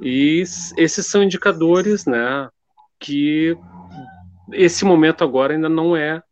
E 0.00 0.42
esses 0.76 1.06
são 1.06 1.22
indicadores, 1.22 2.06
né, 2.06 2.48
que 2.98 3.56
esse 4.52 4.84
momento 4.84 5.22
agora 5.22 5.54
ainda 5.54 5.68
não 5.68 5.96
é 5.96 6.22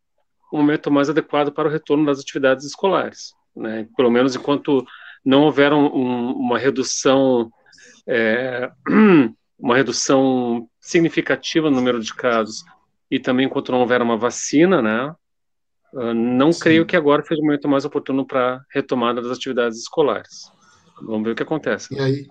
o 0.51 0.57
momento 0.57 0.91
mais 0.91 1.09
adequado 1.09 1.51
para 1.51 1.67
o 1.67 1.71
retorno 1.71 2.05
das 2.05 2.19
atividades 2.19 2.65
escolares, 2.65 3.33
né? 3.55 3.87
Pelo 3.95 4.11
menos 4.11 4.35
enquanto 4.35 4.85
não 5.23 5.43
houver 5.43 5.71
um, 5.73 5.87
uma 6.33 6.59
redução 6.59 7.49
é, 8.07 8.69
uma 9.57 9.75
redução 9.75 10.67
significativa 10.79 11.69
no 11.69 11.77
número 11.77 11.99
de 11.99 12.13
casos 12.13 12.63
e 13.09 13.19
também 13.19 13.45
enquanto 13.45 13.71
não 13.71 13.81
houver 13.81 14.01
uma 14.01 14.17
vacina, 14.17 14.81
né? 14.81 15.15
Ah, 15.95 16.13
não 16.13 16.51
Sim. 16.51 16.59
creio 16.59 16.85
que 16.85 16.95
agora 16.95 17.23
seja 17.23 17.41
o 17.41 17.45
momento 17.45 17.67
mais 17.67 17.85
oportuno 17.85 18.25
para 18.25 18.61
retomada 18.73 19.21
das 19.21 19.37
atividades 19.37 19.79
escolares. 19.79 20.51
Vamos 21.01 21.23
ver 21.23 21.31
o 21.31 21.35
que 21.35 21.43
acontece. 21.43 21.93
E 21.93 21.99
aí, 21.99 22.27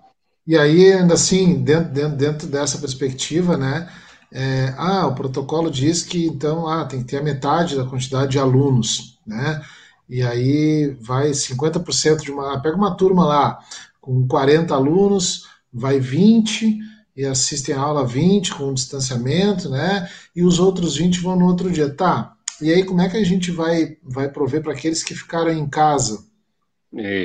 e 0.47 0.57
aí 0.57 0.93
ainda 0.93 1.13
assim, 1.13 1.61
dentro, 1.61 1.91
dentro, 1.91 2.17
dentro 2.17 2.47
dessa 2.47 2.77
perspectiva, 2.77 3.57
né? 3.57 3.89
é, 4.31 4.73
ah, 4.77 5.07
o 5.07 5.15
protocolo 5.15 5.69
diz 5.69 6.03
que 6.03 6.25
então 6.25 6.67
ah, 6.67 6.85
tem 6.85 7.01
que 7.01 7.05
ter 7.05 7.17
a 7.17 7.23
metade 7.23 7.75
da 7.75 7.85
quantidade 7.85 8.31
de 8.31 8.39
alunos, 8.39 9.19
né? 9.27 9.61
E 10.09 10.21
aí 10.23 10.95
vai 11.01 11.31
50% 11.31 12.21
de 12.21 12.31
uma. 12.31 12.61
Pega 12.61 12.75
uma 12.75 12.95
turma 12.95 13.25
lá 13.25 13.59
com 13.99 14.27
40 14.27 14.73
alunos, 14.73 15.47
vai 15.71 15.99
20 15.99 16.79
e 17.15 17.25
assistem 17.25 17.75
a 17.75 17.79
aula 17.79 18.05
20 18.05 18.55
com 18.55 18.73
distanciamento, 18.73 19.69
né? 19.69 20.09
E 20.35 20.43
os 20.43 20.59
outros 20.59 20.95
20 20.95 21.19
vão 21.19 21.35
no 21.35 21.45
outro 21.45 21.69
dia. 21.69 21.89
Tá. 21.93 22.33
E 22.59 22.71
aí, 22.71 22.83
como 22.83 23.01
é 23.01 23.09
que 23.09 23.17
a 23.17 23.23
gente 23.23 23.51
vai, 23.51 23.97
vai 24.03 24.29
prover 24.29 24.61
para 24.61 24.73
aqueles 24.73 25.03
que 25.03 25.15
ficaram 25.15 25.51
em 25.51 25.67
casa? 25.69 26.23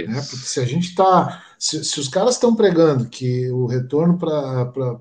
Né? 0.07 0.21
Porque 0.21 0.47
se 0.47 0.61
a 0.61 0.65
gente 0.65 0.91
está. 0.91 1.43
Se, 1.59 1.85
se, 1.85 1.99
os 1.99 2.09
caras 2.09 2.35
estão 2.35 2.55
pregando 2.55 3.09
que 3.09 3.51
o 3.51 3.67
retorno 3.67 4.17
para 4.19 5.01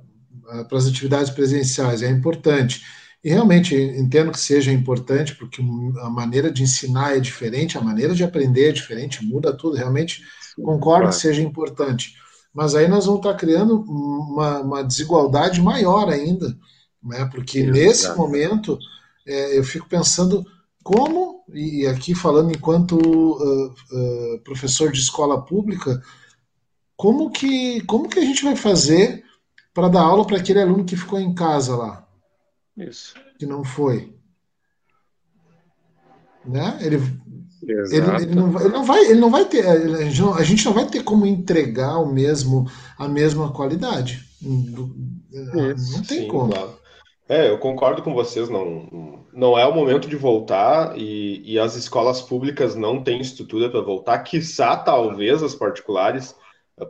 as 0.72 0.88
atividades 0.88 1.30
presenciais 1.30 2.02
é 2.02 2.10
importante. 2.10 2.82
E 3.24 3.30
realmente 3.30 3.76
entendo 3.76 4.32
que 4.32 4.40
seja 4.40 4.72
importante, 4.72 5.36
porque 5.36 5.62
a 5.62 6.10
maneira 6.10 6.52
de 6.52 6.64
ensinar 6.64 7.18
é 7.18 7.20
diferente, 7.20 7.78
a 7.78 7.82
maneira 7.82 8.14
de 8.14 8.24
aprender 8.24 8.70
é 8.70 8.72
diferente, 8.72 9.26
muda 9.26 9.52
tudo. 9.52 9.76
Realmente 9.76 10.22
concordo 10.64 11.10
que 11.10 11.16
seja 11.16 11.42
importante. 11.42 12.16
Mas 12.54 12.74
aí 12.74 12.88
nós 12.88 13.06
vamos 13.06 13.20
estar 13.20 13.34
criando 13.34 13.82
uma, 13.82 14.60
uma 14.60 14.84
desigualdade 14.84 15.62
maior 15.62 16.10
ainda, 16.10 16.56
né? 17.04 17.28
porque 17.32 17.64
nesse 17.64 18.16
momento 18.16 18.80
é, 19.26 19.58
eu 19.58 19.64
fico 19.64 19.88
pensando 19.88 20.46
como, 20.84 21.44
e 21.52 21.88
aqui 21.88 22.14
falando 22.14 22.52
enquanto 22.52 22.94
uh, 22.94 23.68
uh, 23.68 24.40
professor 24.44 24.92
de 24.92 25.00
escola 25.00 25.44
pública, 25.44 26.02
como 26.96 27.32
que, 27.32 27.82
como 27.82 28.08
que 28.08 28.20
a 28.20 28.24
gente 28.24 28.44
vai 28.44 28.56
fazer 28.56 29.24
para 29.74 29.90
dar 29.90 30.02
aula 30.02 30.26
para 30.26 30.38
aquele 30.38 30.62
aluno 30.62 30.86
que 30.86 30.96
ficou 30.96 31.20
em 31.20 31.34
casa 31.34 31.76
lá. 31.76 32.08
Isso. 32.78 33.16
Que 33.40 33.46
não 33.46 33.64
foi. 33.64 34.16
Né? 36.46 36.78
Ele, 36.82 36.98
ele, 37.64 37.96
ele, 37.96 38.36
não, 38.36 38.60
ele, 38.60 38.70
não, 38.70 38.84
vai, 38.84 39.06
ele 39.06 39.20
não 39.20 39.32
vai 39.32 39.46
ter. 39.46 39.66
A 39.68 40.44
gente 40.44 40.66
não 40.66 40.74
vai 40.74 40.86
ter 40.86 41.04
como 41.04 41.26
entregar 41.26 41.98
o 41.98 42.06
mesmo, 42.06 42.70
a 42.98 43.08
mesma 43.08 43.52
qualidade. 43.52 44.24
Isso, 44.42 45.98
não 45.98 46.04
tem 46.04 46.22
sim, 46.22 46.28
como. 46.28 46.54
Claro. 46.54 46.85
É, 47.28 47.50
eu 47.50 47.58
concordo 47.58 48.04
com 48.04 48.14
vocês, 48.14 48.50
não, 48.50 49.26
não 49.34 49.58
é 49.58 49.66
o 49.66 49.74
momento 49.74 50.08
de 50.08 50.16
voltar 50.16 50.96
e, 50.96 51.42
e 51.44 51.58
as 51.58 51.76
escolas 51.76 52.22
públicas 52.22 52.76
não 52.76 53.04
têm 53.04 53.20
estrutura 53.20 53.68
para 53.68 53.82
voltar, 53.82 54.20
quiçá 54.20 54.78
talvez 54.78 55.42
as 55.42 55.56
particulares, 55.56 56.36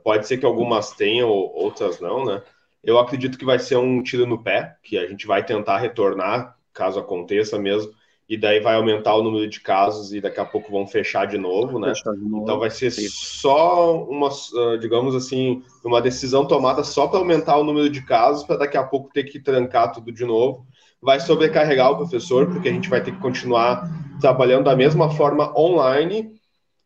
pode 0.03 0.27
ser 0.27 0.38
que 0.38 0.45
algumas 0.45 0.91
tenham, 0.91 1.29
outras 1.29 2.01
não, 2.01 2.25
né? 2.25 2.43
Eu 2.83 2.99
acredito 2.99 3.38
que 3.38 3.45
vai 3.45 3.57
ser 3.59 3.77
um 3.77 4.03
tiro 4.03 4.25
no 4.25 4.43
pé, 4.43 4.75
que 4.83 4.97
a 4.97 5.07
gente 5.07 5.25
vai 5.25 5.43
tentar 5.43 5.77
retornar, 5.77 6.57
caso 6.73 6.99
aconteça 6.99 7.57
mesmo, 7.57 7.93
e 8.28 8.36
daí 8.36 8.59
vai 8.59 8.76
aumentar 8.76 9.15
o 9.15 9.21
número 9.21 9.47
de 9.47 9.59
casos 9.59 10.11
e 10.11 10.19
daqui 10.19 10.39
a 10.39 10.45
pouco 10.45 10.71
vão 10.71 10.88
fechar 10.88 11.28
de 11.28 11.38
novo, 11.38 11.80
né? 11.80 11.93
De 11.93 12.03
novo. 12.05 12.43
Então 12.43 12.59
vai 12.59 12.71
ser 12.71 12.89
só 12.91 14.03
uma, 14.03 14.30
ah, 14.30 14.78
digamos 14.78 15.13
assim, 15.13 15.61
uma 15.84 16.01
decisão 16.01 16.45
tomada 16.47 16.84
só 16.84 17.07
para 17.07 17.19
aumentar 17.19 17.57
o 17.57 17.63
número 17.63 17.89
de 17.89 18.01
casos, 18.03 18.43
para 18.43 18.57
daqui 18.57 18.78
a 18.78 18.84
pouco 18.84 19.11
ter 19.13 19.26
que 19.26 19.39
trancar 19.39 19.91
tudo 19.91 20.11
de 20.11 20.26
novo. 20.26 20.65
Vai 20.99 21.19
sobrecarregar 21.19 21.91
o 21.91 21.97
professor, 21.97 22.47
porque 22.47 22.67
a 22.67 22.71
gente 22.71 22.89
vai 22.89 23.03
ter 23.03 23.11
que 23.11 23.21
continuar 23.21 23.88
trabalhando 24.19 24.63
da 24.63 24.76
mesma 24.76 25.11
forma 25.11 25.53
online 25.55 26.32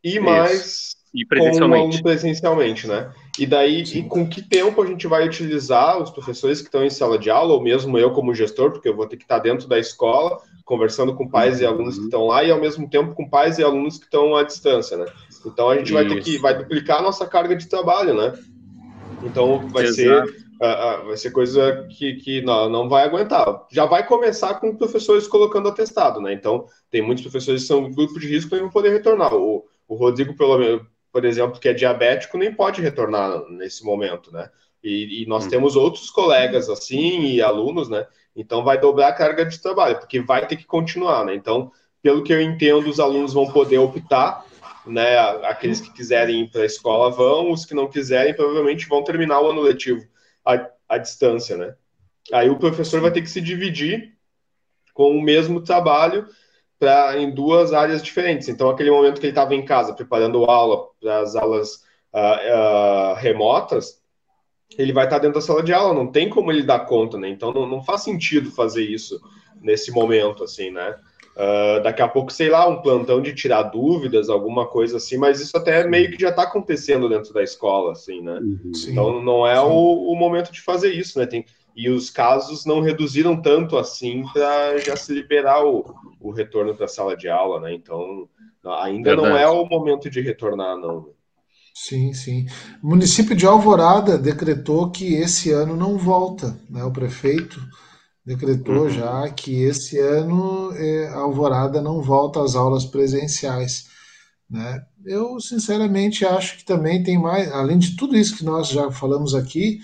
e 0.04 0.20
mais 0.20 0.99
e 1.14 1.26
presencialmente. 1.26 1.98
Com 1.98 2.04
presencialmente, 2.04 2.88
né? 2.88 3.12
E 3.38 3.46
daí, 3.46 3.84
e 3.84 4.04
com 4.04 4.28
que 4.28 4.42
tempo 4.42 4.82
a 4.82 4.86
gente 4.86 5.08
vai 5.08 5.26
utilizar 5.26 6.02
os 6.02 6.10
professores 6.10 6.60
que 6.60 6.68
estão 6.68 6.84
em 6.84 6.90
sala 6.90 7.18
de 7.18 7.30
aula, 7.30 7.54
ou 7.54 7.62
mesmo 7.62 7.98
eu 7.98 8.12
como 8.12 8.34
gestor, 8.34 8.72
porque 8.72 8.90
eu 8.90 8.96
vou 8.96 9.08
ter 9.08 9.18
que 9.18 9.24
estar 9.24 9.40
dentro 9.40 9.68
da 9.68 9.80
escola, 9.80 10.38
conversando 10.66 11.16
com 11.16 11.28
pais 11.28 11.62
e 11.62 11.66
alunos 11.66 11.98
que 11.98 12.06
estão 12.06 12.28
lá, 12.28 12.44
e 12.44 12.52
ao 12.52 12.60
mesmo 12.60 12.90
tempo 12.90 13.16
com 13.16 13.28
pais 13.28 13.58
e 13.58 13.64
alunos 13.64 13.98
que 13.98 14.06
estão 14.06 14.36
à 14.36 14.44
distância, 14.44 14.98
né? 14.98 15.06
Então 15.46 15.70
a 15.70 15.76
gente 15.76 15.86
Isso. 15.86 15.94
vai 15.94 16.08
ter 16.08 16.22
que 16.22 16.38
vai 16.38 16.58
duplicar 16.58 17.00
a 17.00 17.04
nossa 17.04 17.26
carga 17.26 17.56
de 17.56 17.68
trabalho, 17.68 18.14
né? 18.14 18.34
Então 19.24 19.68
vai 19.70 19.86
Exato. 19.86 19.96
ser 19.96 20.50
uh, 20.62 21.02
uh, 21.04 21.08
vai 21.08 21.18
ser 21.18 21.32
coisa 21.32 21.88
que, 21.90 22.16
que 22.16 22.42
não, 22.42 22.70
não 22.70 22.90
vai 22.90 23.04
aguentar. 23.06 23.66
Já 23.72 23.86
vai 23.86 24.06
começar 24.06 24.56
com 24.56 24.76
professores 24.76 25.28
colocando 25.28 25.70
atestado, 25.70 26.22
né? 26.22 26.34
Então 26.34 26.66
tem 26.92 27.02
muitos 27.02 27.24
professores 27.24 27.62
que 27.62 27.68
são 27.68 27.90
grupo 27.92 28.20
de 28.20 28.28
risco 28.28 28.56
e 28.56 28.62
não 28.62 28.70
poder 28.70 28.90
retornar. 28.90 29.34
O, 29.34 29.66
o 29.88 29.96
Rodrigo, 29.96 30.36
pelo 30.36 30.58
menos 30.58 30.82
por 31.12 31.26
exemplo, 31.26 31.60
que 31.60 31.70
é 31.70 31.74
diabético, 31.74 32.38
nem 32.38 32.54
pode 32.54 32.82
retornar 32.82 33.44
nesse 33.50 33.84
momento, 33.84 34.32
né? 34.32 34.50
E, 34.84 35.24
e 35.24 35.26
nós 35.26 35.46
hum. 35.46 35.50
temos 35.50 35.76
outros 35.76 36.10
colegas 36.10 36.70
assim 36.70 37.22
e 37.26 37.42
alunos, 37.42 37.90
né? 37.90 38.06
Então 38.36 38.64
vai 38.64 38.80
dobrar 38.80 39.10
a 39.10 39.14
carga 39.14 39.46
de 39.46 39.60
trabalho, 39.62 40.00
porque 40.00 40.22
vai 40.22 40.46
ter 40.48 40.56
que 40.56 40.66
continuar, 40.66 41.26
né? 41.26 41.36
Então, 41.36 41.72
pelo 42.02 42.24
que 42.24 42.32
eu 42.32 42.42
entendo, 42.42 42.90
os 42.90 43.00
alunos 43.00 43.34
vão 43.34 43.52
poder 43.52 43.80
optar, 43.80 44.46
né? 44.86 45.18
Aqueles 45.46 45.82
que 45.82 45.92
quiserem 45.92 46.42
ir 46.42 46.52
para 46.52 46.62
a 46.62 46.66
escola 46.66 47.10
vão, 47.10 47.52
os 47.52 47.66
que 47.66 47.74
não 47.74 47.90
quiserem 47.90 48.34
provavelmente 48.34 48.88
vão 48.88 49.04
terminar 49.04 49.42
o 49.42 49.50
ano 49.50 49.62
letivo 49.62 50.06
à, 50.46 50.70
à 50.88 50.98
distância, 50.98 51.58
né? 51.58 51.76
Aí 52.32 52.50
o 52.50 52.60
professor 52.60 53.02
vai 53.02 53.12
ter 53.12 53.22
que 53.22 53.30
se 53.30 53.42
dividir 53.42 54.16
com 54.94 55.12
o 55.12 55.22
mesmo 55.22 55.62
trabalho 55.62 56.28
pra, 56.80 57.20
em 57.20 57.30
duas 57.30 57.74
áreas 57.74 58.02
diferentes. 58.02 58.48
Então, 58.48 58.70
aquele 58.70 58.90
momento 58.90 59.20
que 59.20 59.26
ele 59.26 59.32
estava 59.32 59.54
em 59.54 59.66
casa 59.66 59.94
preparando 59.94 60.46
aula 60.46 60.88
para 61.00 61.20
as 61.20 61.36
aulas 61.36 61.84
uh, 62.14 63.12
uh, 63.12 63.16
remotas, 63.16 64.00
ele 64.78 64.94
vai 64.94 65.04
estar 65.04 65.18
tá 65.18 65.22
dentro 65.24 65.36
da 65.36 65.46
sala 65.46 65.62
de 65.62 65.74
aula, 65.74 65.94
não 65.94 66.08
tem 66.08 66.30
como 66.30 66.52
ele 66.52 66.64
dar 66.64 66.86
conta, 66.86 67.18
né? 67.18 67.28
Então, 67.28 67.52
não, 67.52 67.68
não 67.68 67.84
faz 67.84 68.04
sentido 68.04 68.50
fazer 68.50 68.84
isso 68.84 69.20
nesse 69.62 69.92
momento, 69.92 70.44
assim, 70.44 70.72
né? 70.72 70.96
Uh, 71.36 71.82
daqui 71.82 72.02
a 72.02 72.08
pouco, 72.08 72.34
sei 72.34 72.50
lá, 72.50 72.68
um 72.68 72.82
plantão 72.82 73.22
de 73.22 73.34
tirar 73.34 73.64
dúvidas, 73.64 74.30
alguma 74.30 74.68
coisa 74.68 74.98
assim, 74.98 75.16
mas 75.18 75.40
isso 75.40 75.56
até 75.56 75.88
meio 75.88 76.12
que 76.12 76.22
já 76.22 76.30
está 76.30 76.44
acontecendo 76.44 77.08
dentro 77.08 77.34
da 77.34 77.42
escola, 77.42 77.94
assim, 77.94 78.22
né? 78.22 78.40
Uhum. 78.40 78.72
Então 78.88 79.22
não 79.22 79.48
é 79.48 79.60
o, 79.62 80.12
o, 80.12 80.16
momento 80.16 80.52
de 80.52 80.62
fazer 80.62 80.92
isso, 80.92 81.18
né? 81.18 81.26
Tem, 81.26 81.46
e 81.76 81.90
os 81.90 82.10
casos 82.10 82.66
não 82.66 82.82
reduziram 82.82 83.42
tanto 83.42 83.78
assim 83.78 84.24
para 84.34 84.78
já 84.80 84.96
se 84.96 85.14
liberar 85.14 85.66
o, 85.66 85.86
o 86.20 86.32
retorno 86.32 86.76
para 86.76 86.86
a 86.86 86.90
sala 86.90 87.16
de 87.16 87.30
aula, 87.30 87.60
né? 87.60 87.74
Então, 87.74 88.28
ainda 88.80 89.12
Verdade. 89.12 89.30
não 89.30 89.38
é 89.38 89.48
o 89.48 89.66
momento 89.66 90.10
de 90.10 90.22
retornar, 90.22 90.78
não. 90.78 91.14
Sim, 91.74 92.14
sim. 92.14 92.46
O 92.84 92.88
município 92.90 93.36
de 93.36 93.46
Alvorada 93.46 94.18
decretou 94.18 94.92
que 94.92 95.14
esse 95.14 95.52
ano 95.52 95.76
não 95.76 95.98
volta, 95.98 96.60
né? 96.70 96.84
O 96.84 96.92
prefeito 96.92 97.62
decretou 98.26 98.84
uhum. 98.84 98.90
já 98.90 99.30
que 99.30 99.64
esse 99.64 99.98
ano 99.98 100.72
é, 100.76 101.08
Alvorada 101.14 101.82
não 101.82 102.02
volta 102.02 102.44
às 102.44 102.56
aulas 102.56 102.86
presenciais, 102.86 103.88
né? 104.50 104.84
Eu 105.06 105.40
sinceramente 105.40 106.26
acho 106.26 106.58
que 106.58 106.66
também 106.66 107.02
tem 107.02 107.18
mais, 107.18 107.50
além 107.52 107.78
de 107.78 107.96
tudo 107.96 108.18
isso 108.18 108.36
que 108.36 108.44
nós 108.44 108.68
já 108.68 108.92
falamos 108.92 109.34
aqui, 109.34 109.80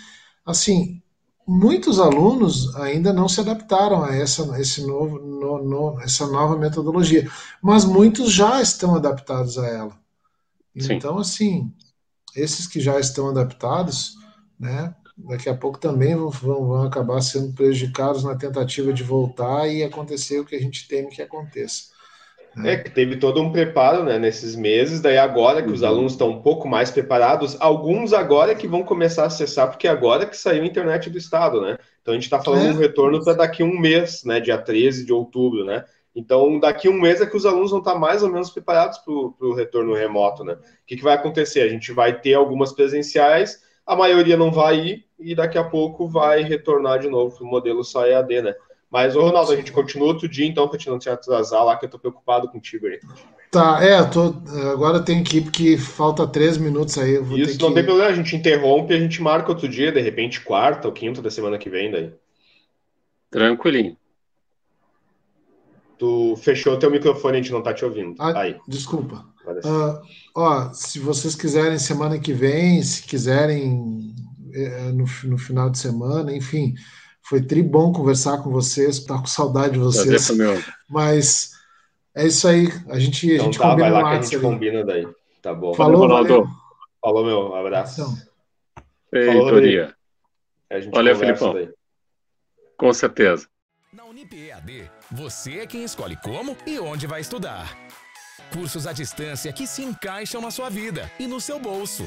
assim, 0.45 1.01
muitos 1.47 1.99
alunos 1.99 2.75
ainda 2.75 3.13
não 3.13 3.27
se 3.27 3.39
adaptaram 3.39 4.03
a 4.03 4.15
essa, 4.15 4.59
esse 4.59 4.85
novo, 4.85 5.19
no, 5.19 5.63
no, 5.63 6.01
essa 6.01 6.27
nova 6.27 6.57
metodologia, 6.57 7.29
mas 7.61 7.85
muitos 7.85 8.31
já 8.31 8.61
estão 8.61 8.95
adaptados 8.95 9.57
a 9.57 9.67
ela. 9.67 9.99
Sim. 10.77 10.93
Então, 10.93 11.17
assim, 11.17 11.71
esses 12.35 12.67
que 12.67 12.79
já 12.79 12.99
estão 12.99 13.29
adaptados, 13.29 14.15
né, 14.59 14.93
daqui 15.17 15.47
a 15.47 15.55
pouco 15.55 15.79
também 15.79 16.15
vão, 16.15 16.29
vão, 16.29 16.67
vão 16.67 16.83
acabar 16.83 17.21
sendo 17.21 17.53
prejudicados 17.53 18.23
na 18.23 18.35
tentativa 18.35 18.91
de 18.91 19.03
voltar 19.03 19.67
e 19.67 19.83
acontecer 19.83 20.39
o 20.39 20.45
que 20.45 20.55
a 20.55 20.59
gente 20.59 20.87
teme 20.87 21.09
que 21.09 21.21
aconteça. 21.21 21.94
É, 22.63 22.77
que 22.77 22.89
teve 22.89 23.17
todo 23.17 23.41
um 23.41 23.51
preparo 23.51 24.03
né, 24.03 24.17
nesses 24.17 24.55
meses, 24.55 25.01
daí 25.01 25.17
agora 25.17 25.61
que 25.61 25.67
uhum. 25.67 25.73
os 25.73 25.83
alunos 25.83 26.13
estão 26.13 26.29
um 26.29 26.41
pouco 26.41 26.67
mais 26.69 26.89
preparados, 26.89 27.57
alguns 27.59 28.13
agora 28.13 28.55
que 28.55 28.67
vão 28.67 28.81
começar 28.81 29.23
a 29.23 29.27
acessar, 29.27 29.69
porque 29.69 29.87
agora 29.87 30.25
que 30.25 30.37
saiu 30.37 30.63
a 30.63 30.65
internet 30.65 31.09
do 31.09 31.17
Estado, 31.17 31.59
né? 31.59 31.77
Então 32.01 32.13
a 32.13 32.15
gente 32.15 32.23
está 32.23 32.41
falando 32.41 32.67
é. 32.67 32.71
um 32.71 32.77
retorno 32.77 33.21
para 33.23 33.33
daqui 33.33 33.61
a 33.61 33.65
um 33.65 33.77
mês, 33.77 34.23
né? 34.23 34.39
Dia 34.39 34.57
13 34.57 35.05
de 35.05 35.11
outubro, 35.11 35.65
né? 35.65 35.83
Então, 36.15 36.57
daqui 36.59 36.87
a 36.87 36.91
um 36.91 36.99
mês 36.99 37.19
é 37.19 37.25
que 37.25 37.35
os 37.35 37.45
alunos 37.45 37.71
vão 37.71 37.79
estar 37.79 37.95
mais 37.95 38.23
ou 38.23 38.31
menos 38.31 38.49
preparados 38.49 38.99
para 38.99 39.13
o 39.13 39.53
retorno 39.53 39.93
remoto, 39.93 40.45
né? 40.45 40.53
O 40.53 40.57
que, 40.87 40.95
que 40.95 41.03
vai 41.03 41.13
acontecer? 41.13 41.59
A 41.61 41.67
gente 41.67 41.91
vai 41.91 42.17
ter 42.17 42.35
algumas 42.35 42.71
presenciais, 42.71 43.61
a 43.85 43.97
maioria 43.97 44.37
não 44.37 44.49
vai 44.49 44.79
ir, 44.79 45.05
e 45.19 45.35
daqui 45.35 45.57
a 45.57 45.63
pouco 45.63 46.07
vai 46.07 46.41
retornar 46.41 46.99
de 46.99 47.09
novo 47.09 47.35
para 47.35 47.45
o 47.45 47.49
modelo 47.49 47.83
só 47.83 48.05
EAD, 48.07 48.41
né? 48.41 48.55
Mas, 48.89 49.15
ô 49.15 49.21
Ronaldo, 49.21 49.51
a 49.51 49.55
gente 49.55 49.71
continua 49.71 50.07
outro 50.07 50.27
dia, 50.27 50.45
então, 50.45 50.67
pra 50.67 50.77
gente 50.77 50.89
não 50.89 50.99
te 50.99 51.09
atrasar 51.09 51.63
lá, 51.63 51.75
que 51.75 51.85
eu 51.85 51.89
tô 51.89 51.99
preocupado 51.99 52.47
contigo 52.47 52.87
aí. 52.87 52.99
Tá, 53.51 53.83
é, 53.83 54.03
tô, 54.03 54.35
agora 54.71 55.01
tem 55.01 55.23
que 55.23 55.37
ir 55.37 55.41
porque 55.43 55.77
falta 55.77 56.27
três 56.27 56.57
minutos 56.57 56.97
aí. 56.97 57.15
Isso, 57.39 57.59
não 57.61 57.69
que... 57.69 57.75
tem 57.75 57.85
problema, 57.85 58.09
a 58.09 58.15
gente 58.15 58.35
interrompe 58.35 58.93
e 58.93 58.97
a 58.97 58.99
gente 58.99 59.21
marca 59.21 59.51
outro 59.51 59.67
dia, 59.67 59.91
de 59.91 60.01
repente 60.01 60.41
quarta 60.41 60.87
ou 60.87 60.93
quinta 60.93 61.21
da 61.21 61.31
semana 61.31 61.57
que 61.57 61.69
vem 61.69 61.91
daí. 61.91 62.13
Tranquilinho. 63.29 63.97
Tu 65.97 66.35
fechou 66.37 66.77
teu 66.77 66.91
microfone, 66.91 67.37
a 67.37 67.41
gente 67.41 67.51
não 67.51 67.61
tá 67.61 67.73
te 67.73 67.85
ouvindo. 67.85 68.15
Ah, 68.19 68.41
aí. 68.41 68.57
Desculpa. 68.67 69.25
Uh, 69.47 70.01
ó, 70.35 70.73
se 70.73 70.99
vocês 70.99 71.35
quiserem 71.35 71.77
semana 71.77 72.19
que 72.19 72.33
vem, 72.33 72.81
se 72.81 73.03
quiserem 73.03 74.13
é, 74.53 74.91
no, 74.91 75.05
no 75.23 75.37
final 75.37 75.69
de 75.69 75.77
semana, 75.77 76.35
enfim, 76.35 76.73
Foi 77.27 77.41
tribom 77.41 77.91
conversar 77.91 78.37
com 78.43 78.51
vocês, 78.51 78.99
tá 79.03 79.17
com 79.17 79.25
saudade 79.25 79.73
de 79.73 79.79
vocês. 79.79 80.29
Mas 80.87 81.51
é 82.15 82.27
isso 82.27 82.47
aí. 82.47 82.67
A 82.87 82.99
gente, 82.99 83.25
então, 83.25 83.41
a 83.41 83.45
gente 83.45 83.57
tá, 83.57 83.69
combina 83.69 83.91
vai 83.91 84.03
lá 84.03 84.09
que 84.11 84.17
a 84.17 84.21
gente 84.21 84.39
combina 84.39 84.85
daí. 84.85 85.07
Tá 85.41 85.53
bom. 85.53 85.73
Falou, 85.73 86.01
Ronaldo. 86.01 86.47
Falou, 87.01 87.25
meu. 87.25 87.49
Um 87.49 87.55
abraço. 87.55 88.01
Então. 88.01 88.17
Feitoria. 89.09 89.95
Valeu, 90.91 91.15
Felipão. 91.15 91.53
Daí. 91.53 91.69
Com 92.77 92.93
certeza. 92.93 93.47
Na 93.91 94.03
Unip 94.05 94.35
EAD, 94.35 94.91
você 95.09 95.59
é 95.59 95.65
quem 95.65 95.83
escolhe 95.83 96.17
como 96.17 96.55
e 96.67 96.77
onde 96.79 97.07
vai 97.07 97.21
estudar. 97.21 97.75
Cursos 98.53 98.85
à 98.85 98.93
distância 98.93 99.51
que 99.51 99.65
se 99.65 99.83
encaixam 99.83 100.41
na 100.41 100.51
sua 100.51 100.69
vida 100.69 101.11
e 101.19 101.25
no 101.25 101.41
seu 101.41 101.59
bolso. 101.59 102.03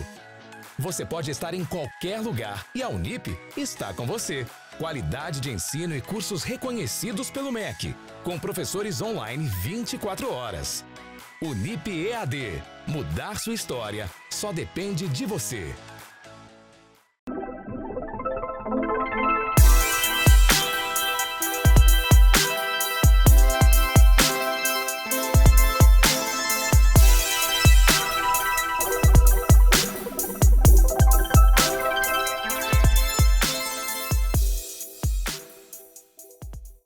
Você 0.79 1.05
pode 1.05 1.31
estar 1.31 1.55
em 1.55 1.65
qualquer 1.65 2.21
lugar 2.21 2.67
e 2.73 2.83
a 2.83 2.89
Unip 2.89 3.37
está 3.57 3.93
com 3.93 4.07
você. 4.07 4.47
Qualidade 4.79 5.41
de 5.41 5.51
ensino 5.51 5.97
e 5.97 6.01
cursos 6.01 6.45
reconhecidos 6.45 7.29
pelo 7.33 7.51
MEC, 7.51 7.97
com 8.23 8.39
professores 8.39 9.03
online 9.03 9.45
24 9.61 10.33
horas. 10.33 10.85
Unip 11.43 11.91
EAD. 11.91 12.63
Mudar 12.87 13.41
sua 13.41 13.55
história 13.55 14.09
só 14.31 14.53
depende 14.53 15.09
de 15.09 15.27
você. 15.27 15.75